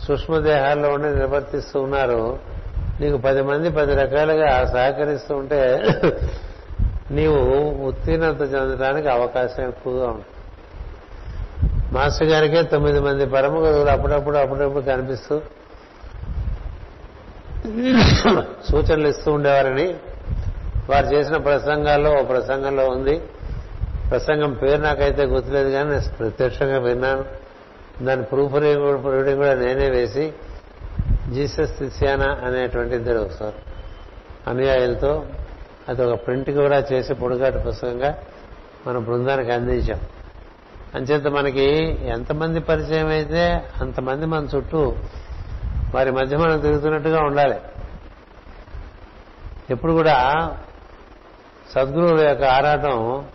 సూక్ష్మదేహాల్లో 0.06 0.88
ఉండి 0.88 1.08
నిర్వర్తిస్తూ 1.08 1.80
ఉన్నారు. 1.80 2.38
నీకు 3.00 3.16
పది 3.16 3.42
మంది 3.42 3.70
పది 3.70 3.94
రకాలుగా 3.94 4.66
సహకరిస్తూ 4.66 5.36
ఉంటే 5.36 5.84
నీవు 7.10 7.38
ఉత్తీర్ణత 7.86 8.40
చెందడానికి 8.40 9.08
అవకాశం 9.08 9.68
ఎక్కువగా 9.68 10.06
ఉంటుంది. 10.06 10.26
మాస్టర్ 11.92 12.28
గారికే 12.28 12.62
తొమ్మిది 12.62 13.00
మంది 13.00 13.26
పరమ 13.26 13.54
గురువులు 13.54 13.90
అప్పుడప్పుడు 13.90 14.36
అప్పుడప్పుడు 14.36 14.82
కనిపిస్తూ 14.82 15.40
సూచనలు 18.70 19.08
ఇస్తూ 19.08 19.32
ఉండేవారని 19.32 19.94
వారు 20.90 21.06
చేసిన 21.06 21.36
ప్రసంగాల్లో 21.36 22.10
ఓ 22.12 22.22
ప్రసంగంలో 22.22 22.88
ఉంది. 22.88 23.20
ప్రసంగం 24.10 24.52
పేరు 24.52 24.82
నాకైతే 24.82 25.24
గుర్తులేదు 25.24 25.70
కానీ 25.70 25.90
నేను 25.90 26.16
ప్రత్యక్షంగా 26.18 26.78
విన్నాను. 26.78 27.24
దాని 28.04 28.22
ప్రూఫ్ 28.22 28.54
రీడింగ్ 28.54 29.36
కూడా 29.36 29.54
నేనే 29.54 29.90
వేసి 29.90 30.32
జీసస్ 31.32 31.78
తిసియానా 31.78 32.40
అనేటువంటి 32.44 32.94
ఇద్దరు 32.96 33.30
సార్ 33.40 33.54
అనుయాయులతో 34.48 35.26
అది 35.88 36.04
ఒక 36.04 36.26
ప్రింట్ 36.26 36.50
కూడా 36.50 36.84
చేసి 36.92 37.14
పొడుగాటి 37.14 37.58
పుస్తకంగా 37.58 38.18
మన 38.86 38.98
బృందానికి 38.98 39.52
అందించాం. 39.52 40.00
అంచేత 40.94 41.26
మనకి 41.26 41.64
ఎంతమంది 42.06 42.60
పరిచయం 42.60 43.06
అయితే 43.06 43.64
అంతమంది 43.80 44.26
మన 44.26 44.46
చుట్టూ 44.56 44.94
వారి 45.94 46.10
మధ్య 46.10 46.36
మనం 46.36 46.60
తిరుగుతున్నట్టుగా 46.60 47.20
ఉండాలి. 47.22 47.60
ఎప్పుడు 49.70 49.92
కూడా 49.92 50.56
సద్గురువుల 51.70 52.28
యొక్క 52.28 52.44
ఆరాటం 52.44 53.26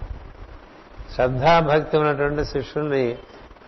శ్రద్ధాభక్తి 1.16 1.98
ఉన్నటువంటి 1.98 2.46
శిష్యుల్ని 2.46 3.18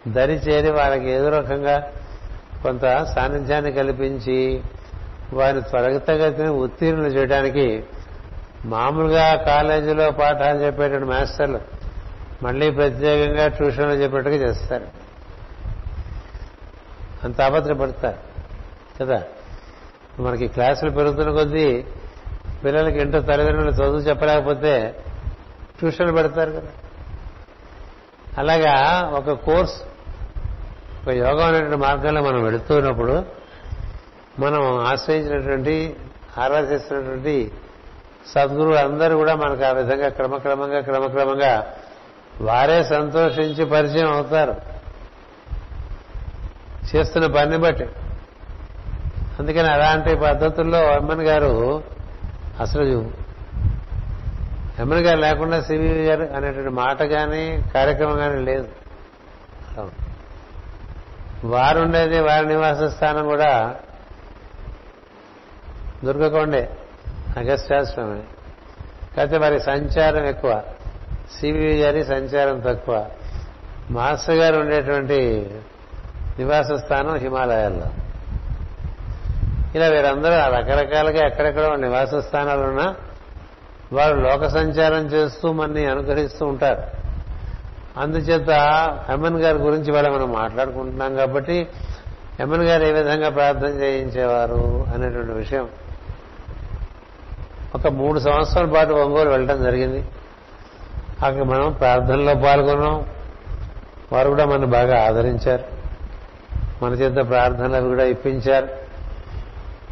దరి 0.07 0.33
చేరి 0.33 0.71
వాళ్ళకి 0.71 1.09
ఏదో 1.09 1.29
రకంగా 1.29 1.91
కొంత 2.63 2.81
సాన్నిధ్యాన్ని 3.15 3.71
కల్పించి 3.71 4.63
వారి 5.33 5.61
త్వరగతగతిని 5.61 6.49
ఉత్తీర్ణులు 6.49 7.07
చేయడానికి 7.07 7.83
మామూలుగా 8.65 9.35
కాలేజీలో 9.35 10.11
పాఠాలు 10.11 10.57
చెప్పేటువంటి 10.57 11.05
మాస్టర్లు 11.05 11.59
మళ్ళీ 12.43 12.71
ప్రత్యేకంగా 12.71 13.47
ట్యూషన్లు 13.47 13.93
చెప్పేట్టుగా 13.93 14.35
చేస్తారు. 14.35 14.87
అంత 17.23 17.41
ఆపత్రపడతారు. 17.41 18.32
కదా? 19.01 19.23
మనకి 20.19 20.47
క్లాసులు 20.47 20.89
పెరుగుతున్న 20.89 21.31
కొద్దీ 21.31 21.85
పిల్లలకి 22.65 22.99
ఇంట్లో 22.99 23.21
తల్లిదండ్రులు 23.21 23.71
చదువు 23.71 23.97
చెప్పలేకపోతే 23.97 25.03
ట్యూషన్లు 25.79 26.13
పెడతారు 26.13 26.51
కదా? 26.51 26.61
అలాగా 28.37 29.01
ఒక 29.13 29.31
కోర్స్ 29.31 29.81
ఒక 31.03 31.09
యోగం 31.09 31.45
అనేటువంటి 31.45 31.75
మార్గంలో 31.75 32.21
మనం 32.21 32.43
వెళుతున్నప్పుడు 32.43 33.25
మనం 34.39 34.79
ఆశ్రయించినటువంటి 34.79 35.95
ఆరాధిస్తున్నటువంటి 36.37 37.51
సద్గురువు 38.27 38.75
అందరూ 38.75 39.17
కూడా 39.17 39.35
మనకు 39.35 39.63
ఆ 39.63 39.71
విధంగా 39.71 40.09
క్రమక్రమంగా 40.09 40.81
క్రమక్రమంగా 40.81 41.73
వారే 42.41 42.83
సంతోషించి 42.83 43.65
పరిచయం 43.65 44.13
అవుతారు. 44.13 44.55
చేస్తున్న 46.95 47.27
పని 47.27 47.57
బట్టి. 47.57 47.85
అందుకని 49.39 49.67
అలాంటి 49.67 50.15
పద్ధతుల్లో 50.15 50.95
ఎమ్మెన్ 50.95 51.21
గారు 51.21 51.83
అసలు 52.59 52.83
ఎమ్మెన్ 54.79 55.01
గారు 55.01 55.19
లేకుండా 55.19 55.61
సివి 55.61 56.05
గారు 56.05 56.23
అనేటువంటి 56.35 56.69
మాట 56.69 57.03
కానీ 57.03 57.63
కార్యక్రమం 57.73 58.17
కానీ 58.17 58.41
లేదు. 58.41 58.67
వారుండేది 61.43 62.19
వారి 62.19 62.45
నివాస 62.45 62.83
స్థానం 62.83 63.25
కూడా 63.25 63.75
దుర్గకొండే 66.05 66.77
అగస్త్యాశ్రమే 67.37 68.23
కాకపోతే 69.17 69.37
వారి 69.37 69.59
సంచారం 69.59 70.25
ఎక్కువ. 70.25 70.63
సివి 71.39 71.81
గారి 71.81 72.05
సంచారం 72.05 72.59
తక్కువ. 72.59 73.09
మాస్టర్ 73.91 74.35
గారు 74.35 74.59
ఉండేటువంటి 74.59 75.49
నివాస 76.39 76.71
స్థానం 76.71 77.15
హిమాలయాల్లో. 77.17 77.87
ఇలా 79.75 79.87
వీరందరూ 79.87 80.31
రకరకాలుగా 80.31 81.27
ఎక్కడెక్కడ 81.27 81.75
నివాస 81.75 82.15
స్థానాలు 82.15 82.61
ఉన్నా 82.61 82.95
వారు 83.93 84.15
లోక 84.15 84.47
సంచారం 84.47 85.05
చేస్తూ 85.05 85.51
మనని 85.51 85.85
అనుగ్రహిస్తూ 85.85 86.45
ఉంటారు. 86.45 86.81
అందుచేత 87.99 88.49
ఎమ్మెన్ 89.09 89.37
గారి 89.37 89.57
గురించి 89.57 89.91
వాళ్ళ 89.91 90.09
మనం 90.09 90.31
మాట్లాడుకుంటున్నాం 90.31 91.15
కాబట్టి 91.15 91.67
ఎమ్మెన్ 92.39 92.63
గారు 92.63 92.83
ఏ 92.83 92.91
విధంగా 92.91 93.29
ప్రార్థన 93.29 93.67
చేయించేవారు 93.67 94.85
అనేటువంటి 94.93 95.31
విషయం. 95.31 95.69
ఒక 97.75 97.87
మూడు 97.87 98.19
సంవత్సరాల 98.19 98.65
పాటు 98.65 98.93
ఒంగోలు 98.93 99.29
వెళ్ళడం 99.29 99.63
జరిగింది. 99.63 100.05
అక్కడ 101.25 101.43
మనం 101.43 101.71
ప్రార్థనలో 101.71 102.35
పాల్గొన్నాం. 102.35 103.05
వారు 104.11 104.29
కూడా 104.29 104.45
మనం 104.45 104.69
బాగా 104.69 105.07
ఆదరించారు. 105.07 105.63
మన 106.85 106.91
చేత 106.93 107.29
ప్రార్థనలు 107.29 107.87
కూడా 107.87 108.03
ఇప్పించారు. 108.03 108.82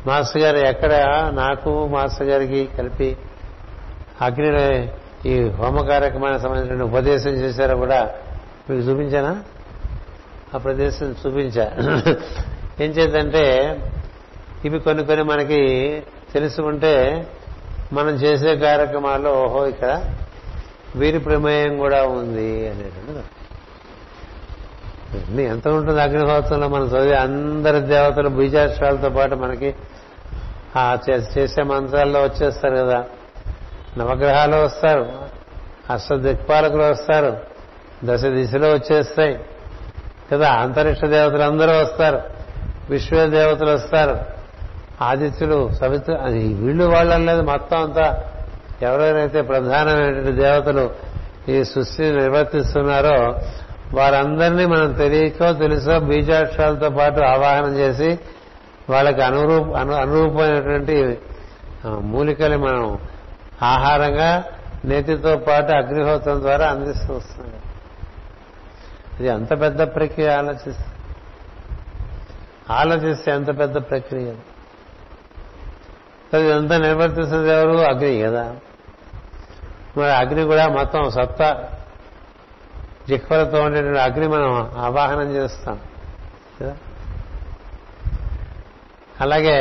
మాస్టర్ 0.08 0.42
గారు 0.42 0.58
ఎక్కడ 0.58 0.94
నాకు 1.32 1.88
మాస్టర్ 1.88 2.28
గారికి 2.28 2.70
కలిపి 2.78 3.16
అగ్ని 4.22 4.90
ఈ 5.26 5.50
హోమ 5.50 5.82
కార్యక్రమానికి 5.82 6.42
సంబంధించిన 6.42 6.84
ఉపదేశం 6.84 7.30
చేశారో 7.30 7.78
కూడా 7.78 8.10
మీకు 8.70 8.82
చూపించానా? 8.82 9.44
ఆ 10.56 10.58
ప్రదేశం 10.58 11.16
చూపించా. 11.28 11.72
ఏం 12.80 12.92
చేద్దంటే 12.92 13.76
ఇవి 14.66 14.80
కొన్ని 14.80 15.06
కొన్ని 15.06 15.24
మనకి 15.24 16.04
తెలిసి 16.34 16.62
ఉంటే 16.62 17.28
మనం 17.94 18.14
చేసే 18.14 18.56
కార్యక్రమాల్లో 18.56 19.34
ఓహో 19.34 19.68
ఇక్కడ 19.68 20.04
వీరి 20.96 21.18
ప్రమేయం 21.18 21.78
కూడా 21.78 22.04
ఉంది 22.04 22.70
అనేటువంటి 22.70 25.42
ఎంత 25.42 25.68
ఉంటుంది 25.68 26.02
అగ్నిహోత్రంలో 26.02 26.68
మనం 26.68 26.86
చదివి 26.86 27.14
అందరి 27.14 27.80
దేవతలు 27.80 28.30
బీజాక్షరాలతో 28.30 29.10
పాటు 29.10 29.36
మనకి 29.36 29.76
ఆ 30.78 30.98
చేసే 31.10 31.64
మంత్రాల్లో 31.64 32.24
వచ్చేస్తారు 32.24 32.76
కదా. 32.76 33.06
నవగ్రహాలు 33.98 34.56
వస్తారు. 34.56 35.12
అష్ట 35.90 36.14
దిక్పాలకులు 36.14 36.84
వస్తారు. 36.84 37.38
దశ 38.04 38.26
దిశలో 38.26 38.70
వచ్చేస్తాయి. 38.70 39.40
కదా 40.34 40.50
అంతరిక్ష 40.50 41.06
దేవతలు 41.06 41.44
అందరూ 41.44 41.72
వస్తారు. 41.72 42.22
విశ్వ 42.90 43.26
దేవతలు 43.26 43.72
వస్తారు. 43.72 44.42
ఆదిత్యులు 45.02 45.74
సవిత్ర 45.74 46.14
అది 46.14 46.54
వీళ్ళు 46.54 46.84
వాళ్ళలేదు 46.84 47.42
మొత్తం 47.42 47.84
అంతా 47.84 48.24
ఎవరెవరైతే 48.82 49.42
ప్రధానమైనటువంటి 49.42 50.32
దేవతలు 50.32 50.92
ఈ 51.50 51.64
సృష్టిని 51.64 52.12
నిర్వర్తిస్తున్నారో 52.12 53.40
వారందరినీ 53.94 54.66
మనం 54.66 54.94
తెలియకో 54.94 55.54
తెలుసో 55.54 56.00
బీజాక్షరాలతో 56.00 56.90
పాటు 56.90 57.24
ఆవాహనం 57.24 57.78
చేసి 57.78 58.20
వాళ్ళకి 58.90 59.22
అనురూప 59.22 59.76
అను 59.76 59.94
అనురూపమైనటువంటి 59.94 61.20
మూలికలు 61.88 62.58
మనం 62.58 63.00
ఆహారంగా 63.64 64.44
నేతితో 64.86 65.38
పాటు 65.38 65.72
అగ్నిహోత్రం 65.72 66.42
ద్వారా 66.42 66.68
అందిస్తూ 66.68 67.14
వస్తుంది 67.14 67.56
ఇది 69.20 69.30
అంత 69.30 69.62
పెద్ద 69.62 69.82
ప్రక్రియ 69.82 70.30
ఆలోచిస్తే. 70.30 70.86
ఆలోచిస్తే 72.70 73.32
ఎంత 73.32 73.60
పెద్ద 73.60 73.78
ప్రక్రియ 73.78 74.34
ఇదంతా 76.40 76.78
నిర్వర్తిస్తుంది 76.78 77.50
ఎవరు? 77.50 77.78
అగ్ని 77.78 78.22
కదా. 78.22 78.56
మరి 79.98 80.12
అగ్ని 80.12 80.44
కూడా 80.44 80.68
మొత్తం 80.68 81.10
సత్తా 81.10 81.70
జిహ్వలతో 83.08 83.62
ఉండేటువంటి 83.62 84.00
అగ్ని 84.00 84.28
మనం 84.28 84.72
ఆవాహనం 84.78 85.36
చేస్తాం. 85.36 85.80
కదా? 86.62 86.76
అలాగే 89.22 89.58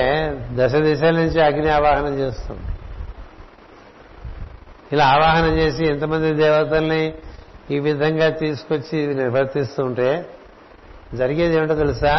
దశ 0.52 0.74
దిశల 0.74 1.10
నుంచి 1.10 1.42
అగ్ని 1.42 1.70
ఆవాహనం 1.70 2.18
చేస్తుంది. 2.18 2.60
ఇలా 4.92 5.06
ఆవాహనం 5.06 5.58
చేసి 5.58 5.84
ఎంతమంది 5.84 6.32
దేవతల్ని 6.32 7.14
ఈ 7.70 7.78
విధంగా 7.78 8.28
తీసుకొచ్చి 8.28 8.98
ఇది 8.98 9.14
నిర్వర్తిస్తుంటే 9.14 10.26
జరిగేది 11.14 11.56
ఏమిటో 11.56 11.74
తెలుసా? 11.74 12.14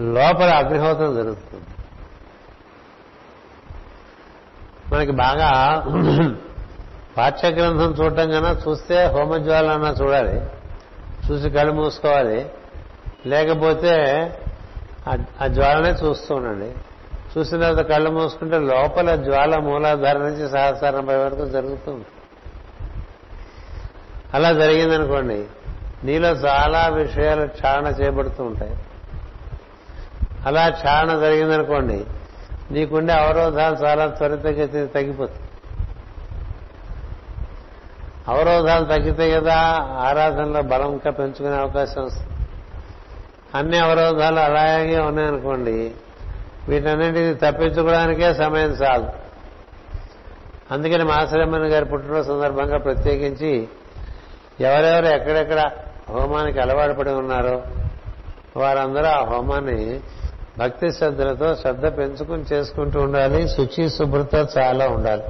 లోపల 0.00 0.50
అగ్నిహోత్రం 0.50 1.14
జరుగుతుంది. 1.14 1.64
మనకి 4.94 5.10
బాగా 5.10 5.84
పాఠ్యగ్రంథం 7.16 7.90
చూడటం 8.00 8.30
కన్నా 8.30 8.56
చూస్తే 8.68 9.04
హోమజ్వాలన్నా 9.04 9.90
చూడాలి. 10.02 10.40
చూసి 11.26 11.50
కళ్ళు 11.50 11.72
మూసుకోవాలి. 11.72 12.46
లేకపోతే 13.26 13.94
ఆ 15.42 15.46
జ్వాలనే 15.46 15.90
చూస్తూ 15.90 16.34
ఉండండి. 16.34 16.74
చూసిన 17.38 17.60
తర్వాత 17.60 17.86
కళ్ళు 17.86 18.10
మూసుకుంటే 18.10 18.58
లోపల 18.58 19.16
జ్వాల 19.16 19.58
మూలాధార 19.58 20.18
నుంచి 20.18 20.50
సహస్రం 20.50 21.04
పై 21.04 21.16
వరకు 21.16 21.46
జరుగుతుంది 21.46 22.04
అలా 24.34 24.52
జరిగిందనుకోండి 24.52 25.44
నీలో 26.04 26.28
చాలా 26.28 26.88
విషయాలు 26.88 27.46
క్షారణ 27.46 27.86
చేయబడుతూ 27.86 28.44
ఉంటాయి. 28.44 28.76
అలా 30.46 30.68
క్షారణ 30.68 31.18
జరిగిందనుకోండి 31.18 32.04
నీకుండే 32.70 33.12
అవరోధాలు 33.12 33.76
చాలా 33.76 34.06
త్వరితగతి 34.06 34.86
తగ్గిపోతాయి. 34.86 35.40
అవరోధాలు 38.28 38.84
తగ్గితే 38.84 39.30
కదా 39.30 39.56
ఆరాధనలో 40.00 40.62
బలం 40.62 40.92
ఇంకా 40.92 41.10
పెంచుకునే 41.10 41.56
అవకాశం 41.56 42.04
వస్తుంది. 42.04 42.37
అన్ని 43.54 43.78
అవరోధాలు 43.78 44.40
అలాగే 44.40 44.98
ఉన్నాయనుకోండి 44.98 45.90
వీటన్నింటినీ 46.68 47.34
తప్పించుకోవడానికే 47.34 48.34
సమయం 48.34 48.70
చాలు. 48.70 49.28
అందుకని 50.70 51.04
మాసరమ్మన్ 51.04 51.66
గారి 51.66 51.84
పుట్టినరోజు 51.84 52.28
సందర్భంగా 52.28 52.78
ప్రత్యేకించి 52.78 53.68
ఎవరెవరు 54.60 55.06
ఎక్కడెక్కడ 55.06 55.70
హోమానికి 56.10 56.60
అలవాటు 56.60 56.92
పడి 56.92 57.10
ఉన్నారో 57.10 57.62
వారందరూ 58.56 59.06
ఆ 59.06 59.24
హోమాన్ని 59.24 60.00
భక్తి 60.58 60.92
శ్రద్ధలతో 60.92 61.54
శ్రద్ధ 61.54 61.98
పెంచుకుని 61.98 62.44
చేసుకుంటూ 62.52 63.00
ఉండాలి 63.00 63.48
శుచి 63.48 63.90
శుభ్రత 63.90 64.48
చాలా 64.58 64.88
ఉండాలి. 64.88 65.22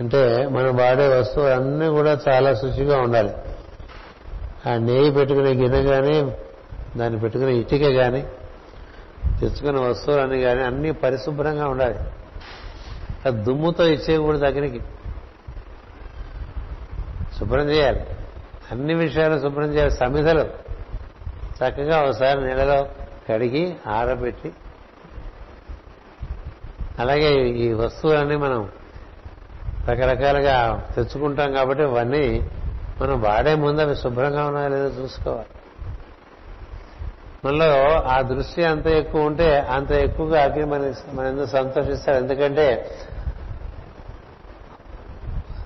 అంటే 0.00 0.48
మనం 0.48 0.76
వాడే 0.76 1.08
వస్తువులు 1.08 1.52
అన్నీ 1.52 1.88
కూడా 1.88 2.18
చాలా 2.28 2.54
శుచిగా 2.54 2.98
ఉండాలి. 2.98 3.32
ఆ 4.70 4.74
నెయ్యి 4.74 5.10
పెట్టుకునే 5.10 5.50
గిన్నె 5.50 5.82
కానీ 5.82 6.32
దాన్ని 6.96 7.20
పెట్టుకునే 7.20 7.52
ఇటుక 7.52 7.96
కానీ 7.96 8.26
తెచ్చుకున్న 9.40 9.80
వస్తువులన్నీ 9.80 10.42
కానీ 10.42 10.62
అన్నీ 10.62 10.90
పరిశుభ్రంగా 10.90 11.68
ఉండాలి. 11.68 11.98
ఆ 13.26 13.30
దుమ్ముతో 13.30 13.86
ఇచ్చేయకూడదు 13.86 14.44
అగ్నికి 14.44 14.80
శుభ్రం 17.38 17.70
చేయాలి. 17.70 18.06
అన్ని 18.72 18.94
విషయాలు 18.94 19.40
శుభ్రం 19.40 19.74
చేయాలి. 19.74 19.90
సమిధలు. 19.90 20.64
చక్కగా 21.54 22.02
ఒకసారి 22.02 22.46
నీళ్ళలో 22.46 22.88
కడిగి 23.30 23.76
ఆరబెట్టి 23.86 24.52
అలాగే 26.98 27.48
ఈ 27.48 27.72
వస్తువులన్నీ 27.72 28.36
మనం 28.36 28.68
రకరకాలుగా 29.88 30.88
తెచ్చుకుంటాం 30.96 31.52
కాబట్టి 31.52 31.84
అవన్నీ 31.84 32.50
మనం 33.02 33.22
వాడే 33.22 33.54
ముందు 33.54 33.80
అవి 33.80 33.96
శుభ్రంగా 33.96 34.46
ఉన్నాయో 34.46 34.68
లేదో 34.68 35.02
చూసుకోవాలి. 35.02 35.46
మనలో 37.44 38.02
ఆ 38.02 38.20
దృష్టి 38.20 38.64
అంత 38.64 38.86
ఎక్కువ 38.86 39.22
ఉంటే 39.22 39.60
అంత 39.60 39.92
ఎక్కువగా 39.92 40.44
అగ్ని 40.44 40.64
మన 40.64 40.92
మన 41.12 41.26
ఎందుకు 41.26 41.46
సంతోషిస్తారు. 41.46 42.16
ఎందుకంటే 42.16 42.90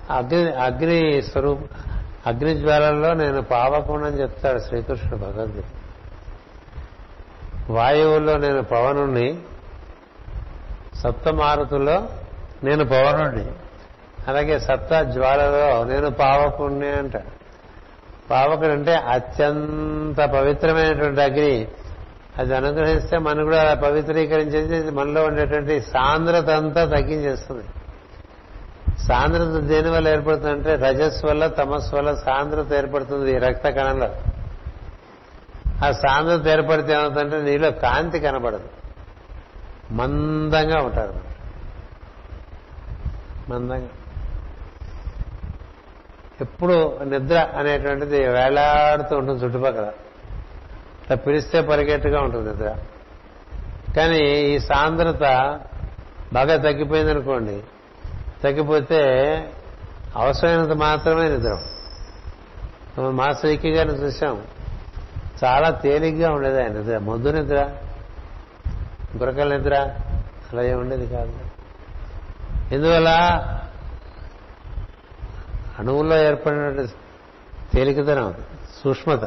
అగ్ని 0.09 0.53
అగ్ని 0.53 1.21
స్వరూప 1.21 1.59
అగ్ని 2.27 2.55
జ్వాలల్లో 2.55 3.13
నేను 3.13 3.41
పావకుండా 3.41 4.07
చెప్తాడు 4.07 4.59
శ్రీకృష్ణుడు 4.59 5.15
భగవద్గీత. 5.15 5.63
వాయువుల్లో 7.69 8.37
నేను 8.37 8.63
పవనుణ్ణి 8.63 9.37
సప్తమారుతుల్లో 10.95 12.09
నేను 12.63 12.85
పవనుణ్ణి. 12.85 13.51
అలాగే 14.27 14.59
సప్త 14.59 15.01
జ్వాలలో 15.01 15.83
నేను 15.83 16.11
పావకుణ్ణి 16.11 16.89
అంటాడు. 16.89 17.38
పావకుడు 18.29 18.67
అంటే 18.67 18.95
అత్యంత 18.95 20.21
పవిత్రమైనటువంటి 20.25 21.21
అగ్ని. 21.21 21.67
అది 22.37 22.55
అనుగ్రహిస్తే 22.55 23.17
మనం 23.17 23.43
కూడా 23.43 23.61
అలా 23.61 23.73
పవిత్రీకరించేసి 23.73 24.91
మనలో 24.91 25.23
ఉండేటువంటి 25.23 25.81
సాంద్రత 25.81 26.49
అంతా 26.49 26.85
తగ్గించేస్తుంది. 26.85 27.63
సాంద్రత 29.03 29.47
దేని 29.47 29.89
వల్ల 29.89 30.07
ఏర్పడుతుందంటే 30.07 30.75
రజస్ 30.75 31.25
వల్ల 31.25 31.47
తమస్ 31.47 31.93
వల్ల 31.93 32.13
సాంద్రత 32.13 32.73
ఏర్పడుతుంది 32.73 33.37
రక్త 33.37 33.69
కణంలో 33.69 34.09
ఆ 35.85 35.91
సాంద్రత 35.91 36.47
ఏర్పడితే 36.47 36.93
ఏమవుతుందంటే 36.93 37.41
నీలో 37.41 37.71
కాంతి 37.71 38.19
కనబడదు. 38.19 38.69
మందంగా 39.91 40.81
ఉంటారు. 40.81 41.13
మందంగా. 43.51 43.87
ఎప్పుడు 46.41 46.99
నిద్ర 47.03 47.47
అనేటువంటిది 47.57 48.27
వేలాడుతూ 48.27 49.17
ఉంటుంది 49.17 49.45
చుట్టుపక్కల. 49.45 49.91
ఇట్లా 51.01 51.15
పిలిస్తే 51.15 51.61
పరిగెట్టుగా 51.61 52.21
ఉంటుంది 52.21 52.49
నిద్ర. 52.49 52.75
కానీ 53.97 54.17
ఈ 54.17 54.59
సాంద్రత 54.59 55.19
బాగా 56.33 56.57
తగ్గిపోయిందనుకోండి 56.57 57.61
తగ్గిపోతే 58.43 59.01
అవసరమైనంత 60.15 60.71
మాత్రమే 60.71 61.29
నిద్ర. 61.29 61.57
మనం 62.97 63.17
మాస్టర్ 63.17 63.51
ఈకి 63.51 63.71
గారిని 63.71 63.95
చూసాం 63.95 64.43
చాలా 65.43 65.69
తేలిగ్గా 65.69 66.31
ఉండేది 66.31 66.63
ఆయన 66.63 66.71
నిద్ర. 66.71 66.97
మొద్దు 66.97 67.29
నిద్ర 67.29 67.69
గురకల 69.17 69.57
నిద్ర 69.57 69.75
అలా 70.53 70.61
ఏమి 70.61 70.81
ఉండేది 70.81 71.07
కాదు. 71.07 71.33
ఎందువల్ల? 72.71 73.09
అణువుల్లో 75.79 76.17
ఏర్పడిన 76.17 76.85
తేలికతనం 77.73 78.33
సూక్ష్మత. 78.83 79.23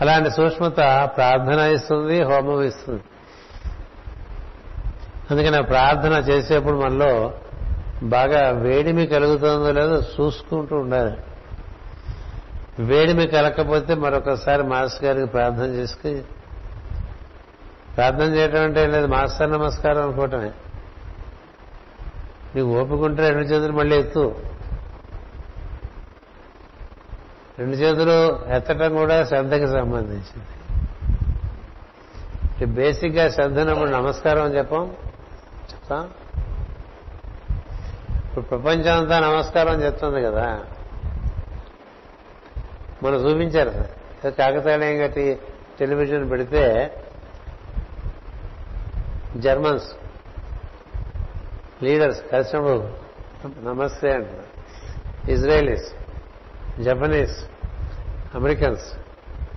అలాంటి 0.00 0.30
సూక్ష్మత 0.30 0.76
ప్రార్థన 1.16 1.58
ఇస్తుంది 1.58 2.22
హోమం 2.22 2.62
ఇస్తుంది. 2.62 3.02
అందుకని 5.30 5.62
ప్రార్థన 5.62 6.12
చేసేప్పుడు 6.12 6.76
మనలో 6.76 7.34
బాగా 8.02 8.50
వేడిమి 8.50 9.06
కలుగుతుందో 9.06 9.72
లేదో 9.72 10.00
చూసుకుంటూ 10.00 10.76
ఉండాలి. 10.76 11.16
వేడిమి 12.78 13.26
కలకపోతే 13.26 13.94
మరొకసారి 13.94 14.62
మాస్టర్ 14.62 15.04
గారికి 15.04 15.26
ప్రార్థన 15.26 15.64
చేసుకుని 15.64 16.22
ప్రార్థన 17.96 18.34
చేయటం 18.34 18.62
అంటే 18.62 18.86
లేదు 18.86 19.06
మాస్టర్ 19.06 19.52
నమస్కారం 19.52 20.02
అనుకోవటమే. 20.02 20.50
నీకు 22.56 22.80
ఓపికంటే 22.80 23.28
రెండు 23.28 23.42
చేతులు 23.42 23.72
మళ్ళీ 23.72 23.98
ఎత్తు. 23.98 24.36
రెండు 27.60 27.76
చేతులు 27.76 28.46
ఎత్తటం 28.54 28.96
కూడా 28.96 29.24
శ్రద్ధకి 29.24 29.66
సంబంధించింది. 29.66 30.46
బేసిక్గా 32.66 33.28
శ్రద్ధనప్పుడు 33.28 33.90
నమస్కారం 33.90 34.44
అని 34.44 34.56
చెప్పాం. 34.56 34.96
చెప్తాం? 35.72 36.10
ఇప్పుడు 38.28 38.44
ప్రపంచం 38.44 38.98
అంతా 38.98 39.20
నమస్కారం 39.20 39.82
చెప్తుంది 39.82 40.22
కదా. 40.22 40.64
మనం 43.02 43.16
చూపించారు 43.16 43.70
కాకతాళీయం 44.30 45.04
గట్టి 45.04 45.38
టెలివిజన్ 45.78 46.30
పెడితే 46.30 46.94
జర్మన్స్ 49.36 49.92
లీడర్స్ 51.84 52.22
కలిసినప్పుడు 52.32 52.88
నమస్తే 53.64 54.12
అంటారు. 54.12 55.30
Israelis 55.30 55.92
Japanese 56.80 57.49
Americans 58.34 58.82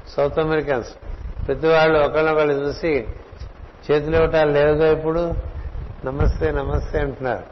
South 0.09 0.39
Americans. 0.39 0.89
ప్రతి 1.47 1.67
వాళ్ళు 1.67 1.99
ఒకళ్ళొకళ్ళు 1.99 2.53
చూసి 2.53 3.07
చేతులు 3.91 4.15
ఇవ్వటాలు 4.15 4.51
లేవుగా 4.51 4.91
ఇప్పుడు? 4.91 5.33
నమస్తే 6.05 6.51
నమస్తే 6.51 6.99
అంటున్నారు. 6.99 7.43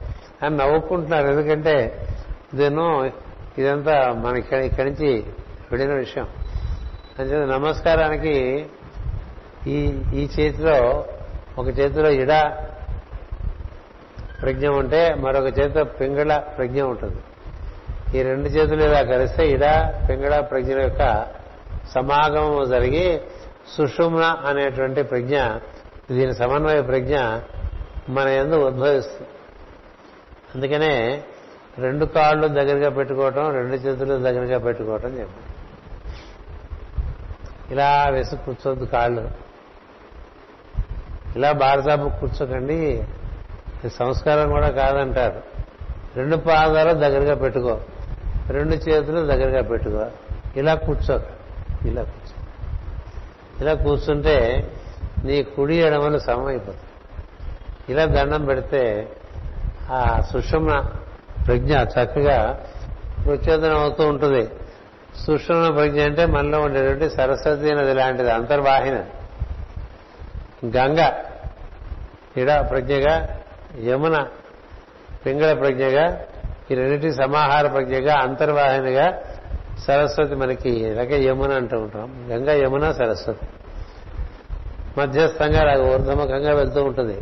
అని 0.46 0.58
నవ్వుకుంటున్నారు. 0.58 1.28
ఎందుకంటే 1.28 2.08
ఇదేనో 2.54 3.12
ఇదంతా 3.58 4.14
మనకి 4.14 4.58
ఇక్కడి 4.58 4.90
నుంచి 4.90 5.24
వెళ్ళిన 5.72 5.94
విషయం. 5.94 6.28
అంతే 7.20 7.46
నమస్కారానికి 7.46 8.66
ఈ 9.68 9.78
ఈ 10.14 10.30
చేతిలో 10.40 11.06
ఒక 11.58 11.68
చేతిలో 11.68 12.10
ఇడ 12.10 12.30
ప్రజ్ఞ 14.42 14.68
ఉంటే 14.68 15.14
మరొక 15.14 15.46
చేతిలో 15.46 15.84
పింగళ 15.84 16.38
ప్రజ్ఞ 16.38 16.82
ఉంటుంది. 16.82 17.18
ఈ 18.16 18.22
రెండు 18.22 18.48
చేతులు 18.50 18.84
ఇలా 18.84 19.04
కలిస్తే 19.04 19.48
ఇడ 19.48 19.66
పింగళ 20.10 20.40
ప్రజ్ఞ 20.40 20.82
యొక్క 20.82 21.28
సమాగమం 21.94 22.70
జరిగి 22.70 23.22
సుషుమ్న 23.78 24.24
అనేటువంటి 24.46 25.04
ప్రజ్ఞ 25.04 25.38
దీని 26.12 26.36
సమన్వయ 26.36 26.82
ప్రజ్ఞ 26.82 27.18
మన 28.10 28.28
ఎందు 28.28 28.56
ఉద్భవిస్తుంది. 28.56 29.28
అందుకనే 30.56 31.24
రెండు 31.78 32.06
కాళ్ళు 32.06 32.48
దగ్గరగా 32.48 32.90
పెట్టుకోవటం 32.90 33.54
రెండు 33.54 33.76
చేతులు 33.76 34.14
దగ్గరగా 34.14 34.58
పెట్టుకోవటం 34.58 35.10
చెప్పండి 35.10 35.48
ఇలా 37.74 38.10
వేసి 38.10 38.36
కూర్చోద్దు 38.36 38.86
కాళ్ళు. 38.86 39.32
ఇలా 41.36 41.52
బారసాపు 41.52 42.20
కూర్చోకండి 42.20 43.04
సంస్కారం 43.90 44.50
కూడా 44.50 44.70
కాదంటారు. 44.70 45.42
రెండు 46.16 46.38
పాదాలు 46.38 46.94
దగ్గరగా 46.94 47.36
పెట్టుకో. 47.36 47.80
రెండు 48.52 48.76
చేతులు 48.76 49.26
దగ్గరగా 49.26 49.62
పెట్టుకో. 49.62 50.06
ఇలా 50.56 50.76
కూర్చో. 50.76 51.22
ఇలా 51.86 52.04
కూర్చో. 52.04 52.46
ఇలా 53.62 53.74
కూర్చుంటే 53.74 54.72
నీ 55.26 55.44
కుడి 55.44 55.76
ఎడమలు 55.76 56.18
సమమైపోతుంది 56.18 56.78
ఇలా 57.90 58.06
దండం 58.06 58.46
పెడితే 58.46 59.10
ఆ 59.90 60.22
సుషుమ్న 60.22 60.92
ప్రజ్ఞ 61.48 61.78
చక్కగా 61.78 62.66
ప్రచోదనం 63.26 63.80
అవుతూ 63.80 64.08
ఉంటుంది. 64.08 64.50
సుషుమ్న 65.26 65.70
ప్రజ్ఞ 65.70 66.02
అంటే 66.02 66.26
మనలో 66.26 66.62
ఉండేటువంటి 66.62 67.10
సరస్వతి 67.10 67.76
నది 67.76 67.94
లాంటిది 67.94 68.32
అంతర్వాహిన. 68.32 69.04
గంగ 70.66 71.12
ఇడ 72.38 72.70
ప్రజ్ఞగా 72.70 73.40
యమున 73.84 74.28
పింగళ 75.26 75.54
ప్రజ్ఞగా 75.54 76.26
ఈ 76.72 76.74
రెండింటి 76.74 77.14
సమాహార 77.14 77.68
ప్రజ్ఞగా 77.68 78.16
అంతర్వాహినిగా 78.16 79.22
సరస్వతి 79.88 80.36
మనకి 80.36 80.70
ఇలాగే 80.70 81.24
యమున 81.24 81.54
అంటూ 81.54 81.80
ఉంటాం. 81.80 82.26
గంగా 82.30 82.54
యమున 82.54 82.92
సరస్వతి. 82.92 83.48
మధ్యస్థంగా 84.98 85.60
అలాగ 85.62 85.94
ఊర్ధముఖంగా 85.94 86.54
వెళ్తూ 86.54 86.84
ఉంటుంది. 86.84 87.22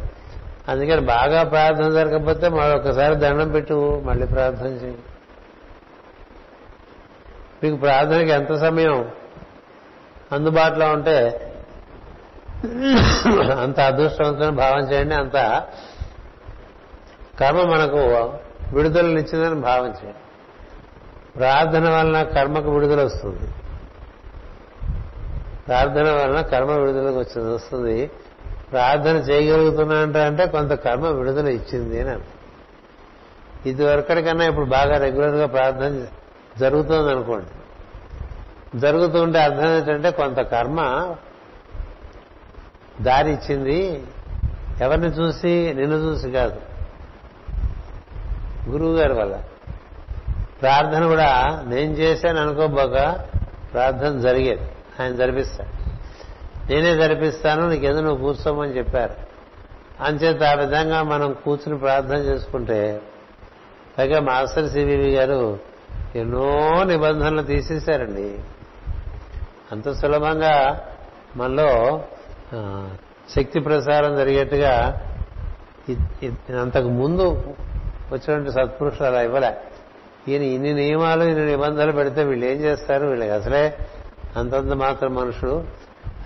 అందుకని 0.70 1.02
బాగా 1.02 1.44
ప్రార్థన 1.44 1.90
జరగకపోతే 1.90 2.50
మరొకసారి 2.50 3.16
దండం 3.16 3.52
పెట్టు 3.52 4.02
మళ్ళీ 4.06 4.28
ప్రార్థన 4.28 4.68
చేయి. 4.68 4.98
మీకు 7.64 7.76
ప్రార్థనకి 7.76 8.30
ఎంత 8.30 8.54
సమయం 8.54 9.12
అందుబాటులో 10.32 10.92
ఉంటే 10.92 11.46
అంత 13.62 13.80
అదృష్టవంతమైన 13.80 14.50
భావం 14.50 14.92
చేయండి 14.92 15.16
అంత 15.16 15.64
కర్మ 17.40 17.62
మనకు 17.62 18.34
విడుదలనిచ్చిందని 18.74 19.62
భావం 19.62 19.94
ప్రార్థన 21.36 21.90
వలన 21.90 22.24
కర్మకు 22.24 22.72
విడుదల 22.72 23.04
వస్తుంది. 23.04 23.52
ప్రార్థన 25.68 26.12
వలన 26.12 26.42
కర్మ 26.42 26.72
విడుదలకు 26.72 27.20
వచ్చింది 27.20 27.54
వస్తుంది. 27.54 28.12
ప్రార్థన 28.72 29.16
చేయగలుగుతున్నా 29.16 30.22
అంటే 30.22 30.46
కొంత 30.46 30.72
కర్మ 30.72 31.08
విడుదల 31.08 31.48
ఇచ్చింది 31.48 32.02
అని 32.02 32.10
అర్థం. 32.10 32.26
ఇది 33.66 33.86
వరకటికన్నా 33.86 34.46
ఇప్పుడు 34.46 34.66
బాగా 34.66 34.98
రెగ్యులర్గా 34.98 35.46
ప్రార్థన 35.46 36.06
జరుగుతుంది 36.60 37.12
అనుకోండి. 37.12 37.48
జరుగుతుంటే 38.80 39.40
అర్థం 39.40 39.76
ఏంటంటే 39.76 40.12
కొంత 40.12 40.38
కర్మ 40.38 41.16
దారి 43.02 43.32
ఇచ్చింది. 43.32 44.04
ఎవరిని 44.82 45.08
చూసి? 45.08 45.74
నిన్ను 45.74 45.98
చూసి 45.98 46.32
కాదు. 46.32 46.69
గురువు 48.70 48.96
గారి 48.96 49.14
వల్ల. 49.14 49.44
ప్రార్థన 50.62 51.06
కూడా 51.06 51.64
నేను 51.68 51.94
చేశాను 51.94 52.42
అనుకోబోక 52.42 53.20
ప్రార్థన 53.74 54.20
జరిగేది. 54.20 54.72
ఆయన 55.02 55.16
జరిపిస్తాడు. 55.16 55.80
నేనే 56.72 56.96
జరిపిస్తాను 56.96 57.70
నీకెందుకు 57.70 58.02
నువ్వు 58.02 58.26
కూర్చోమని 58.26 58.78
చెప్పారు. 58.78 59.14
అంచేత 60.04 60.44
ఆ 60.44 60.54
విధంగా 60.54 61.04
మనం 61.04 61.34
కూర్చుని 61.34 61.78
ప్రార్థన 61.78 62.16
చేసుకుంటే 62.16 63.02
పైగా 63.98 64.20
మాస్టర్ 64.20 64.70
సివివి 64.70 65.16
గారు 65.16 65.60
ఎన్నో 66.16 66.84
నిబంధనలు 66.84 67.42
తీసేశారండి. 67.42 68.40
అంత 69.72 69.92
సులభంగా 69.92 70.82
మనలో 71.36 72.02
శక్తి 73.36 73.60
ప్రసారం 73.60 74.16
జరిగేట్టుగా 74.16 75.02
అంతకు 76.62 76.90
ముందు 76.90 77.44
వచ్చినటువంటి 78.12 78.52
సత్పురుషులు 78.52 79.08
అలా 79.08 79.22
ఇవ్వలే. 79.22 79.58
ఈయన 80.28 80.42
ఇన్ని 80.42 80.74
నియమాలు 80.74 81.24
ఇన్ని 81.24 81.46
నిబంధనలు 81.46 81.92
పెడితే 81.92 82.24
వీళ్ళు 82.24 82.46
ఏం 82.46 82.58
చేస్తారు? 82.58 83.06
వీళ్ళకి 83.08 83.32
అసలే 83.32 83.78
అంతంత 84.36 84.74
మాత్రం 84.74 85.16
మనుషులు 85.16 85.68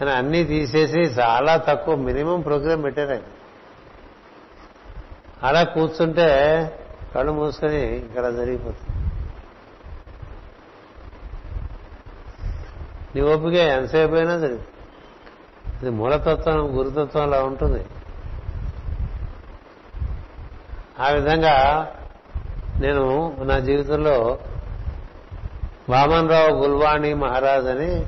అని 0.02 0.12
అన్నీ 0.12 0.44
తీసేసి 0.44 1.00
చాలా 1.00 1.58
తక్కువ 1.58 1.96
మినిమం 1.96 2.42
ప్రోగ్రాం 2.42 2.82
పెట్టారు 2.82 3.12
ఆయన. 3.12 3.22
అలా 5.44 5.64
కూర్చుంటే 5.64 6.28
కళ్ళు 7.16 7.32
మూసుకొని 7.32 7.82
ఇక్కడ 7.98 8.30
జరిగిపోతుంది. 8.30 9.00
నీ 13.16 13.22
ఓపిక 13.22 13.54
ఎంతసేపు 13.54 14.16
అయినా 14.16 14.38
జరుగుతుంది 14.38 14.70
ఇది 15.82 15.90
మూలతత్వం 15.90 16.78
గురుతత్వం 16.78 17.24
అలా 17.24 17.44
ఉంటుంది. 17.44 17.86
ఆ 21.00 21.10
విధంగా 21.10 21.88
నేను 22.80 23.36
నా 23.44 23.60
జీవితంలో 23.60 24.38
వామన్రావు 25.90 26.50
గుల్వాణి 26.50 27.14
మహారాజ్ 27.14 27.66
అని 27.66 28.06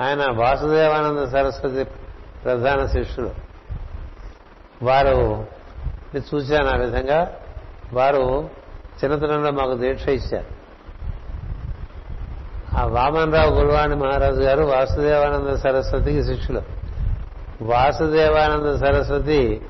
ఆయన 0.00 0.30
వాసుదేవానంద 0.30 1.30
సరస్వతి 1.30 1.84
ప్రధాన 2.44 2.86
శిష్యులు 2.86 3.30
వారు 4.82 5.46
చూశాను 6.16 6.68
ఆ 6.68 6.76
విధంగా. 6.76 7.32
వారు 7.92 8.50
చిన్నతనంలో 9.04 9.50
మాకు 9.50 9.74
దీక్ష 9.74 10.08
ఇచ్చారు. 10.08 10.58
ఆ 12.78 12.84
వామన్రావు 12.84 13.50
గుల్వాణి 13.50 13.94
మహారాజు 13.94 14.40
గారు 14.40 14.64
వాసుదేవానంద 14.64 15.56
సరస్వతికి 15.56 16.24
శిష్యులు. 16.24 16.62
వాసుదేవానంద 17.62 18.80
సరస్వతి 18.80 19.62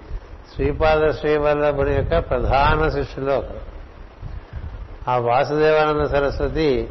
శ్రీపాద 0.55 1.11
శ్రీవల్లభుడి 1.11 1.93
యొక్క 1.93 2.19
ప్రధాన 2.19 2.89
శిష్యులో 2.89 3.39
ఒకరు 3.39 3.61
ఆ 5.11 5.19
వాసుదేవానంద 5.19 6.07
సరస్వతి 6.07 6.89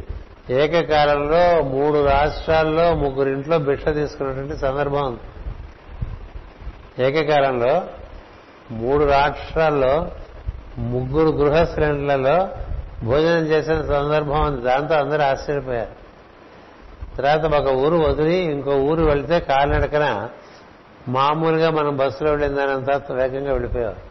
ఏకకాలంలో 0.50 1.62
మూడు 1.62 2.04
రాష్ట్రాల్లో 2.04 2.94
ముగ్గురింట్లో 2.94 3.58
భిక్ష 3.58 3.84
తీసుకున్నటువంటి 3.94 4.56
సందర్భం 4.56 5.06
ఉంది. 5.06 5.20
ఏకకాలంలో 7.02 7.82
మూడు 8.70 9.04
రాష్ట్రాల్లో 9.04 10.10
ముగ్గురు 10.78 11.36
గృహశ్రేణులలో 11.36 12.48
భోజనం 13.04 13.46
చేసిన 13.46 13.74
సందర్భం 13.74 14.40
ఉంది. 14.46 14.62
దాంతో 14.62 14.94
అందరూ 14.94 15.22
ఆశ్చర్యపోయారు. 15.22 15.98
తర్వాత 17.16 17.54
ఒక 17.54 17.68
ఊరు 17.72 17.96
వదిలి 17.96 18.36
ఇంకో 18.36 18.70
ఊరు 18.70 19.02
వెళితే 19.04 19.40
కాలినడకన 19.40 20.28
మామూలుగా 21.08 21.70
మనం 21.70 21.96
బస్సులో 21.96 22.30
వెళ్ళిన 22.30 22.54
దానంత 22.54 23.12
వేగంగా 23.12 23.52
వెళ్ళిపోయారు 23.52 24.08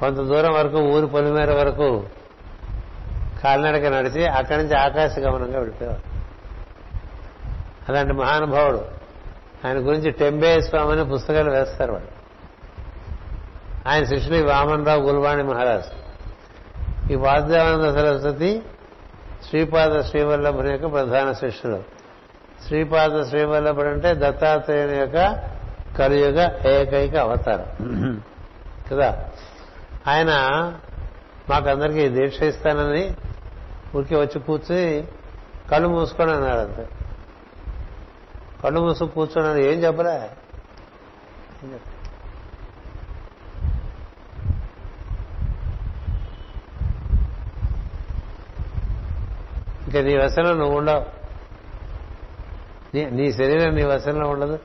కొంత 0.00 0.16
దూరం 0.16 0.54
వరకు 0.54 0.76
ఊరి 0.76 1.06
పొలిమేర 1.06 1.52
వరకు 1.52 2.06
కాలినడక 3.42 3.86
నడిచి 3.86 4.26
అక్కడి 4.26 4.62
నుంచి 4.62 4.78
ఆకాశ 4.78 5.18
గమనంగా 5.18 5.58
వెళ్ళిపోయారు 5.58 6.14
అలాంటి 7.88 8.12
మహానుభావుడు. 8.12 8.84
ఆయన 9.66 9.78
గురించి 9.78 10.10
టెంబే 10.10 10.60
స్వామి 10.60 10.92
అని 10.92 11.04
పుస్తకాలు 11.04 11.50
వేస్తారు 11.50 11.92
వాళ్ళు. 11.92 12.08
ఆయన 13.88 14.04
శిష్యులు 14.04 14.46
వామనరావు 14.46 14.68
వామన్రావు 14.68 15.00
గుల్వాణి 15.00 15.42
మహారాజ్. 15.42 15.86
ఈ 17.12 17.14
వాద్యానంద 17.14 17.94
సరస్వతి 17.94 18.62
శ్రీపాద 19.48 20.00
శ్రీవల్లభుని 20.00 20.70
యొక్క 20.70 20.92
ప్రధాన 20.92 21.32
శిష్యులు. 21.32 21.93
శ్రీపాద 22.66 23.28
శ్రీవల్లభుడు 23.28 23.88
అంటే 23.88 24.14
దత్తాత్రేయుని 24.14 24.96
యొక్క 24.98 25.18
కలియుగ 25.98 26.38
ఏకైక 26.68 27.16
అవతారం. 27.16 27.68
కదా? 28.90 29.08
ఆయన 30.06 30.30
మాకందరికీ 31.50 32.08
దీక్ష 32.08 32.42
ఇస్తానని 32.42 33.04
ఊరికి 33.96 34.16
వచ్చి 34.16 34.38
కూర్చుని 34.40 34.86
కళ్ళు 35.70 35.88
మూసుకొని 35.88 36.32
అన్నాడు 36.32 36.60
అంతే 36.60 36.84
కళ్ళు 38.62 38.80
మూసుకు 38.80 39.06
కూర్చున్నాడు 39.06 39.58
ఏం 39.58 39.78
చెప్పలే? 39.84 40.16
ఇంకా 49.86 50.00
నీ 50.00 50.16
వ్యసనం 50.16 50.58
నువ్వు 50.58 50.78
ఉండవు. 50.78 51.02
నీ- 53.02 53.32
శరీరం 53.32 53.74
నీ 53.74 53.82
వశంలో 53.82 54.28
ఉండదు 54.28 54.58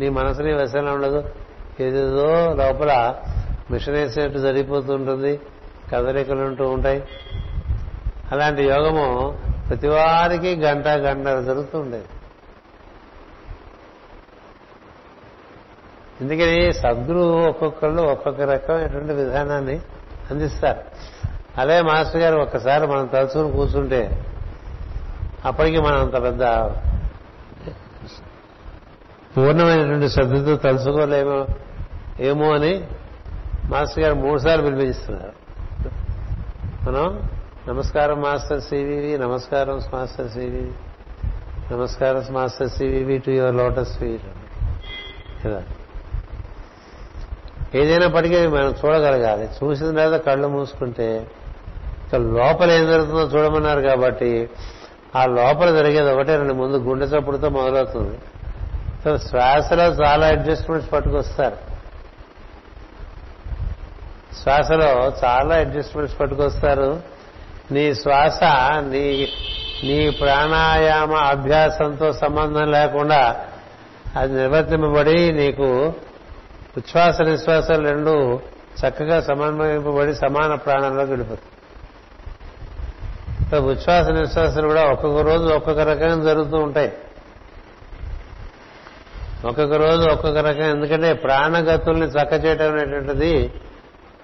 నీ 0.00 0.08
మనసు 0.08 0.42
నీ 0.42 0.52
వశంలో 0.52 0.94
ఉండదు. 0.94 1.30
ఏదేదో 1.80 2.54
లోపల 2.54 3.14
మిషన్ 3.70 3.94
వేసినట్టు 3.94 4.38
జరిగిపోతుంటుంది 4.38 5.40
కదలికలు 5.92 6.40
ఉంటూ 6.40 6.68
ఉంటాయి. 6.68 7.02
అలాంటి 8.32 8.62
యోగము 8.62 9.38
ప్రతి 9.68 9.88
వారికి 9.88 10.56
గంట 10.56 10.86
గంట 10.86 11.26
జరుగుతూ 11.26 11.78
ఉండేది 11.78 12.04
ఎందుకని 16.20 16.72
సద్గురు 16.72 17.48
ఒక్కొక్కళ్ళు 17.48 18.02
ఒక్కొక్క 18.02 18.40
రకమైనటువంటి 18.40 19.12
విధానాన్ని 19.12 19.80
అందిస్తారు. 20.30 20.80
అలాగే 21.56 21.82
మాస్టర్ 21.82 22.22
గారు 22.22 22.36
ఒక్కసారి 22.36 22.86
మనం 22.86 23.06
తలుచుకుని 23.06 23.52
కూర్చుంటే 23.52 24.24
అప్పటికి 25.44 25.80
మనం 25.80 26.00
అంత 26.00 26.22
పెద్ద 26.22 26.42
పూర్ణమైనటువంటి 29.36 30.08
శ్రద్ధతో 30.08 30.56
తలుచుకోలేమో 30.56 31.46
ఏమో 32.20 32.52
అని 32.54 32.84
మాస్టర్ 33.64 34.04
గారు 34.04 34.14
మూడు 34.14 34.38
సార్లు 34.38 34.64
పిలిపిస్తున్నారు 34.64 35.32
మనం 36.88 37.28
నమస్కారం 37.68 38.20
మాస్టర్ 38.20 38.60
సివివి 38.60 39.18
నమస్కారం 39.18 39.80
మాస్టర్ 39.94 40.28
సివివి 40.28 40.72
నమస్కారం 41.72 42.24
master 42.30 42.68
CVV 42.68 43.18
to 43.18 43.30
your 43.30 43.54
lotus 43.54 43.98
feet 43.98 44.22
కదా? 45.46 45.62
ఏదైనప్పటికీ 47.74 48.46
మనం 48.46 48.74
చూడగలగాలి. 48.84 49.48
చూసిన 49.64 49.96
తర్వాత 49.96 50.20
కళ్ళు 50.20 50.48
మూసుకుంటే 50.48 51.26
లోపల 52.14 52.70
ఏం 52.70 52.86
జరుగుతుందో 52.86 53.22
చూడమన్నారు 53.22 53.80
కాబట్టి 53.80 54.50
ఆ 55.16 55.26
లోపల 55.26 55.76
జరిగేది 55.76 56.10
ఒకటే 56.10 56.36
రెండు 56.36 56.52
ముందు 56.52 56.76
గుండె 56.76 57.06
చప్పుడుతో 57.06 57.48
మొదలవుతుంది. 57.48 58.18
సో 59.04 59.18
శ్వాసలో 59.18 59.84
చాలా 59.84 60.26
అడ్జస్ట్మెంట్స్ 60.26 60.92
పట్టుకొస్తారు. 60.92 61.56
శ్వాసలో 64.42 65.12
చాలా 65.24 65.56
అడ్జస్ట్మెంట్స్ 65.56 66.20
పట్టుకొస్తారు. 66.20 67.00
నీ 67.70 67.94
శ్వాస 67.94 68.42
నీ 68.80 69.28
నీ 69.84 70.10
ప్రాణాయామ 70.10 71.14
అభ్యాసంతో 71.14 72.12
సంబంధం 72.12 72.70
లేకుండా 72.70 73.46
అది 74.16 74.32
నిర్వర్తింపబడి 74.32 75.32
నీకు 75.32 75.68
ఉచ్ఛ్వాస 76.76 77.20
నిశ్వాసాలు 77.20 77.88
రెండు 77.88 78.40
చక్కగా 78.80 79.20
సమన్వయింపబడి 79.20 80.14
సమాన 80.14 80.54
ప్రాణంలో 80.54 81.02
గడిపోతుంది 81.02 81.48
ఉచ్ఛ్వాస 83.56 84.08
నిశ్వాసాలు 84.08 84.68
కూడా 84.68 84.84
ఒక్కొక్క 84.84 85.20
రోజు 85.20 85.46
ఒక్కొక్క 85.48 85.80
రకంగా 85.80 86.24
జరుగుతూ 86.24 86.56
ఉంటాయి. 86.56 86.92
ఒక్కొక్క 89.46 89.74
రోజు 89.74 90.08
ఒక్కొక్క 90.08 90.38
రకం. 90.38 90.64
ఎందుకంటే 90.64 91.12
ప్రాణగతుల్ని 91.12 92.06
చక్క 92.06 92.44
చేయటం 92.44 92.72
అనేటువంటిది 92.72 93.52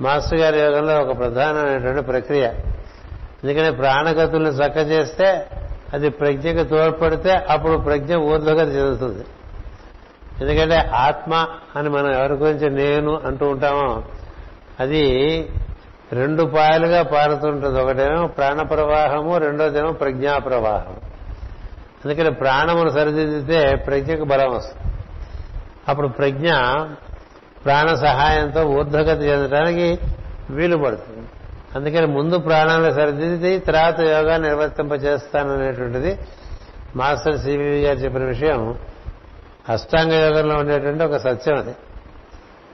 మాస్టర్ 0.01 0.39
గారి 0.39 0.59
యోగంలో 0.61 0.99
ఒక 0.99 1.19
ప్రధానమైనటువంటి 1.19 2.03
ప్రక్రియ. 2.03 2.45
ఎందుకంటే 3.45 3.71
ప్రాణగతుల్ని 3.71 4.51
చక్క 4.51 4.77
చేస్తే 4.77 5.47
అది 5.95 6.09
ప్రజ్ఞకు 6.09 6.69
తోడ్పడితే 6.69 7.33
అప్పుడు 7.33 7.77
ప్రజ్ఞ 7.77 8.15
ఊర్ధ్వగతి 8.15 8.71
చెందుతుంది. 8.71 9.25
ఎందుకంటే 10.41 10.77
ఆత్మ 10.77 11.47
అని 11.77 11.89
మనం 11.89 12.13
ఎవరి 12.13 12.33
గురించి 12.33 12.71
నేను 12.71 13.21
అంటూ 13.27 13.47
ఉంటామో 13.47 14.03
అది 14.81 15.05
రెండు 16.13 16.43
పాయలుగా 16.43 17.03
పారుతుంటుంది. 17.03 17.81
ఒకటేమో 17.81 18.27
ప్రాణ 18.27 18.63
ప్రవాహము 18.63 19.37
రెండోదేమో 19.39 19.93
ప్రజ్ఞా 19.93 20.39
ప్రవాహం 20.39 20.97
అందుకని 22.05 22.31
ప్రాణమును 22.35 22.89
సరిదిద్దితే 22.89 23.75
ప్రజ్ఞకు 23.75 24.25
బలం 24.25 24.51
వస్తుంది. 24.51 24.88
అప్పుడు 25.89 26.09
ప్రజ్ఞ 26.09 26.49
ప్రాణ 27.65 27.95
సహాయంతో 27.95 28.69
ఊర్ధ్వగతి 28.69 29.25
చెందడానికి 29.25 29.99
వీలు 30.51 30.77
పడుతుంది 30.77 31.27
అందుకని 31.77 32.07
ముందు 32.07 32.39
ప్రాణాలను 32.39 32.91
సరిదిద్ది 32.91 33.59
తర్వాత 33.59 34.01
యోగా 34.01 34.37
నిర్వర్తింపజేస్తాననేటువంటిది 34.37 36.19
మాస్టర్ 36.97 37.39
సివి 37.39 37.83
గారు 37.83 37.99
చెప్పిన 37.99 38.25
విషయం. 38.25 38.79
అష్టాంగ 39.69 40.13
యోగంలో 40.13 40.57
ఉండేటువంటి 40.57 41.05
ఒక 41.05 41.17
సత్యం 41.17 41.57
అది. 41.57 41.75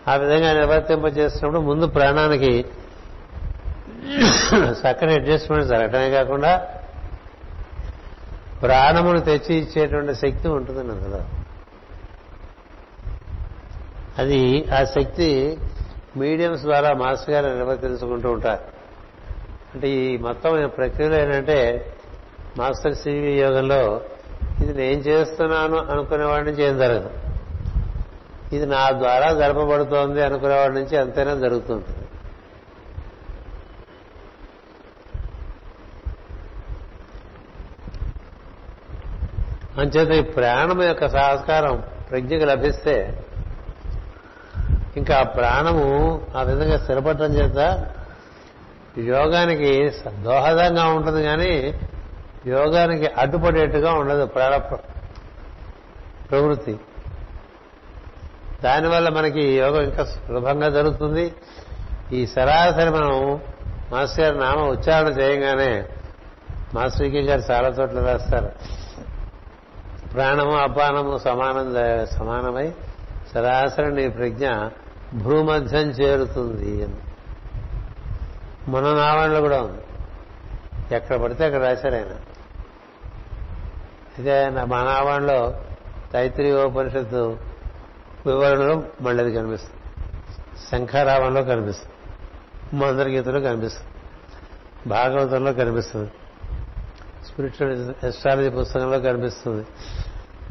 ఆ 0.09 0.15
విధంగా 0.17 0.53
నిర్వర్తింపజేస్తున్నప్పుడు 0.53 1.61
ముందు 1.61 1.87
ప్రాణానికి 1.87 2.65
చక్కని 4.73 5.15
అడ్జస్ట్మెంట్ 5.15 5.67
జరగటమే 5.67 6.11
కాకుండా 6.11 6.69
ప్రాణమును 8.63 9.21
తెచ్చి 9.21 9.55
ఇచ్చేటువంటి 9.55 10.15
శక్తి 10.15 10.49
ఉంటుంది 10.49 10.81
అందులో 10.81 11.25
అది 14.19 14.69
ఆ 14.69 14.85
శక్తి 14.85 15.59
మీడియంస్ 16.17 16.63
ద్వారా 16.63 16.93
మాస్టర్ 16.93 17.31
గారు 17.31 17.47
నిర్వర్తించుకుంటూ 17.47 18.31
ఉంటారు. 18.31 18.63
అంటే 19.75 19.89
ఈ 19.89 20.17
మొత్తం 20.17 20.69
ప్రక్రియలో 20.77 21.21
ఏంటంటే 21.21 21.91
మాస్టర్ 22.59 22.95
సివి 22.95 23.33
యోగంలో 23.41 24.01
ఇది 24.63 24.75
నేను 24.75 25.01
చేస్తున్నాను 25.01 25.77
అనుకునేవాడి 25.77 26.51
నుంచి 26.51 26.65
ఏం 26.65 26.79
జరగదు. 26.79 27.11
ఇది 28.53 28.67
నా 28.67 28.91
ద్వారా 28.91 29.33
జరపబడుతోంది 29.33 30.23
అనుకునేవాడి 30.23 30.75
నుంచి 30.75 30.97
అంతైనా 30.97 31.35
జరుగుతుంటుంది 31.35 31.99
అంచేత 39.81 40.27
ఈ 40.27 40.31
ప్రాణం 40.31 40.83
యొక్క 40.83 41.09
సహస్కారం 41.09 41.83
ప్రజ్ఞకు 42.11 42.45
లభిస్తే 42.45 43.24
ఇంకా 44.97 45.17
ఆ 45.17 45.23
ప్రాణము 45.23 45.87
ఆ 46.37 46.43
విధంగా 46.43 46.79
స్థిరపడటం 46.79 47.33
చేత 47.35 47.91
యోగానికి 48.99 49.93
దోహదంగా 50.09 50.85
ఉంటుంది 50.85 51.23
కానీ 51.23 51.81
యోగానికి 52.47 53.07
అడ్డుపడేట్టుగా 53.07 53.93
ఉండదు 53.93 54.27
ప్రాణ 54.27 54.57
ప్రవృత్తి. 56.31 56.81
దానివల్ల 58.65 59.09
మనకి 59.09 59.59
యోగం 59.59 59.83
ఇంకా 59.83 60.05
సులభంగా 60.05 60.69
జరుగుతుంది. 60.69 61.33
ఈ 62.13 62.27
సరాసరి 62.27 62.91
మనం 62.91 63.41
మాస్టర్ 63.93 64.25
గారి 64.25 64.39
నామ 64.39 64.59
ఉచ్చారణ 64.69 65.09
చేయగానే 65.09 65.89
మాస్టర్ 66.75 67.07
గారు 67.07 67.43
చాలా 67.51 67.69
చోట్ల 67.69 68.01
రాస్తారు. 68.01 68.53
ప్రాణము 70.15 70.53
అపానము 70.53 71.19
సమానం 71.19 71.75
సమానమై 72.07 72.73
సరాసరి 73.35 73.95
నీ 73.95 74.09
ప్రజ్ఞ 74.09 74.47
భూమధ్యం 75.15 75.91
చేరుతుంది 75.91 76.85
అని. 76.85 76.97
మన 78.71 78.83
నావణలో 78.83 79.41
కూడా 79.41 79.63
ఉంది. 79.63 79.81
ఎక్కడ 80.95 81.17
పడితే 81.17 81.45
అక్కడ 81.45 81.63
రాశారు 81.63 81.95
ఆయన. 81.95 82.17
అయితే 84.19 84.51
మా 84.65 84.83
నావణలో 84.83 85.65
తైత్రి 86.13 86.53
ఉపనిషత్తు 86.53 87.39
వివరణలో 88.27 88.83
మళ్ళీ 89.01 89.25
అది 89.25 89.35
కనిపిస్తుంది. 89.35 89.81
శంఖారావంలో 90.71 91.43
కనిపిస్తుంది. 91.43 91.95
మందరగీతలో 92.77 93.41
కనిపిస్తుంది. 93.41 93.91
భాగవతంలో 94.89 95.53
కనిపిస్తుంది. 95.53 96.11
స్పిరిచువల్ 97.27 97.95
ఎస్ట్రాలజీ 98.05 98.49
పుస్తకంలో 98.49 99.01
కనిపిస్తుంది. 99.01 99.67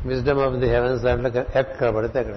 విజ్డమ్ 0.08 0.40
ఆఫ్ 0.40 0.54
ది 0.54 0.70
హెవెన్స్ 0.70 1.04
దాంట్లో 1.04 1.44
ఎక్కడ 1.56 1.90
పడితే 1.90 2.20
అక్కడ. 2.20 2.36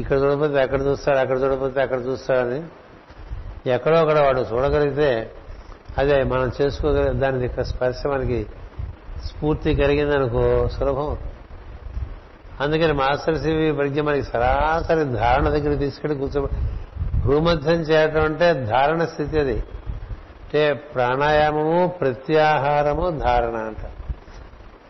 ఇక్కడ 0.00 0.16
చూడకపోతే 0.16 0.60
అక్కడ 0.60 0.82
చూస్తాడు 0.82 1.18
అక్కడ 1.18 1.38
చూడకపోతే 1.38 1.82
అక్కడ 1.82 2.00
చూస్తాడని 2.00 2.62
ఎక్కడో 3.70 3.96
అక్కడ 3.96 4.18
వాడు 4.18 4.40
చూడగలిగితే 4.40 5.32
అదే 5.98 6.22
మనం 6.22 6.50
చేసుకోగలి 6.62 7.18
దాని 7.18 7.42
యొక్క 7.42 7.62
స్పర్శ 7.62 8.06
మనకి 8.06 8.46
స్ఫూర్తి 9.24 9.74
కలిగిందనుకో 9.74 10.68
సులభం. 10.68 11.16
అందుకని 12.60 12.92
మాస్టర్ 12.92 13.38
శివి 13.38 13.72
ప్రజ్ఞ 13.72 14.00
మనకి 14.00 14.22
సరాసరి 14.22 15.04
ధారణ 15.04 15.48
దగ్గర 15.48 15.78
తీసుకెళ్ళి 15.78 16.18
కూర్చో 16.18 16.48
భూమధ్యం 17.24 17.80
చేయటం 17.80 18.24
అంటే 18.24 18.54
ధారణ 18.54 19.04
స్థితి 19.04 19.40
అది. 19.40 19.56
అంటే 19.56 20.72
ప్రాణాయామము 20.72 21.86
ప్రత్యాహారము 21.86 23.10
ధారణ 23.10 23.56
అంట. 23.56 23.90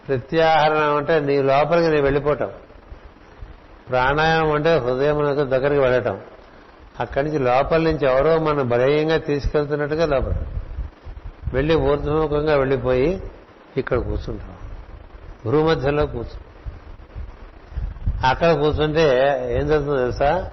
ప్రత్యాహారం 0.09 0.96
అంటే 0.96 1.20
నీ 1.20 1.42
లోపలికి 1.42 1.88
నీ 1.88 2.00
వెళ్ళిపోవటం. 2.00 2.50
ప్రాణాయామం 3.91 4.53
అంటే 4.53 4.78
హృదయం 4.78 5.51
దగ్గరికి 5.51 5.80
వెళ్ళటం. 5.80 6.20
అక్కడి 7.01 7.26
నుంచి 7.26 7.39
లోపల 7.39 7.82
నుంచి 7.82 8.09
ఎవరో 8.09 8.39
మనం 8.39 8.68
బలయంగా 8.68 9.16
తీసుకెళ్తున్నట్టుగా 9.16 10.07
లోపల. 10.07 10.34
వెళ్ళి 11.53 11.76
ఊర్ధ్వముఖంగా 11.76 12.57
వెళ్ళిపోయి 12.57 13.22
ఇక్కడ 13.76 13.99
కూర్చుంటాం. 13.99 14.57
భూమధ్యంలో 15.53 16.07
కూర్చు. 16.07 16.49
అక్కడ 18.26 18.53
కూర్చుంటే 18.53 19.03
ఏం 19.61 19.68
జరుగుతుందో 19.68 19.99
తెలుసా? 19.99 20.51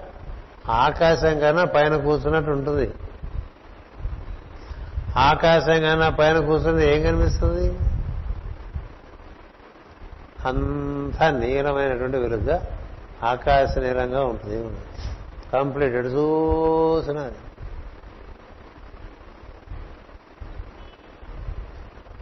ఆకాశం 0.68 1.38
కన్నా 1.38 1.64
పైన 1.64 1.96
కూర్చున్నట్టు 1.96 2.50
ఉంటుంది. 2.50 2.92
ఆకాశం 5.16 5.82
కన్నా 5.82 6.08
పైన 6.08 6.38
కూర్చుంటే 6.38 6.96
ఏం 6.96 7.02
కనిపిస్తుంది? 7.02 7.78
అంతా 10.46 11.30
నీలమైనటువంటి 11.30 12.16
విరుద్ధ 12.16 12.50
ఆకాశ 13.22 13.78
నీలంగా 13.78 14.24
ఉంటుంది. 14.24 14.76
కంప్లీట్ 15.52 15.94
ఎటు 15.94 16.06
చూసిన 16.06 17.32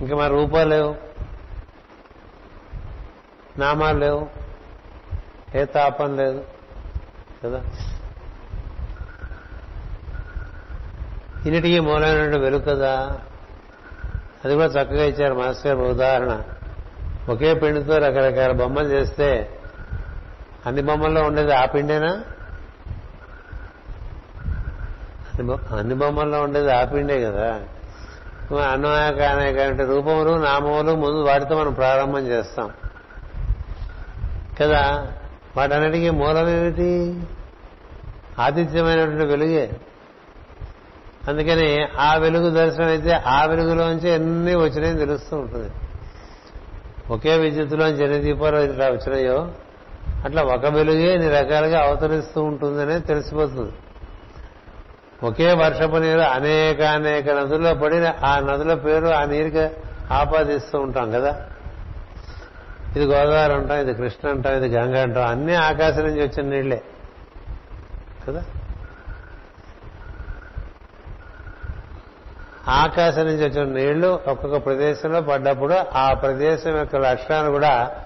ఇంకా 0.01 0.17
మరి 0.17 0.31
రూపాలు 0.31 0.69
లేవు. 0.69 0.97
నామాలు 3.59 3.99
లేవు. 3.99 4.29
ఏ 5.55 5.65
తాపం 5.65 6.17
లేదు. 6.17 6.45
కదా? 7.45 7.65
ఇన్నిటికీ 11.47 11.81
మూలమైనటువంటి 11.81 12.39
వెలుగు 12.39 12.63
కదా 12.63 13.21
అది 14.45 14.55
కూడా 14.55 14.67
చక్కగా 14.67 15.05
ఇచ్చారు 15.05 15.35
మాస్టర్ 15.35 15.77
గారు. 15.77 15.89
ఉదాహరణ. 15.89 16.43
ఒకే 17.29 17.55
పిండితో 17.55 17.99
రకరకాల 17.99 18.53
బొమ్మలు 18.53 18.89
చేస్తే 18.89 19.54
అన్ని 20.67 20.83
బొమ్మల్లో 20.83 21.23
ఉండేది 21.23 21.55
ఆ 21.55 21.65
పిండేనా? 21.65 22.23
అన్ని 25.77 25.95
బొమ్మల్లో 25.95 26.43
ఉండేది 26.43 26.73
ఆ 26.73 26.85
పిండే 26.85 27.25
కదా. 27.25 27.61
అన్నమాయక 28.73 29.21
అనేక 29.21 29.81
రూపములు 29.81 30.31
నామములు 30.31 30.93
ముందు 30.93 31.25
వాటితో 31.25 31.59
మనం 31.59 31.73
ప్రారంభం 31.73 32.27
చేస్తాం. 32.27 32.71
కదా 34.61 35.13
వాటన్నిటికీ 35.57 36.11
మూలం 36.11 36.49
ఏమిటి 36.49 37.21
ఆతిథ్యమైనటువంటి 38.39 39.27
వెలుగే. 39.27 39.81
అందుకని 41.29 41.87
ఆ 41.99 42.15
వెలుగు 42.15 42.51
దర్శనం 42.51 42.87
అయితే 42.87 43.11
ఆ 43.11 43.45
వెలుగులోంచి 43.45 44.11
ఎన్ని 44.11 44.55
వచ్చినాయని 44.55 44.99
తెలుస్తూ 44.99 45.37
ఉంటుంది. 45.37 45.71
ఒకే 47.11 47.37
విద్యుత్తులోంచి 47.37 48.05
ఎన్ని 48.05 48.19
దీపాలు 48.19 48.57
ఇట్లా 48.57 48.87
వచ్చినాయో 48.87 49.49
అట్లా 50.25 50.43
ఒక 50.43 50.67
వెలుగే 50.67 51.15
ఇన్ని 51.15 51.29
రకాలుగా 51.29 51.83
అవతరిస్తూ 51.83 52.43
ఉంటుందనే 52.43 52.99
తెలిసిపోతుంది. 52.99 53.73
ఒకే 55.27 55.53
వర్షపు 55.53 55.97
నీరు 55.97 56.21
అనేక 56.21 56.83
అనేక 56.83 57.31
నదుల్లో 57.31 57.75
పడిన 57.75 58.15
ఆ 58.25 58.41
నదుల 58.41 58.75
పేరు 58.75 59.07
ఆ 59.07 59.25
నీరుకి 59.25 59.69
ఆపాదిస్తూ 60.11 60.79
ఉంటాం 60.79 61.11
కదా. 61.11 61.47
ఇది 62.97 63.05
గోదావరి 63.05 63.53
అంటాం 63.53 63.79
ఇది 63.79 63.95
కృష్ణ 63.95 64.29
అంటాం 64.29 64.55
ఇది 64.55 64.77
గంగ 64.77 64.97
అంటాం. 64.97 65.29
అన్ని 65.29 65.55
ఆకాశం 65.55 66.03
నుంచి 66.03 66.21
వచ్చిన 66.21 66.51
నీళ్ళే 66.51 66.83
కదా? 68.29 68.45
ఆకాశం 72.69 73.25
నుంచి 73.25 73.49
వచ్చిన 73.49 73.75
నీళ్ళు 73.77 74.21
ఒక్కొక్క 74.27 74.65
ప్రదేశంలో 74.65 75.21
పడ్డప్పుడు 75.21 75.75
ఆ 75.95 76.13
ప్రదేశం 76.15 76.77
యొక్క 76.77 76.97
లక్షణాలు 76.97 77.51
కూడా 77.51 78.01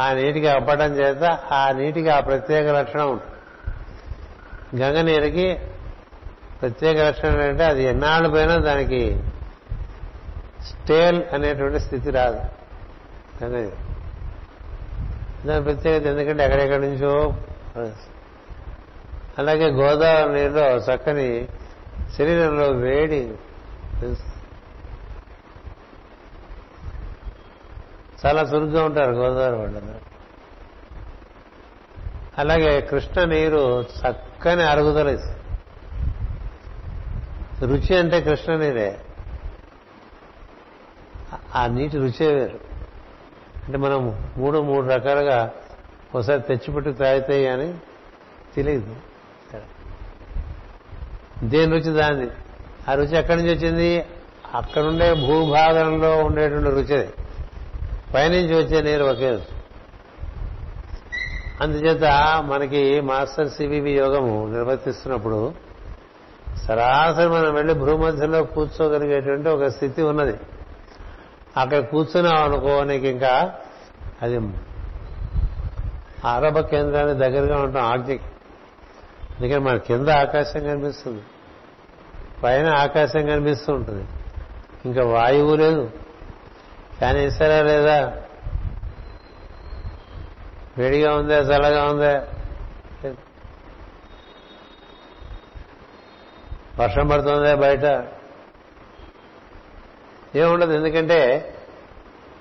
ఆ 0.00 0.12
నీటికి 0.12 0.48
అప్పడం 0.48 0.96
చేత 0.96 1.24
ఆ 1.52 1.72
నీటికి 1.72 2.08
ఆ 2.08 2.20
ప్రత్యేక 2.20 2.68
లక్షణం 2.68 3.10
ఉంటుంది. 3.10 4.82
గంగ 4.82 5.00
నీరుకి 5.00 5.58
ప్రత్యేక 6.62 6.98
లక్షణం 6.98 7.40
అంటే 7.40 7.64
అది 7.64 7.84
ఎన్నాళ్ళు 7.84 8.28
పోయినా 8.28 8.56
దానికి 8.56 9.22
స్టేల్ 10.66 11.22
అనేటువంటి 11.32 11.80
స్థితి 11.80 12.10
రాదు. 12.10 12.40
గంగ 13.44 13.56
నీరు. 13.56 13.86
దాని 15.46 15.64
ప్రత్యేకత 15.64 16.06
ఎందుకంటే 16.06 16.44
ఎక్కడెక్కడి 16.44 16.82
నుంచో 16.82 17.34
అలాగే 19.38 19.70
గోదావరి 19.70 20.34
నీరులో 20.34 20.76
చక్కని 20.76 21.48
శరీరంలో 22.18 22.66
వేడి 22.66 23.30
చాలా 28.26 28.42
చురుగ్గా 28.42 28.84
ఉంటారు 28.84 29.12
గోదావరి 29.12 29.56
వాళ్ళు. 29.56 29.82
అలాగే 32.38 32.80
కృష్ణ 32.80 33.24
నీరు 33.24 33.82
చక్కని 33.82 34.62
అరుగుదల 34.62 35.10
రుచి 37.62 37.98
అంటే 37.98 38.20
కృష్ణ 38.20 38.56
నీరే. 38.56 39.00
ఆ 41.54 41.66
నీటి 41.66 41.96
రుచే 41.96 42.34
వేరు. 42.34 42.60
అంటే 43.64 43.78
మనం 43.78 44.28
మూడు 44.36 44.58
మూడు 44.58 44.86
రకాలుగా 44.86 45.52
ఒకసారి 46.14 46.42
తెచ్చిపెట్టి 46.42 46.92
తాగితే 46.92 47.48
అని 47.48 47.74
తెలియదు. 48.54 48.96
దేని 51.44 51.72
రుచి 51.72 51.92
దాన్ని 51.92 52.28
ఆ 52.88 52.94
రుచి 52.94 53.16
ఎక్కడి 53.16 53.42
నుంచి 53.42 53.54
వచ్చింది? 53.54 54.06
అక్కడుండే 54.54 55.14
భూభాగంలో 55.14 56.18
ఉండేటువంటి 56.18 56.70
రుచి. 56.70 57.08
పైనుంచి 58.14 58.54
వచ్చే 58.54 58.82
నీరు 58.82 59.04
ఒకే. 59.04 59.38
అందుచేత 61.60 62.04
మనకి 62.46 63.00
మాస్టర్ 63.00 63.50
సివివి 63.50 63.92
యోగము 63.92 64.46
నిర్వర్తిస్తున్నప్పుడు 64.46 65.52
సరాసరి 66.66 67.28
మనం 67.28 67.54
వెళ్ళి 67.54 67.74
భూమధ్యలో 67.74 68.44
కూర్చోగలిగేటువంటి 68.44 69.48
ఒక 69.48 69.64
స్థితి 69.64 70.02
ఉన్నది. 70.02 70.36
అక్కడ 71.56 71.78
కూర్చున్నాం 71.78 72.42
అనుకో 72.42 72.84
నీకు 72.84 73.06
ఇంకా 73.06 73.54
అది 74.22 74.40
ఆరభ 76.24 76.58
కేంద్రానికి 76.58 77.18
దగ్గరగా 77.18 77.62
ఉంటాం 77.62 77.82
ఆజ్ఞకి 77.82 78.20
అందుకని 79.40 79.58
మన 79.58 79.76
కింద 79.76 80.08
ఆకాశం 80.08 80.60
కనిపిస్తుంది. 80.60 81.22
పైన 82.42 82.76
ఆకాశం 82.76 83.26
కనిపిస్తూ 83.26 83.72
ఉంటుంది. 83.72 84.04
ఇంకా 84.84 85.04
వాయువు 85.04 85.56
లేదు. 85.56 85.90
కానీ 87.00 87.24
ఇస్తారా 87.24 87.62
లేదా? 87.62 88.16
వేడిగా 90.78 91.16
ఉందా 91.16 91.38
చల్లగా 91.38 91.84
ఉందా? 91.84 92.26
వర్షం 96.80 97.08
పడుతుందా 97.08 97.54
బయట? 97.54 97.84
ఏముండదు 100.36 100.72
ఎందుకంటే 100.72 101.52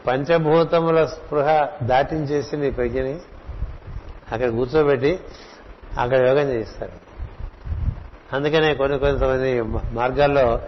పంచభూతముల 0.08 1.06
స్పృహ 1.06 1.70
దాటించేసి 1.84 2.58
నీ 2.58 2.72
ప్రజ్ఞని. 2.72 3.20
అక్కడ 4.32 4.50
కూర్చోబెట్టి 4.50 5.20
అక్కడ 6.00 6.28
యోగం 6.28 6.50
చేయిస్తారు. 6.50 6.92
అందుకనే 8.34 8.74
కొన్ని 8.74 9.00
కొంతమంది 9.00 9.62
మార్గాల్లో 9.92 10.60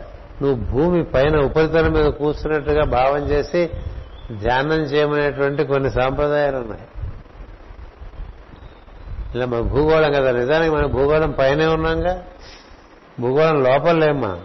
నువ్వు 0.42 0.56
భూమి 0.56 1.04
పైన 1.04 1.38
ఉపరితలం 1.38 1.92
మీద 1.92 2.06
కూర్చున్నట్టుగా 2.06 2.84
భావం 2.86 3.18
చేసి 3.18 3.70
ధ్యానం 4.32 4.74
చేయమనేటువంటి 4.74 5.64
కొన్ని 5.64 5.92
సాంప్రదాయాలు 5.92 6.58
ఉన్నాయి. 6.58 6.82
ఇలా 9.36 9.46
మన 9.46 9.60
భూగోళం 9.60 10.12
కదా 10.12 10.32
నిజానికి 10.32 10.76
మనం 10.76 10.92
భూగోళం 10.92 11.32
పైనే 11.32 11.66
ఉన్నాంగా? 11.66 12.24
భూగోళం 13.20 13.64
లోపల 13.64 14.12
మనం 14.12 14.42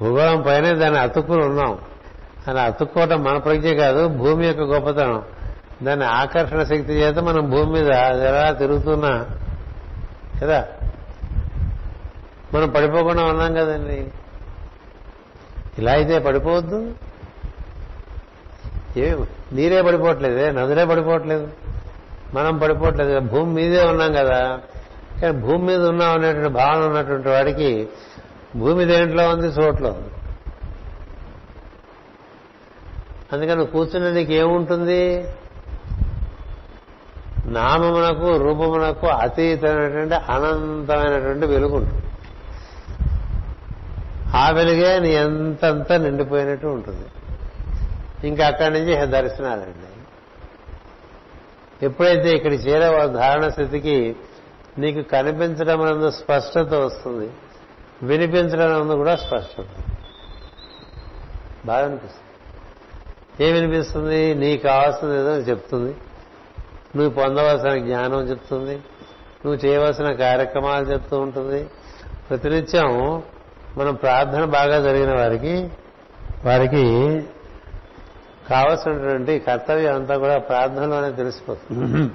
భూగోళం 0.00 0.42
పైనే 0.42 0.74
దాన్ని 0.74 1.00
అతుక్కుని 1.00 1.44
ఉన్నాం. 1.44 1.78
అని 2.48 2.60
అతుక్కోవటం 2.60 3.24
మన 3.24 3.38
ప్రజ్ఞ 3.38 3.72
కాదు 3.72 4.08
భూమి 4.08 4.46
యొక్క 4.46 4.62
గొప్పతనం. 4.62 5.22
దాని 5.82 6.04
ఆకర్షణ 6.04 6.62
శక్తి 6.62 6.92
చేత 6.92 7.18
మనం 7.18 7.50
భూమి 7.50 7.72
మీద 7.72 7.88
ఎలా 7.88 8.52
తిరుగుతున్నా 8.52 9.26
కదా? 10.42 10.68
మనం 12.54 12.68
పడిపోకుండా 12.70 13.24
ఉన్నాం 13.24 13.54
కదండి. 13.54 14.12
ఇలా 15.78 15.92
అయితే 15.92 16.18
పడిపోవద్దు. 16.18 16.94
ఏ 18.96 19.16
నీరే 19.52 19.82
పడిపోవట్లేదే 19.82 20.50
నదులే 20.50 20.84
పడిపోవట్లేదు. 20.84 21.48
మనం 22.34 22.58
పడిపోవట్లేదు 22.58 23.20
భూమి 23.20 23.52
మీదే 23.52 23.84
ఉన్నాం 23.84 24.12
కదా. 24.12 24.60
కానీ 25.22 25.38
భూమి 25.38 25.64
మీద 25.64 25.86
ఉన్నాం 25.86 26.10
అనేటువంటి 26.10 26.48
భావన 26.48 26.84
ఉన్నటువంటి 26.84 27.28
వాడికి 27.28 27.88
భూమి 28.56 28.84
దేంట్లో 28.84 29.28
ఉంది 29.28 29.46
చోట్లో 29.46 29.90
ఉంది. 29.90 30.10
అందుకని 33.32 33.66
కూర్చున్న 33.66 34.10
నీకు 34.10 34.32
ఏముంటుంది? 34.32 35.28
నామమునకు 37.46 38.36
రూపమునకు 38.36 39.06
అతీతమైనటువంటి 39.06 40.14
అనంతమైనటువంటి 40.14 41.46
వెలుగు 41.46 41.76
ఉంటుంది 41.76 42.03
ఆ 44.34 44.50
వెలుగే 44.50 44.98
నీ 44.98 45.10
ఎంతంత 45.10 45.92
నిండిపోయినట్టు 45.92 46.66
ఉంటుంది. 46.66 47.06
ఇంకా 48.28 48.46
అక్కడి 48.46 48.74
నుంచి 48.74 49.06
దర్శనాలండి. 49.06 49.94
ఎప్పుడైతే 51.86 52.36
ఇక్కడ 52.36 52.52
చేరే 52.52 53.08
ధారణ 53.12 53.48
స్థితికి 53.48 54.16
నీకు 54.78 55.02
కనిపించడం 55.02 55.86
నందు 55.86 56.10
స్పష్టత 56.10 56.74
వస్తుంది. 56.74 57.30
వినిపించడం 58.02 58.80
నందు 58.80 58.92
కూడా 58.92 59.16
స్పష్టత. 59.16 59.64
బాగా 61.66 61.86
అనిపిస్తుంది. 61.86 62.24
ఏం 63.46 63.54
వినిపిస్తుంది? 63.54 64.34
నీకు 64.34 64.62
కావాల్సింది 64.62 65.14
ఏదో 65.14 65.36
చెప్తుంది. 65.36 65.96
నువ్వు 66.96 67.10
పొందవలసిన 67.10 67.76
జ్ఞానం 67.76 68.20
చెప్తుంది. 68.20 68.74
నువ్వు 69.46 69.54
చేయవలసిన 69.54 70.12
కార్యక్రమాలు 70.12 70.84
చెప్తూ 70.84 71.18
ఉంటుంది. 71.18 71.70
ప్రతినిత్యం 72.30 73.22
మనం 73.78 73.94
ప్రార్థన 73.94 74.44
బాగా 74.44 74.80
జరిగిన 74.80 75.14
వారికి 75.14 75.70
వారికి 76.44 76.84
కావలసినటువంటి 78.50 79.38
కర్తవ్యం 79.38 79.94
అంతా 79.94 80.16
కూడా 80.16 80.38
ప్రార్థనలోనే 80.38 81.10
తెలిసిపోతుంది. 81.12 82.10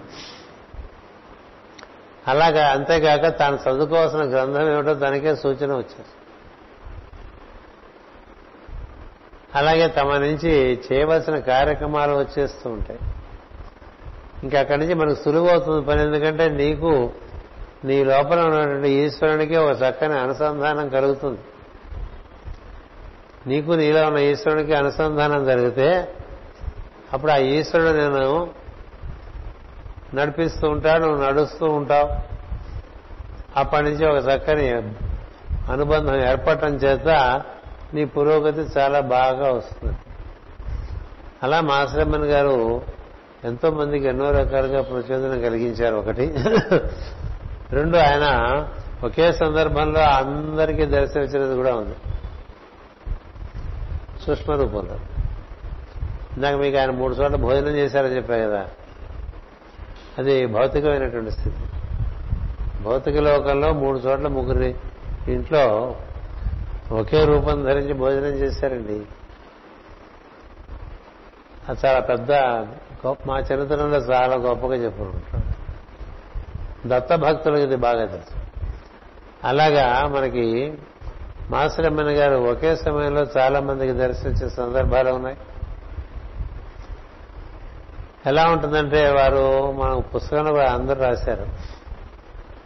అలాగా 2.28 2.68
అంతేకాక 2.68 3.40
తాను 3.40 3.60
చదువుకోవాల్సిన 3.70 4.20
గ్రంథం 4.20 4.72
ఏమిటో 4.72 4.94
దానికే 4.94 5.36
సూచన 5.36 5.72
వచ్చేది. 5.74 6.12
అలాగే 9.56 9.88
తమ 9.88 10.18
నుంచి 10.18 10.80
చేయవలసిన 10.88 11.40
కార్యక్రమాలు 11.40 12.14
వచ్చేస్తూ 12.14 12.70
ఉంటాయి. 12.70 13.00
ఇంకా 14.44 14.60
అక్కడి 14.60 14.80
నుంచి 14.80 14.94
మనకు 14.94 15.24
సులువు 15.24 15.48
అవుతుంది 15.48 15.86
పని 15.86 16.02
ఎందుకంటే 16.02 16.50
నీకు 16.50 17.12
నీ 17.86 18.04
లోపల 18.04 18.40
ఉన్నటువంటి 18.40 18.90
ఈశ్వరునికి 18.90 19.56
ఒక 19.56 19.78
చక్కని 19.82 20.20
అనుసంధానం 20.20 20.90
కలుగుతుంది. 20.90 21.40
నీకు 23.48 23.72
నీలో 23.72 24.08
ఉన్న 24.08 24.18
ఈశ్వరునికి 24.18 24.74
అనుసంధానం 24.74 25.46
జరిగితే 25.46 26.16
అప్పుడు 27.14 27.32
ఆ 27.32 27.38
ఈశ్వరుడు 27.38 27.98
నేను 27.98 28.50
నడిపిస్తూ 30.16 30.70
ఉంటాడు 30.70 31.06
నువ్వు 31.06 31.26
నడుస్తూ 31.26 31.66
ఉంటావు. 31.66 32.10
అప్పటి 33.60 33.84
నుంచి 33.84 34.06
ఒక 34.08 34.30
చక్కని 34.30 34.70
అనుబంధం 35.72 36.16
ఏర్పడటం 36.16 36.76
చేత 36.76 37.42
నీ 37.94 38.06
పురోగతి 38.06 38.80
చాలా 38.80 39.00
బాగా 39.00 39.52
వస్తుంది. 39.52 39.98
అలా 41.44 41.62
మాసరమ్మన్ 41.62 42.26
గారు 42.26 42.82
ఎంతో 43.44 43.72
మందికి 43.72 44.08
ఎన్నో 44.08 44.32
రకాలుగా 44.32 44.82
ప్రచోదనం 44.82 45.42
కలిగించారు 45.42 45.96
ఒకటి. 45.96 46.36
రెండు 47.72 47.98
ఆయన 47.98 48.68
ఒకే 49.04 49.32
సందర్భంలో 49.32 50.02
అందరికీ 50.02 50.86
దర్శనమిచ్చినది 50.86 51.56
కూడా 51.56 51.76
ఉంది. 51.76 51.96
సూక్ష్మ 54.26 54.54
రూపంలో. 54.54 55.00
ఇందాక 56.36 56.56
మీకు 56.56 56.78
ఆయన 56.78 56.92
మూడు 56.92 57.14
చోట్ల 57.14 57.36
భోజనం 57.36 57.70
చేశారని 57.70 58.16
చెప్పా 58.16 58.38
కదా. 58.38 58.70
అది 60.18 60.46
భౌతికమైనటువంటి 60.46 61.32
స్థితి. 61.32 61.58
భౌతిక 62.84 63.18
లోకంలో 63.18 63.74
మూడు 63.74 63.98
చోట్ల 63.98 64.28
ముగ్గురి 64.28 64.76
ఇంట్లో 65.28 65.96
ఒకే 66.92 67.26
రూపం 67.26 67.64
ధరించి 67.64 67.94
భోజనం 67.94 68.28
చేశారండి. 68.28 69.06
అది 71.70 71.88
చాలా 71.88 72.00
పెద్ద 72.00 72.32
గొప్ప 73.08 73.24
మా 73.28 73.40
చరిత్రలో 73.40 73.98
చాలా 73.98 74.36
గొప్పగా 74.36 74.76
చెప్పుకుంటాం 74.76 75.42
దత్త 76.86 77.16
భక్తులకు 77.16 77.62
ఇది 77.62 77.76
బాగా 77.76 78.06
తెలుసు. 78.06 78.40
అలాగా 79.44 80.08
మనకి 80.08 80.78
మాసరమ్మన్ 81.50 82.10
గారు 82.10 82.36
ఒకే 82.36 82.76
సమయంలో 82.76 83.22
చాలా 83.38 83.60
మందికి 83.60 83.94
దర్శించే 83.94 84.50
సందర్భాలు 84.50 85.10
ఉన్నాయి. 85.10 85.38
ఎలా 88.26 88.50
ఉంటుందంటే 88.50 89.12
వారు 89.12 89.72
మన 89.72 90.00
పుస్తకంలో 90.00 90.52
కూడా 90.52 90.72
అందరూ 90.72 91.02
రాశారు. 91.02 91.48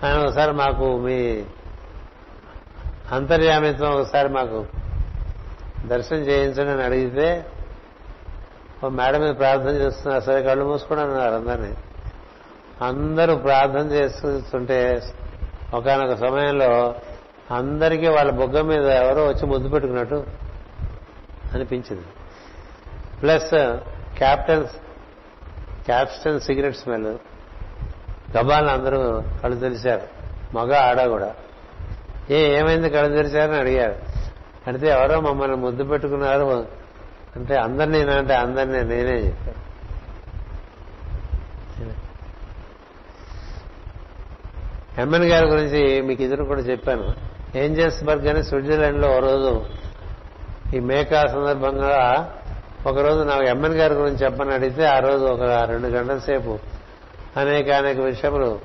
ఆయన 0.06 0.18
ఒకసారి 0.18 0.52
మాకు 0.52 0.98
మీ 0.98 1.44
అంతర్యామిత్వం 3.12 3.92
ఒకసారి 3.92 4.30
మాకు 4.30 4.66
దర్శనం 5.86 6.20
చేయించండి 6.20 6.72
అని 6.72 6.84
అడిగితే 6.84 7.46
ఓ 8.84 8.90
మేడం 8.90 9.22
మీద 9.22 9.36
ప్రార్థన 9.38 9.70
చేస్తున్నారు 9.70 10.24
సరే 10.24 10.44
కళ్ళు 10.44 10.66
మూసుకోండి 10.66 11.04
అన్నారు 11.04 11.34
అందరినీ. 11.34 11.74
అందరూ 12.84 13.36
ప్రార్థన 13.36 13.92
చేస్తుంటే 13.92 15.02
ఒకనొక 15.74 16.14
సమయంలో 16.14 16.96
అందరికీ 17.52 18.08
వాళ్ళ 18.08 18.32
బొగ్గ 18.32 18.62
మీద 18.62 18.86
ఎవరో 18.88 19.28
వచ్చి 19.28 19.46
ముద్దు 19.46 19.70
పెట్టుకున్నట్టు 19.70 20.26
అనిపించింది. 21.54 22.06
Plus 23.22 23.50
captain 24.18 24.66
captain 25.86 26.40
cigarette 26.40 26.78
smell 26.78 27.18
గబాలను 28.38 28.70
అందరూ 28.70 29.24
కళ్ళు 29.44 29.60
తెరిచారు. 29.60 30.02
మగ 30.56 30.76
ఆడ 30.76 31.06
కూడా. 31.06 31.34
ఏ 32.30 32.60
ఏమైంది 32.60 32.90
కళ్ళు 32.90 33.16
తెరిచారని 33.16 33.58
అడిగారు. 33.58 33.96
అడిగితే 34.68 34.88
ఎవరో 34.88 35.22
మమ్మల్ని 35.22 35.58
ముద్దు 35.58 35.84
పెట్టుకున్నారు 35.84 36.68
అంటే 37.36 37.56
అందరినీ 37.56 38.02
అంటే 38.02 38.34
అందరినీ 38.34 38.82
నేనే 38.82 39.12
చెప్పాను. 39.12 39.63
ఎమ్మెన్ 45.00 45.24
గారి 45.24 45.46
గురించి 45.46 46.02
మీకు 46.02 46.24
ఇద్దరు 46.24 46.44
కూడా 46.44 46.62
చెప్పాను. 46.62 47.14
ఏంజల్స్బర్గ్ 47.58 48.28
అని 48.28 48.44
స్విట్జర్లాండ్లో 48.44 49.18
ఓ 49.18 49.20
రోజు 49.20 49.66
ఈ 50.76 50.80
మేకా 50.80 51.26
సందర్భంగా 51.28 52.34
ఒకరోజు 52.88 53.24
నాకు 53.24 53.44
ఎమ్మెన్ 53.44 53.74
గారి 53.74 53.94
గురించి 53.94 54.18
చెప్పని 54.18 54.54
అడిగితే 54.54 54.86
ఆ 54.86 55.00
రోజు 55.00 55.26
ఒక 55.26 55.42
రెండు 55.42 55.88
గంటల 55.88 56.18
సేపు 56.18 56.60
అనేక 57.38 57.70
అనేక 57.70 58.00
విషయములు 58.00 58.60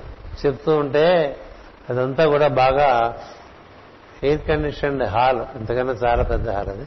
చెప్తూ 0.46 0.76
ఉంటే 0.76 1.36
అదంతా 1.90 2.26
కూడా 2.26 2.48
బాగా 2.48 3.18
ఎయిర్ 4.22 4.48
కండిషన్డ్ 4.48 5.02
హాల్. 5.02 5.40
ఇంతకన్నా 5.56 5.92
చాలా 5.92 6.22
పెద్ద 6.22 6.50
హాల్ 6.50 6.68
అది. 6.68 6.86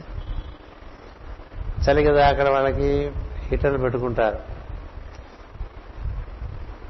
చలి 1.84 2.04
కదా 2.04 2.28
అక్కడ 2.28 2.48
వాళ్ళకి 2.48 3.12
హీటర్లు 3.48 3.78
పెట్టుకుంటారు. 3.78 4.51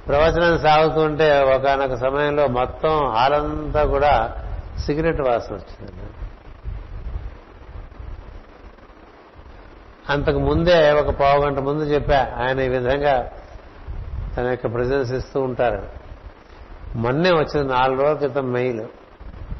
ప్రవచనం 0.07 0.59
సాగుతుంటే 0.59 1.43
ఒకనొక 1.43 1.95
సమయంలో 1.95 2.47
మొత్తం 2.47 3.07
హాలంతా 3.11 3.85
కూడా 3.85 4.13
సిగరెట్ 4.79 5.21
వాసన 5.21 5.55
వచ్చింది 5.55 5.93
అంతకు 10.09 10.39
ముందే 10.39 10.93
ఒక 10.93 11.11
పావు 11.11 11.45
గంట 11.45 11.59
ముందు 11.59 11.83
చెప్పా 11.83 12.29
ఆయన 12.39 12.61
ఈ 12.61 12.69
విధంగా 12.69 13.15
తన 14.37 14.47
యొక్క 14.47 14.75
ప్రజెన్స్ 14.75 15.13
ఇస్తూ 15.13 15.41
ఉంటారు. 15.41 15.83
మొన్నే 16.97 17.31
వచ్చింది 17.31 17.69
నాలుగు 17.69 18.03
రోజుల 18.03 18.17
క్రితం 18.17 18.53
మెయిల్ 18.53 18.81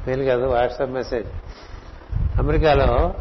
మెయిల్ 0.07 0.25
కాదు 0.25 0.45
వాట్సాప్ 0.45 0.89
మెసేజ్ 0.89 1.29
అమెరికాలో 2.39 3.13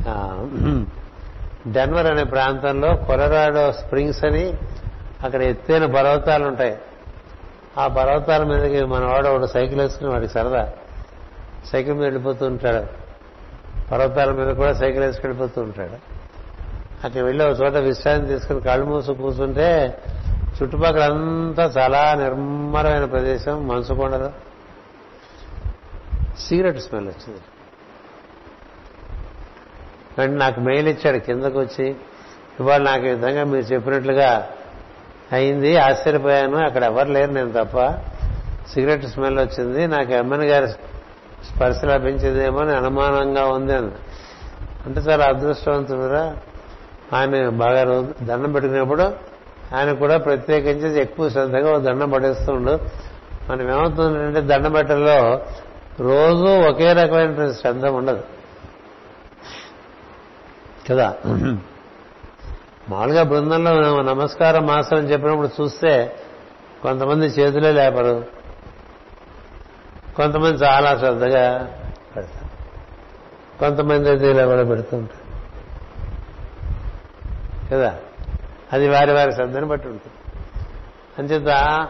డెన్వర్ 1.66 2.06
అనే 2.06 2.24
ప్రాంతంలో 2.24 2.96
కొలరాడో 2.96 3.72
స్ప్రింగ్స్ 3.72 4.24
అని 4.24 4.44
అక్కడ 5.24 5.42
ఎత్తైన 5.42 5.86
పర్వతాలు 5.86 6.46
ఉంటాయి 6.46 6.78
ఆ 7.78 7.86
పర్వతాల 7.86 8.42
మీదకి 8.42 8.84
మన 8.84 9.04
వాడు 9.04 9.46
సైకిల్ 9.46 9.80
వేసుకుని 9.80 10.10
వాడికి 10.10 10.32
సరదా. 10.32 10.72
సైకిల్ 11.72 11.94
మీద 11.94 12.04
వెళ్ళిపోతూ 12.04 12.46
ఉంటాడు. 12.46 12.86
పర్వతాల 13.90 14.30
మీద 14.30 14.56
కూడా 14.56 14.72
సైకిల్ 14.72 15.04
వేసుకు 15.04 15.26
వెళ్ళిపోతూ 15.26 15.62
ఉంటాడు. 15.62 16.20
అక్కడ 17.06 17.20
వెళ్ళి 17.20 17.44
ఒక 17.44 17.60
చోట 17.60 17.72
విశ్రాంతి 17.72 18.26
తీసుకుని 18.26 18.60
కళ్ళు 18.60 18.86
మూసు 18.86 19.12
కూర్చుంటే 19.12 19.98
చుట్టుపక్కల 20.62 21.12
అంతా 21.12 21.72
చాలా 21.78 22.14
నిర్మలమైన 22.14 23.04
ప్రదేశం. 23.04 23.68
మనసు 23.68 23.92
కొండలు 23.92 24.30
సిగరెట్ 26.38 26.78
స్మెల్ 26.78 27.06
వచ్చింది. 27.06 27.40
అంటే 30.18 30.36
నాకు 30.36 30.60
మెయిల్ 30.60 30.88
ఇచ్చాడు 30.88 31.18
కిందకు 31.18 31.60
వచ్చి 31.60 31.96
ఇవాళ 32.60 32.82
నాకు 32.82 33.06
ఈ 33.06 33.10
విధంగా 33.10 33.44
మీరు 33.44 33.64
చెప్పినట్లుగా 33.64 34.48
అయింది 35.32 35.76
ఆశ్చర్యపోయాను. 35.76 36.56
అక్కడ 36.56 36.84
ఎవరు 36.84 37.08
లేరు 37.08 37.30
నేను 37.30 37.52
తప్ప. 37.52 37.80
సిగరెట్ 38.72 39.06
స్మెల్ 39.06 39.38
వచ్చింది. 39.38 39.86
నాకు 39.86 40.12
ఎమ్మెన్ 40.12 40.42
గారి 40.42 40.68
స్పర్శ 41.46 41.84
లభించిందేమో 41.84 42.58
అని 42.58 42.76
అనుమానంగా 42.76 43.44
ఉంది 43.44 43.76
అని. 43.76 43.90
అంటే 44.86 45.00
చాలా 45.00 45.26
అదృష్టవంతుడురా. 45.26 46.36
ఆయన 47.12 47.48
బాగా 47.48 47.82
రోజు 47.82 48.24
దండం 48.24 48.52
పెట్టుకునేప్పుడు 48.52 49.02
ఆయన 49.76 49.92
కూడా 49.92 50.16
ప్రత్యేకించి 50.16 51.00
ఎక్కువ 51.00 51.28
శ్రద్ధగా 51.28 51.78
దండం 51.78 52.10
పడేస్తుండు 52.10 52.78
మనం 53.50 53.70
ఏమవుతుందంటే 53.70 54.40
దండం 54.40 54.72
పెట్టడంలో 54.72 55.40
రోజు 56.00 56.44
ఒకే 56.44 56.92
రకమైన 56.92 57.52
శ్రద్ధ 57.52 57.86
ఉండదు. 57.86 58.24
కదా? 60.90 61.16
మామూలుగా 62.90 63.22
బృందంలో 63.22 64.02
నమస్కారం 64.02 64.66
మాస్టర్ 64.66 64.98
అని 64.98 65.12
చెప్పినప్పుడు 65.12 65.62
చూస్తే 65.62 66.16
కొంతమంది 66.82 67.26
చేతులే 67.26 67.72
లేపరు. 67.72 68.24
కొంతమంది 70.16 70.64
చాలా 70.64 70.98
శ్రద్ధగా 70.98 71.74
పెడతారు. 72.16 72.50
కొంతమంది 73.58 74.08
అయితే 74.08 74.30
ఇలా 74.30 74.46
కూడా 74.46 74.64
పెడుతుంటారు. 74.64 75.20
కదా? 77.74 77.98
అది 78.72 78.88
వారి 78.88 79.12
వారి 79.12 79.32
శ్రద్ధను 79.32 79.66
బట్టి 79.66 79.88
ఉంటుంది. 79.88 80.12
అంచేత 81.18 81.88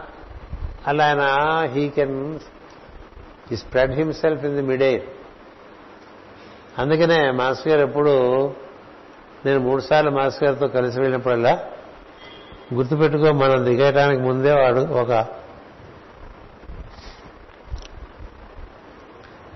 అలా 0.87 1.05
ఆయన 1.05 1.21
హీ 1.73 1.89
కెన్ 1.89 2.39
ఈ 3.51 3.55
spread 3.55 3.91
himself 3.91 4.45
in 4.45 4.55
the 4.55 4.61
midday 4.61 5.07
అందుకనే 6.77 7.31
మాస్టర్ 7.31 7.67
గారు 7.67 7.87
ఎప్పుడు 7.87 8.47
నేను 9.45 9.59
మూడు 9.59 9.81
సార్లు 9.81 10.11
మాస్టర్ 10.11 10.43
గారితో 10.43 10.67
కలిసి 10.67 10.99
వెళ్ళినప్పుడల్లా 10.99 11.53
గుర్తుపెట్టుకో 12.73 13.31
మనం 13.31 13.65
దిగటానికి 13.65 14.21
ముందే 14.21 14.53
వాడు 14.53 14.79
ఒక 14.79 15.11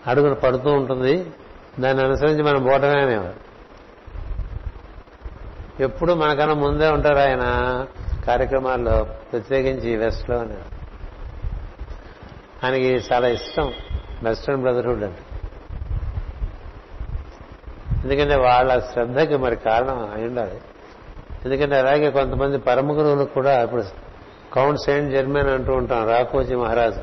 అడుగును 0.08 0.36
పడుతూ 0.36 0.70
ఉంటుంది. 0.72 1.32
దాన్ని 1.80 2.04
అనుసరించి 2.04 2.44
మనం 2.44 2.64
పోవటమే 2.64 3.02
అనేవారు 3.02 3.46
ఎప్పుడు 5.84 6.14
మనకన్నా 6.14 6.56
ముందే 6.56 6.88
ఉంటారు 6.90 7.18
ఆయన 7.18 7.46
కార్యక్రమాల్లో 8.26 9.04
ప్రత్యేకించి 9.32 9.96
వెస్ట్లో 9.96 10.38
అనేవారు 10.38 10.76
ఆయనకి 12.66 12.90
చాలా 13.14 13.28
ఇష్టం 13.28 13.74
వెస్టర్న్ 14.24 14.62
బ్రదర్హుడ్ 14.62 15.04
అంటే. 15.04 15.25
ఎందుకంటే 18.06 18.36
వాళ్ళ 18.36 18.80
శ్రద్ధకి 18.80 19.38
మరి 19.38 19.56
కారణం 19.56 20.14
అయి 20.16 20.28
ఉండాలి. 20.28 20.62
ఎందుకంటే 21.46 21.80
అలాగే 21.80 22.12
కొంతమంది 22.12 22.58
పరమ 22.58 22.92
గురువులకు 22.92 23.34
కూడా 23.34 23.64
ఇప్పుడు 23.64 23.84
కౌంట్ 24.54 24.80
సెయింట్ 24.80 25.12
జర్మన్ 25.12 25.50
అంటూ 25.50 25.74
ఉంటాం 25.74 26.08
రాకోజీ 26.08 26.56
మహారాజు. 26.56 27.02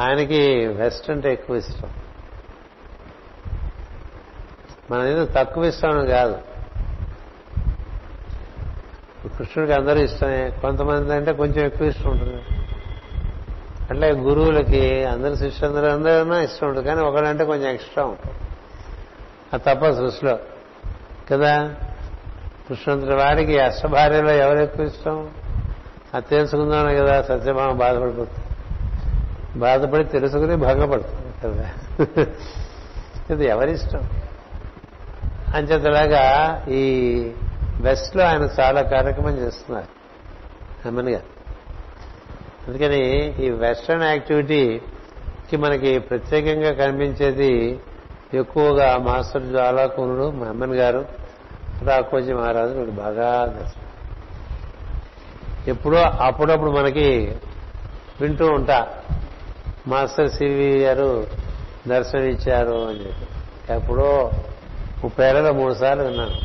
ఆయనకి 0.00 0.66
వెస్ట్ 0.66 1.10
అంటే 1.10 1.32
ఎక్కువ 1.32 1.56
ఇష్టం. 1.56 1.90
మన 4.90 5.06
ఏదో 5.06 5.24
తక్కువ 5.24 5.64
ఇష్టం 5.64 6.06
కాదు. 6.06 6.38
కృష్ణుడికి 9.38 9.72
అందరూ 9.72 10.00
ఇష్టమే. 10.00 10.50
కొంతమంది 10.60 11.14
అంటే 11.14 11.32
కొంచెం 11.32 11.66
ఎక్కువ 11.66 11.86
ఇష్టం 11.86 12.10
ఉంటుంది. 12.10 12.42
అట్లా 13.90 14.06
గురువులకి 14.06 15.04
అందరి 15.04 15.36
శిష్యులందరూ 15.36 15.92
అందరూ 15.92 16.38
ఇష్టం 16.38 16.68
ఉంటుంది 16.68 16.88
కానీ 16.88 17.00
ఒకడంటే 17.00 17.44
కొంచెం 17.44 17.70
ఎక్స్ట్రా 17.70 18.04
ఉంటుంది. 18.04 18.47
అది 19.52 19.62
తప్ప 19.66 19.90
సృష్టిలో. 19.90 20.38
కదా? 21.32 21.74
కృష్ణంతుడి 22.68 23.14
వాడికి 23.14 23.58
అష్టభార్యలో 23.58 24.30
ఎవరు 24.30 24.58
ఎక్కువ 24.58 24.86
ఇష్టం? 24.86 25.30
అది 26.14 26.26
తెలుసుకుందామని 26.30 26.96
కదా 26.96 27.22
సత్యభామ 27.22 27.72
బాధపడిపోతుంది. 27.72 28.44
బాధపడి 29.58 30.04
తెలుసుకుని 30.04 30.56
భంగపడుతుంది 30.56 31.28
కదా? 31.44 31.70
ఇది 33.34 33.46
ఎవరిష్టం? 33.46 34.08
అంచేతలాగా 35.54 36.64
ఈ 36.68 37.12
వెస్ట్లో 37.80 38.24
ఆయన 38.24 38.48
చాలా 38.60 38.82
కార్యక్రమం 38.82 39.38
చేస్తున్నారు. 39.38 39.98
అమ్మనిగా 40.88 41.20
అందుకని 42.68 43.34
ఈ 43.46 43.50
వెస్ట్రన్ 43.50 44.02
యాక్టివిటీకి 44.02 45.56
మనకి 45.56 45.98
ప్రత్యేకంగా 45.98 46.72
కనిపించేది 46.72 47.80
ఎక్కువగా 48.34 48.96
మాస్టర్ 48.96 49.42
జ్వాలాకునుడు 49.42 50.30
మమ్మన్ 50.30 50.74
గారు 50.74 51.04
రాకోజీ 51.82 52.32
మహారాజు 52.32 52.72
వీడు 52.72 52.90
బాగా 52.90 53.44
దర్శనం 53.44 53.84
ఎప్పుడో 55.68 55.98
అప్పుడప్పుడు 55.98 56.70
మనకి 56.70 57.36
వింటూ 58.20 58.46
ఉంటా 58.46 58.86
మాస్టర్ 59.86 60.30
సివి 60.30 60.78
గారు 60.78 61.26
దర్శనం 61.88 62.22
ఇచ్చారు 62.22 62.88
అని 62.88 63.06
చెప్పి. 63.06 63.26
ఎప్పుడో 63.74 64.32
ముప్పై 65.04 65.32
మూడు 65.50 65.74
సార్లు 65.74 66.02
విన్నాను. 66.02 66.36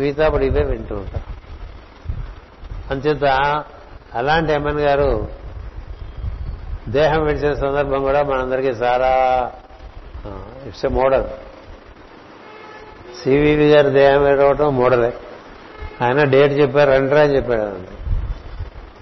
మిగతా 0.00 0.26
ఇవే 0.26 0.62
వింటూ 0.62 0.94
ఉంటా. 0.94 1.22
అంచేత 2.90 3.64
అలాంటి 4.14 4.52
ఎమ్మెన్ 4.52 4.80
గారు 4.80 5.28
దేహం 6.88 7.24
విడిచిన 7.24 7.54
సందర్భం 7.54 8.02
కూడా 8.02 8.22
మనందరికీ 8.22 8.68
చాలా 8.68 9.52
ఇట్స్ 10.66 10.84
ఎ 10.84 10.88
మోడల్. 10.88 11.24
సివివి 13.22 13.70
గారు 13.70 13.88
దేహం 13.88 14.28
ఏడవటం 14.28 14.76
మోడలే. 14.76 15.12
ఆయన 16.02 16.24
డేట్ 16.24 16.52
చెప్పారు 16.52 16.90
రండిరా 16.90 17.22
అని 17.22 17.36
చెప్పాడు 17.36 17.60
అండి 17.60 17.88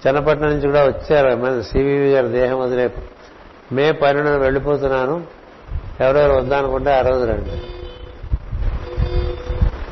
చన్నపట్నం 0.09 0.49
నుంచి 0.49 0.67
కూడా 0.67 0.83
వచ్చారు. 0.83 1.61
సివివి 1.61 2.11
గారు 2.11 2.27
దేహం 2.27 2.59
వదిలే. 2.59 2.89
మే 3.71 3.91
పన్నెండున 3.91 4.37
వెళ్ళిపోతున్నాను. 4.37 5.23
ఎవరెవరు 6.01 6.33
వద్దానుకుంటే 6.33 6.93
ఆ 6.93 7.01
రోజు 7.01 7.25
రండి. 7.25 7.61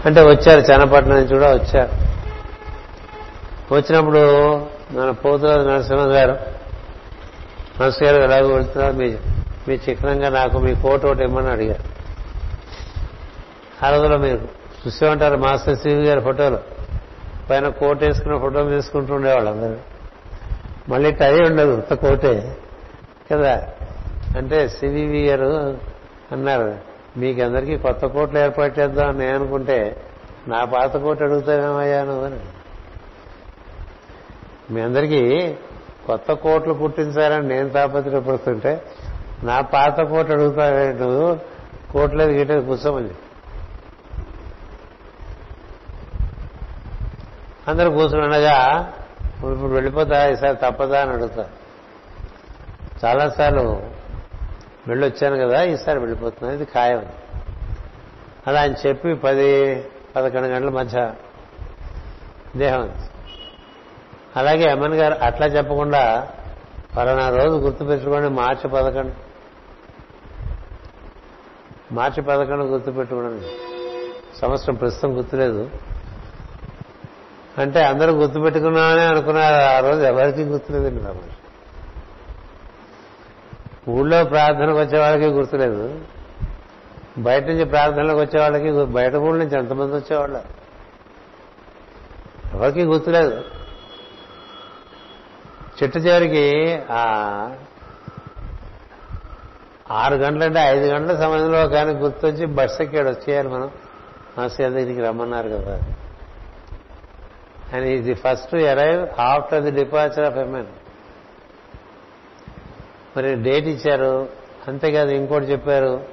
అంటే 0.05 0.21
వచ్చారు 0.21 0.59
చన్నపట్నం 0.59 1.15
నుంచి 1.15 1.27
కూడా 1.27 1.53
వచ్చారు. 1.53 2.05
వచ్చినప్పుడు 3.73 4.53
మన 4.91 5.11
పోతురాజు 5.11 5.67
నరసింహ 5.67 6.01
గారు 6.01 6.31
నరసింహ 7.81 8.09
గారు 8.09 8.21
ఎలాగో 8.21 8.47
వెళ్తున్నారు 8.47 8.93
మీ 8.93 9.15
మీ 9.67 9.79
చిహ్నంగా 9.89 10.29
నాకు 10.29 10.57
మీ 10.57 10.75
కోట్ 10.75 11.05
ఒకటి 11.05 11.23
ఇమ్మని 11.23 11.49
అడిగారు. 11.49 11.83
ఆ 13.85 13.89
రోజులో 13.89 14.17
మీరు 14.17 14.37
చూసే 14.87 15.09
ఉంటారు 15.09 15.37
మాస్టర్ 15.37 15.77
సివి 15.77 16.03
గారి 16.03 16.21
ఫోటోలు. 16.21 16.59
పైన 17.49 17.67
కోట్ 17.67 18.03
వేసుకున్న 18.03 18.37
ఫోటో 18.37 18.69
తీసుకుంటూ 18.69 19.13
ఉండేవాళ్ళు 19.13 19.51
అందరూ. 19.51 19.77
మళ్ళీ 20.89 21.11
టై 21.11 21.39
ఉండదు 21.39 21.77
ఉత్త 21.77 21.93
కోటే. 21.93 22.57
కదా? 23.31 23.67
అంటే 24.37 24.67
సివివి 24.67 25.27
గారు 25.27 25.77
అన్నారు 26.31 26.75
మీకందరికీ 27.17 27.77
కొత్త 27.77 28.05
కోట్లు 28.05 28.39
ఏర్పాటు 28.39 28.79
చేద్దాం 28.79 29.09
అని 29.09 29.17
నేను 29.17 29.35
అనుకుంటే 29.35 30.01
నా 30.47 30.65
పాత 30.65 30.97
కోట్ 30.97 31.21
అడుగుతావేమయ్యా 31.21 32.03
నువ్వు? 32.03 32.25
అని 32.25 32.39
మీ 34.73 34.81
అందరికీ 34.81 35.55
కొత్త 36.05 36.31
కోట్లు 36.31 36.73
పుట్టించారని 36.73 37.47
నేను 37.47 37.69
తాపత్రపడుతుంటే 37.69 38.83
నా 39.45 39.61
పాత 39.61 40.01
కోట్ 40.01 40.31
అడుగుతావే 40.31 40.93
నువ్వు? 40.93 41.39
కోట్లేదు 41.93 42.31
గిట్లేదు 42.31 42.65
కూర్చోమని 42.65 43.09
అందరూ 47.67 47.89
కూర్చుండగా 47.89 48.57
ఇప్పుడు 49.35 49.73
వెళ్ళిపోతా 49.73 50.29
ఈసారి 50.29 50.55
తప్పదా 50.55 51.01
అని 51.01 51.11
అడుగుతా. 51.11 51.49
చాలాసార్లు 53.05 53.83
వెళ్ళొచ్చాను 54.87 55.47
కదా 55.47 55.63
ఈసారి 55.63 55.99
వెళ్ళిపోతున్నా 55.99 56.53
ఇది 56.53 56.65
ఖాయం. 56.65 57.05
అలా 58.47 58.61
ఆయన 58.61 58.73
చెప్పి 58.87 59.13
పది 59.13 59.83
పదకొండు 60.15 60.47
గంటల 60.47 60.69
మధ్య 60.69 61.13
దేహం 62.57 62.91
అలాగే 64.35 64.69
అమ్మన్ 64.71 64.93
గారు 64.93 65.13
అట్లా 65.13 65.47
చెప్పకుండా 65.47 66.27
పలానా 66.97 67.29
రోజు 67.29 67.55
గుర్తుపెట్టుకోండి 67.55 68.29
మార్చి 68.29 68.69
పదకొండు. 68.69 69.24
మార్చి 71.95 72.23
పదకొండు 72.23 72.63
గుర్తుపెట్టుకోండి. 72.63 73.45
సంవత్సరం 74.41 74.75
ప్రస్తుతం 74.75 75.17
గుర్తులేదు. 75.17 75.69
అంటే 77.57 77.83
అందరూ 77.83 78.11
గుర్తు 78.11 78.39
పెట్టుకున్నామని 78.39 79.01
అనుకున్నారు. 79.01 79.55
ఆ 79.55 79.79
రోజు 79.79 80.01
ఎవరికి 80.01 80.43
గుర్తులేదండి 80.43 81.01
బాబు. 81.03 81.45
ఊళ్ళో 83.89 84.23
ప్రార్థనకు 84.23 84.79
వచ్చే 84.79 84.99
వాళ్ళకి 84.99 85.25
గుర్తులేదు. 85.25 86.01
బయట 87.17 87.43
నుంచి 87.43 87.65
ప్రార్థనలకు 87.65 88.19
వచ్చే 88.19 88.39
వాళ్ళకి 88.39 88.85
బయట 88.85 89.15
ఊళ్ళ 89.15 89.43
నుంచి 89.43 89.57
ఎంతమంది 89.57 89.95
వచ్చేవాళ్ళు? 89.95 90.39
ఎవరికి 92.53 92.83
గుర్తులేదు. 92.83 93.43
చెట్టు 95.83 95.97
చివరికి 95.97 96.79
ఆ 96.91 97.03
ఆరు 99.91 100.15
గంటలంటే 100.15 100.59
ఐదు 100.59 100.85
గంటల 100.85 101.15
సమయంలో 101.15 101.67
కానీ 101.67 101.93
గుర్తొచ్చి 101.93 102.45
బస్సు 102.45 102.83
ఎక్కాడు. 102.83 103.09
వచ్చేయాలి 103.09 103.49
మనం. 103.49 103.71
మాస్టర్ 104.37 104.71
దగ్గరికి 104.71 105.01
రమ్మన్నారు 105.01 105.49
కదా. 105.49 105.81
And 107.73 107.85
is 107.85 108.03
the 108.03 108.13
first 108.13 108.55
arrive 108.55 109.19
after 109.19 109.63
the 109.63 109.71
departure 109.71 110.25
of 110.25 110.37
MN 110.37 110.65
మరి 113.17 113.35
డేట్ 113.35 113.67
ఇచ్చారు. 113.67 114.29
అంతేకాదు 114.67 115.09
ఇంకోటి 115.09 115.45
చెప్పారు. 115.45 116.05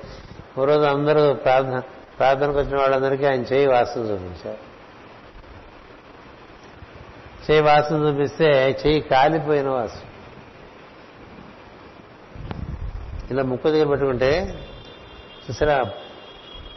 ఓ 0.59 0.65
రోజు 0.65 0.81
అందరూ 0.81 1.35
ప్రార్థన 1.35 1.79
ప్రార్థనకు 2.19 2.59
వచ్చిన 2.59 2.77
వాళ్ళందరికీ 2.77 3.25
ఆయన 3.25 3.41
చేయి 3.41 3.67
వాసన 3.67 4.01
చూపించారు. 4.01 4.73
చేయి 7.51 7.63
వాసన 7.63 7.97
చూపిస్తే 7.97 8.45
చెయ్యి 8.87 9.01
కాలిపోయిన 9.01 9.69
వాసన. 9.69 10.12
ఇలా 13.33 13.43
ముక్కు 13.43 13.69
దగ్గర 13.69 13.89
పెట్టుకుంటే 13.89 14.31
చూసారా 15.49 15.91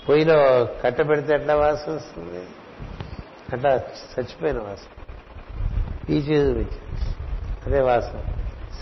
పొయ్యిలో 0.10 0.70
కట్ట 0.84 1.02
పెడితే 1.02 1.34
ఎట్లా 1.34 1.56
వాసన 1.56 1.92
వస్తుంది? 1.92 2.44
అట్లా 3.54 3.76
చచ్చిపోయిన 3.76 4.60
వాసన. 4.60 4.92
ఈ 6.10 6.18
చేదు 6.18 6.66
అదే 7.66 7.82
వాసన. 7.82 8.22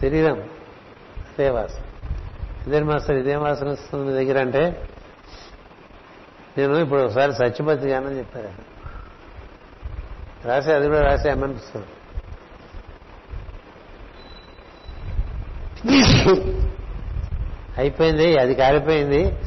శరీరం 0.01 0.39
అదే 1.29 1.49
వాసన. 1.49 1.81
ఇదేం 2.67 2.85
మాస్టర్ 2.87 3.15
ఇదే 3.15 3.35
వాసన 3.35 3.69
వస్తుంది 3.69 4.05
మీ 4.05 4.13
దగ్గర 4.13 4.41
అంటే? 4.41 4.89
నేను 6.57 6.77
ఇప్పుడు 6.77 7.01
ఒకసారి 7.01 7.33
సత్యపతి 7.33 7.87
గానని 7.87 8.17
చెప్పారు 8.17 8.51
రాసి 10.47 10.71
అది 10.71 10.87
కూడా 10.87 11.01
రాసి 11.01 11.29
అమ్మనిపిస్తుంది 11.29 11.87
అయిపోయింది 17.77 18.37
అది 18.37 18.55
కాలిపోయింది. 18.55 19.37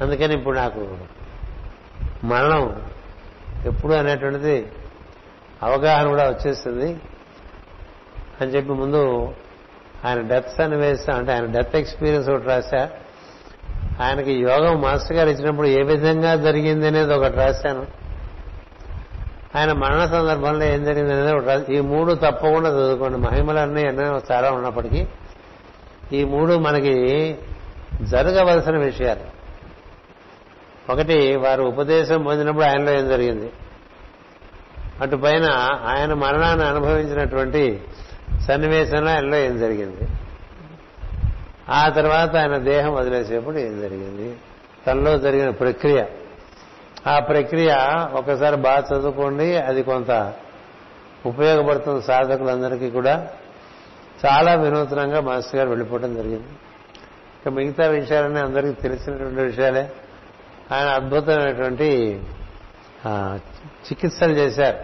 అందుకని 0.00 0.34
ఇప్పుడు 0.34 0.56
నాకు 0.56 0.98
మరణం 2.24 2.82
ఎప్పుడు 3.66 3.92
అనేటువంటిది 3.92 4.66
అవగాహన 5.62 6.08
కూడా 6.08 6.28
వచ్చేస్తుంది 6.28 6.96
అని 8.40 8.50
చెప్పి 8.50 8.72
ముందు 8.72 9.32
ఆయన 10.04 10.20
డెత్ 10.20 10.50
సన్నివేశం 10.58 11.14
అంటే 11.14 11.32
ఆయన 11.32 11.44
డెత్ 11.44 11.76
ఎక్స్పీరియన్స్ 11.76 12.28
ఒకటి 12.28 12.46
రాశా. 12.46 12.90
ఆయనకి 14.00 14.32
యోగం 14.32 14.80
మాస్టర్ 14.80 15.16
గారు 15.16 15.28
ఇచ్చినప్పుడు 15.28 15.66
ఏ 15.66 15.82
విధంగా 15.82 16.36
జరిగింది 16.36 16.86
అనేది 16.86 17.14
ఒకటి 17.14 17.36
రాశాను. 17.36 17.86
ఆయన 19.56 19.72
మరణ 19.72 20.06
సందర్భంలో 20.06 20.64
ఏం 20.64 20.84
జరిగింది 20.84 21.12
అనేది 21.12 21.32
ఒకటి 21.32 21.46
రాసి 21.46 21.76
ఈ 21.76 21.80
మూడు 21.80 22.12
తప్పకుండా 22.12 22.68
చదువుకోండి. 22.68 23.18
మహిమలన్నీ 23.18 23.82
ఎన్నో 23.82 24.20
చాలా 24.32 24.50
ఉన్నప్పటికీ 24.50 25.06
ఈ 26.12 26.24
మూడు 26.24 26.58
మనకి 26.58 27.36
జరగవలసిన 28.02 28.76
విషయాలు. 28.76 29.42
ఒకటి 30.92 31.36
వారు 31.36 31.62
ఉపదేశం 31.62 32.22
పొందినప్పుడు 32.22 32.64
ఆయనలో 32.64 32.92
ఏం 32.92 33.08
జరిగింది? 33.08 33.52
అటు 35.00 35.16
పైన 35.16 35.44
ఆయన 35.84 36.14
మరణాన్ని 36.14 36.66
అనుభవించినటువంటి 36.66 37.80
సన్నివేశంలో 38.48 39.10
ఆయనలో 39.10 39.36
ఏం 39.36 39.58
జరిగింది? 39.58 40.08
ఆ 41.68 41.88
తర్వాత 41.88 42.36
ఆయన 42.36 42.56
దేహం 42.56 42.94
వదిలేసేప్పుడు 42.94 43.58
ఏం 43.58 43.80
జరిగింది? 43.80 44.36
తనలో 44.86 45.18
జరిగిన 45.18 45.50
ప్రక్రియ. 45.50 46.04
ఆ 47.06 47.18
ప్రక్రియ 47.18 47.76
ఒకసారి 48.12 48.56
బాగా 48.56 48.98
చదువుకోండి 48.98 49.56
అది 49.56 49.82
కొంత 49.82 50.32
ఉపయోగపడుతుంది 51.26 52.02
సాధకులందరికీ 52.02 52.90
కూడా. 52.90 53.28
చాలా 54.24 54.54
వినూత్నంగా 54.54 55.20
మాస్టర్ 55.20 55.56
గారు 55.56 55.68
వెళ్ళిపోవడం 55.68 56.14
జరిగింది. 56.14 56.52
ఇక 57.38 57.48
మిగతా 57.48 57.86
విషయాలన్నీ 57.86 58.40
అందరికీ 58.40 58.72
తెలిసినటువంటి 58.82 59.40
విషయాలే. 59.42 59.84
ఆయన 60.72 60.88
అద్భుతమైనటువంటి 60.88 61.88
చికిత్సలు 63.88 64.32
చేశారు. 64.32 64.78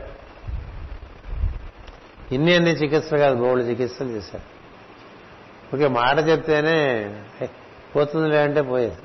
ఇన్ని 2.35 2.55
అన్ని 2.55 2.70
చికిత్సలు 2.70 3.19
కాదు 3.19 3.36
బోళ్ళు 3.43 3.65
చికిత్సలు 3.65 4.09
చేశారు. 4.09 4.47
ఓకే 5.77 5.89
మాట 5.89 6.16
చెప్తేనే 6.28 6.78
పోతుందిలే 7.97 8.39
అంటే 8.43 8.60
పోయేది. 8.62 8.97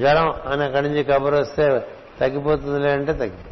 జ్వరం 0.00 0.28
అని 0.52 0.62
అక్కడి 0.64 0.88
నుంచి 0.88 1.02
కబురు 1.04 1.36
వస్తే 1.36 1.64
తగ్గిపోతుందిలే 2.20 2.90
అంటే 2.92 3.12
తగ్గిపోయింది 3.12 3.49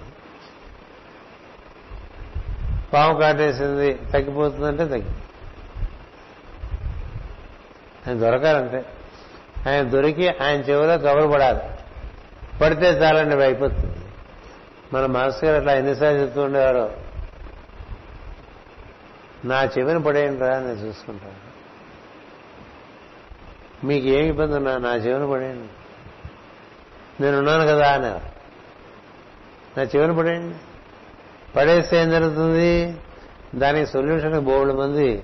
పాము 2.92 3.18
కాటేసింది 3.18 3.94
తగ్గిపోతుందంటే 3.94 4.84
తగ్గి. 4.84 5.10
ఆయన 8.08 8.18
దొరకాలంటే. 8.18 8.84
ఆయన 9.68 9.82
దొరికి 9.82 10.28
ఆయన 10.28 10.60
చెవిలో 10.60 10.98
కబురు 10.98 11.28
పడాలి. 11.28 11.60
పడితే 12.62 12.86
చాలండి 12.86 13.44
అయిపోతుంది 13.44 13.96
మన 14.92 15.06
మాస్టర్ 15.06 15.44
గారు 15.44 15.56
అట్లా 15.56 15.74
ఎన్నిసార్లు 15.74 16.20
చెప్తూ 16.20 16.42
ఉండేవారు 16.42 16.96
నా 19.44 19.64
చెవిని 19.64 20.02
పడేయండి 20.02 20.40
రా 20.40 20.58
నేను 20.58 20.72
చూసుకుంటాను 20.72 21.48
మీకు 23.86 24.06
ఏమి 24.06 24.28
ఇబ్బంది 24.28 24.56
ఉన్నా 24.56 24.78
నా 24.78 24.94
చెవిని 24.94 25.30
పడేయండి. 25.30 25.68
నేనున్నాను 27.22 27.66
కదా 27.66 27.92
అని 27.92 28.10
నా 29.78 29.82
చెవిని 29.82 30.16
పడేయండి. 30.16 30.56
పడేస్తే 31.56 32.02
ఏం 32.02 32.10
జరుగుతుంది? 32.10 32.98
దానికి 33.54 33.86
సొల్యూషన్ 33.86 34.40
బోల్డ్ 34.40 34.76
మంది 34.76 35.22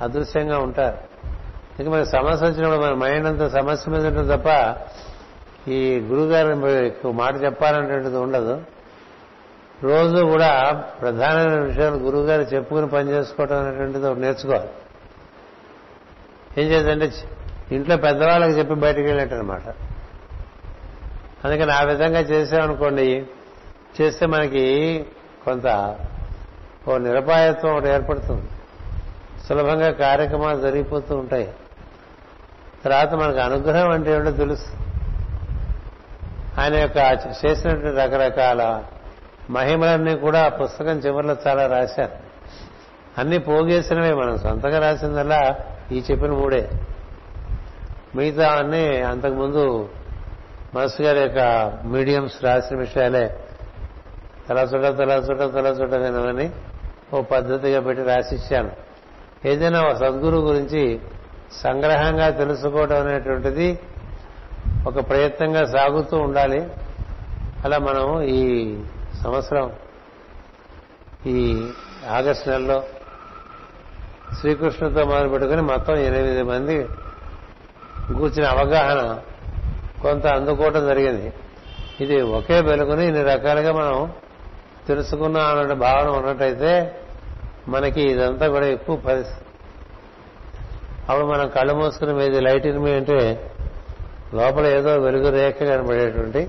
అదృశ్యంగా 0.00 0.58
ఉంటారు. 0.58 0.98
ఇంకా 1.78 1.90
మనకి 1.90 2.10
సమస్య 2.10 2.46
వచ్చినప్పుడు 2.46 2.80
మన 2.80 2.94
మైండ్ 2.94 3.26
అంతా 3.26 3.48
సమస్య 3.48 3.92
మీద 3.92 4.06
ఉంటుంది 4.06 4.36
తప్ప 4.36 4.48
ఈ 5.70 5.98
గురుగారు 6.00 6.54
మాట 7.10 7.34
చెప్పాలనేటువంటిది 7.44 8.16
ఉండదు. 8.16 8.60
రోజు 9.82 10.24
కూడా 10.24 10.50
ప్రధానమైన 11.00 11.60
విషయాలు 11.60 11.96
గురువుగారు 11.96 12.42
చెప్పుకుని 12.42 12.88
పనిచేసుకోవడం 12.88 13.58
అనేటువంటిది 13.58 14.06
ఒకటి 14.06 14.20
నేర్చుకోవాలి. 14.20 14.70
ఏం 16.62 16.70
చేద్దంటే 16.72 17.10
ఇంట్లో 17.72 17.96
పెద్దవాళ్ళకి 17.96 18.52
చెప్పి 18.58 18.74
బయటకు 18.74 19.00
వెళ్ళేటనమాట 19.00 19.66
అందుకని 21.44 21.72
ఆ 21.72 21.82
విధంగా 21.82 22.20
చేసామనుకోండి 22.20 23.26
చేస్తే 24.00 24.26
మనకి 24.26 25.06
కొంత 25.44 25.96
ఓ 26.88 26.98
నిరపాయత్వం 26.98 27.72
ఒకటి 27.72 27.88
ఏర్పడుతుంది. 27.88 28.48
సులభంగా 29.48 29.90
కార్యక్రమాలు 29.90 30.60
జరిగిపోతూ 30.60 31.16
ఉంటాయి. 31.16 31.54
తర్వాత 32.84 33.14
మనకు 33.14 33.38
అనుగ్రహం 33.38 33.90
అంటే 33.90 34.12
ఏమిటో 34.12 34.30
తెలుసు. 34.30 34.66
ఆయన 36.60 36.74
యొక్క 36.74 36.96
చేసినటువంటి 37.44 38.00
రకరకాల 38.00 38.84
మహిమలన్నీ 39.50 40.16
కూడా 40.16 40.44
ఆ 40.44 40.48
పుస్తకం 40.48 40.98
చివరిలో 40.98 41.36
చాలా 41.46 41.66
రాశారు. 41.66 42.12
అన్ని 43.18 43.38
పోగేసినవే 43.38 44.12
మనం 44.12 44.38
సొంతంగా 44.38 44.78
రాసిందల్లా 44.78 45.56
ఈ 45.92 45.98
చెప్పిన 46.10 46.30
మూడే. 46.30 46.70
మిగతా 48.16 48.48
అన్నీ 48.48 49.00
అంతకుముందు 49.00 49.88
మనసు 50.74 51.02
గారి 51.02 51.20
యొక్క 51.20 51.72
మీడియంస్ 51.84 52.44
రాసిన 52.44 52.78
విషయాలే 52.78 53.36
తలసుట 54.48 54.82
తలసుట 54.82 55.38
తలసుట 55.38 55.94
వినమని 55.94 56.50
ఓ 57.14 57.22
పద్ధతిగా 57.22 57.80
పెట్టి 57.80 58.04
రాసిచ్చాను. 58.04 58.70
ఏదైనా 59.48 59.80
ఒక 59.82 59.94
సద్గురు 59.94 60.36
గురించి 60.36 61.00
సంగ్రహంగా 61.52 62.30
తెలుసుకోవడం 62.30 63.06
అనేటువంటిది 63.06 63.78
ఒక 64.86 65.08
ప్రయత్నంగా 65.08 65.64
సాగుతూ 65.64 66.16
ఉండాలి. 66.16 66.68
అలా 67.64 67.78
మనం 67.78 68.22
ఈ 68.22 68.42
సంవత్సరం 69.22 69.72
ఈ 71.26 71.70
ఆగస్టు 72.08 72.50
నెలలో 72.50 72.82
శ్రీకృష్ణుడితో 74.40 75.04
మొదలు 75.04 75.28
పెట్టుకుని 75.28 75.62
మొత్తం 75.62 75.96
ఎనిమిది 75.96 76.42
మంది 76.42 76.86
కూర్చిన 78.18 78.46
అవగాహన 78.46 79.18
కొంత 80.02 80.26
అందుకోవటం 80.26 80.86
జరిగింది. 80.86 81.32
ఇది 82.00 82.20
ఒకే 82.20 82.60
వెలుగుని 82.60 83.06
ఇన్ని 83.06 83.22
రకాలుగా 83.22 83.72
మనం 83.72 84.12
తెలుసుకున్నాం 84.88 85.58
అనే 85.58 85.74
భావన 85.74 86.08
ఉన్నట్టయితే 86.08 87.00
మనకి 87.68 88.02
ఇదంతా 88.02 88.48
కూడా 88.48 88.66
ఎక్కువ 88.66 88.96
పరిస్థితి. 88.96 89.46
అప్పుడు 91.08 91.26
మనం 91.26 91.48
కళ్ళు 91.48 91.74
మూసుకుని 91.74 92.12
మీద 92.12 92.36
లైట్ 92.36 92.66
ఇనిమి 92.66 92.92
అంటే 92.92 93.50
లోపల 94.34 94.66
ఏదో 94.66 94.96
వెలుగు 94.96 95.30
రేఖ 95.30 95.62
కనబడేటువంటి 95.62 96.48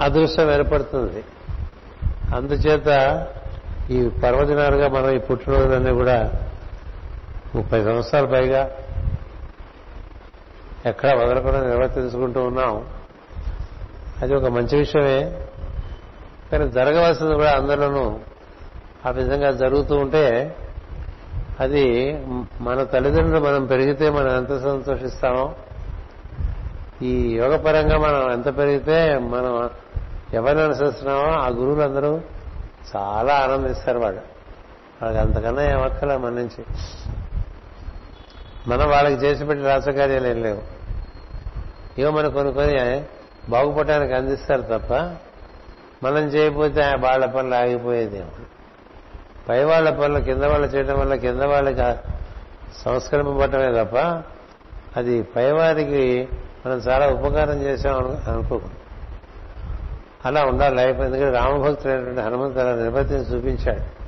అదృష్టం 0.00 0.50
ఏర్పడుతుంది. 0.52 1.24
అందుచేత 2.34 3.26
ఈ 3.90 4.08
పర్వదినాలుగా 4.08 4.88
మనం 4.88 5.10
ఈ 5.10 5.18
పుట్టినరోజులన్నీ 5.18 5.92
కూడా 5.92 6.32
ముప్పై 7.54 7.84
సంవత్సరాల 7.84 8.24
పైగా 8.24 8.70
ఎక్కడా 10.86 11.14
వదలకుండా 11.14 11.60
నిర్వర్తించుకుంటూ 11.60 12.42
ఉన్నాం. 12.42 12.84
అది 14.22 14.34
ఒక 14.34 14.44
మంచి 14.44 14.78
విషయమే. 14.78 15.46
కానీ 16.52 16.68
జరగవలసింది 16.68 17.34
కూడా 17.34 17.52
అందరిలోనూ 17.52 18.18
ఆ 19.06 19.10
విధంగా 19.10 19.50
జరుగుతూ 19.50 19.96
ఉంటే 19.96 20.56
అది 21.60 21.84
మన 22.60 22.82
తల్లిదండ్రులు 22.82 23.40
మనం 23.40 23.66
పెరిగితే 23.66 24.10
మనం 24.10 24.36
ఎంత 24.36 24.62
సంతోషిస్తామో 24.62 25.54
ఈ 27.02 27.36
యోగ 27.36 27.56
పరంగా 27.56 27.98
మనం 27.98 28.32
ఎంత 28.32 28.56
పెరిగితే 28.56 29.18
మనం 29.18 29.70
ఎవరిని 30.34 30.62
అనుసరిస్తున్నామో 30.62 31.26
ఆ 31.40 31.48
గురువులందరూ 31.48 32.20
చాలా 32.96 33.34
ఆనందిస్తారు 33.34 33.98
వాడు 33.98 34.22
వాళ్ళకి 35.02 35.18
అంతకన్నా 35.22 35.62
ఏమక్కల 35.62 36.16
మన 36.16 36.30
నుంచి. 36.30 36.62
మనం 38.68 38.88
వాళ్ళకి 38.90 39.14
చేసి 39.14 39.44
పెట్టి 39.44 39.64
రాసకార్యాలు 39.64 40.26
ఏం 40.26 40.42
లేవు. 40.42 40.62
ఇవో 41.98 42.10
మనం 42.10 42.30
కొనుక్కొని 42.30 43.04
బాగుపడటానికి 43.48 44.12
అందిస్తారు 44.12 44.62
తప్ప 44.62 44.92
మనం 46.02 46.18
చేయకపోతే 46.18 46.80
వాళ్ళ 46.98 47.26
పనులు 47.26 47.54
ఆగిపోయేది. 47.54 48.24
పై 49.48 49.64
వాళ్ళ 49.64 49.90
పనులు 49.90 50.20
కింద 50.20 50.44
వాళ్ళు 50.44 50.66
చేయడం 50.66 51.00
వల్ల 51.00 51.14
కింద 51.14 51.40
వాళ్ళకి 51.40 51.98
సంస్కరింపబడటమే 52.84 53.84
తప్ప 53.84 53.96
అది 54.96 55.22
పైవారికి 55.22 56.28
మనం 56.66 56.76
చాలా 56.76 57.08
ఉపకారం 57.08 57.62
చేసాం 57.62 58.20
అనుకో 58.28 58.60
అలా 60.24 60.42
ఉండాలి. 60.42 60.76
లైఫ్ 60.76 61.00
ఎందుకంటే 61.00 61.38
రామభక్తులైనటువంటి 61.38 62.20
హనుమంతు 62.20 62.58
అలా 62.58 62.72
నిర్వర్తిని 62.72 63.20
చూపించాడు. 63.20 64.00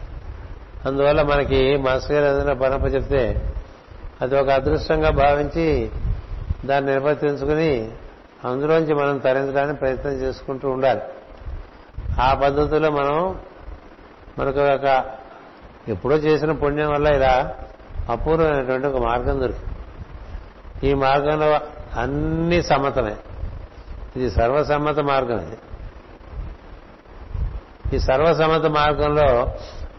అందువల్ల 0.88 1.22
మనకి 1.22 1.76
మాస్టర్ 1.76 2.12
గారు 2.12 2.36
ఏదైనా 2.36 2.54
పనప్ప 2.54 2.94
చెప్తే 2.94 3.52
అది 4.22 4.38
ఒక 4.38 4.48
అదృష్టంగా 4.48 5.10
భావించి 5.10 5.90
దాన్ని 6.64 6.92
నిర్వర్తించుకుని 6.92 7.90
అందులోంచి 8.44 8.94
మనం 8.94 9.18
తరించడానికి 9.18 9.78
ప్రయత్నం 9.78 10.12
చేసుకుంటూ 10.12 10.70
ఉండాలి. 10.70 11.00
ఆ 12.20 12.34
పద్ధతిలో 12.34 12.90
మనం 12.90 13.40
మనకు 14.38 14.60
ఒక 14.60 15.04
ఎప్పుడో 15.88 16.16
చేసిన 16.16 16.52
పుణ్యం 16.52 16.90
వల్ల 16.90 17.06
ఇలా 17.06 17.54
అపూర్వమైనటువంటి 18.08 18.86
ఒక 18.86 19.02
మార్గం 19.02 19.40
దొరికింది. 19.40 19.68
ఈ 20.88 20.94
మార్గంలో 20.94 21.60
అన్ని 22.00 22.62
సమ్మతమే. 22.62 23.16
ఇది 24.16 24.30
సర్వసమ్మత 24.30 25.00
మార్గం 25.00 25.38
ఇది. 25.40 25.56
ఈ 27.96 27.98
సర్వసమ్మత 27.98 28.66
మార్గంలో 28.66 29.54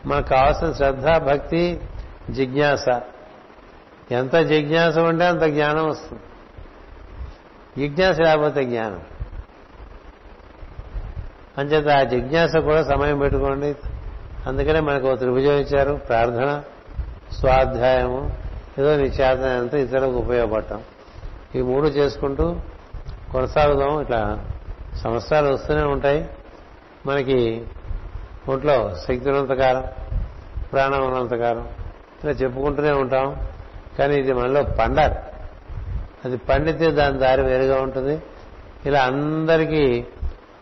మనకు 0.06 0.28
కావాల్సిన 0.28 0.74
శ్రద్ధ 0.74 1.08
భక్తి 1.08 1.82
జిజ్ఞాస. 2.30 2.86
ఎంత 4.12 4.36
జిజ్ఞాస 4.36 4.98
ఉంటే 4.98 5.26
అంత 5.26 5.42
జ్ఞానం 5.42 5.90
వస్తుంది. 5.90 6.22
జిజ్ఞాస 7.78 8.20
లేకపోతే 8.20 8.64
జ్ఞానం. 8.64 9.02
అంచేత 11.58 11.88
ఆ 11.88 12.04
జిజ్ఞాస 12.04 12.56
కూడా 12.56 12.84
సమయం 12.84 13.20
పెట్టుకోండి. 13.20 13.76
అందుకనే 14.48 14.80
మనకు 14.80 15.16
త్రిభుజం 15.16 15.52
ఇచ్చారు 15.52 15.94
ప్రార్థన 15.94 16.64
స్వాధ్యాయము 17.40 18.38
ఏదో 18.80 18.96
నిత్యార్థనంతా 18.96 19.78
ఇతరులకు 19.78 20.12
ఉపయోగపడటం. 20.12 20.82
ఈ 21.56 21.62
మూడు 21.62 21.88
చేసుకుంటూ 21.88 22.56
కొనసాగుదాం. 23.32 24.02
ఇట్లా 24.02 24.46
సంవత్సరాలు 25.04 25.54
వస్తూనే 25.54 25.84
ఉంటాయి. 25.84 26.30
మనకి 27.06 27.66
ఒంట్లో 28.50 28.96
శక్తి 28.96 29.30
ఉన్నంతకాలం 29.30 29.84
ప్రాణం 30.74 31.08
ఉన్నంతకాలం 31.08 31.68
ఇలా 32.24 32.32
చెప్పుకుంటూనే 32.32 32.92
ఉంటాం. 32.92 33.48
కానీ 34.00 34.16
ఇది 34.16 34.34
మనలో 34.34 34.64
పండాలి. 34.64 35.16
అది 36.26 36.38
పండితే 36.38 36.92
దాని 36.92 37.18
దారి 37.18 37.42
వేరుగా 37.42 37.82
ఉంటుంది. 37.82 38.22
ఇలా 38.86 39.02
అందరికీ 39.02 40.06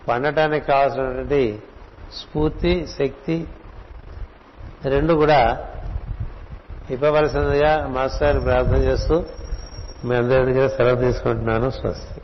పండటానికి 0.08 0.66
కావాల్సినటువంటి 0.66 1.60
స్ఫూర్తి 2.14 2.88
శక్తి 3.00 3.48
రెండు 4.86 5.14
కూడా 5.14 5.68
ఇవ్వవలసిందిగా 6.90 7.88
మాస్టర్ 7.88 8.44
ప్రార్థన 8.44 8.76
చేస్తూ 8.76 9.24
మీ 10.06 10.16
అందరి 10.16 10.54
దగ్గర 10.54 10.68
సెలవు 10.68 10.96
తీసుకుంటున్నాను 10.96 11.70
స్వస్తి. 11.70 12.21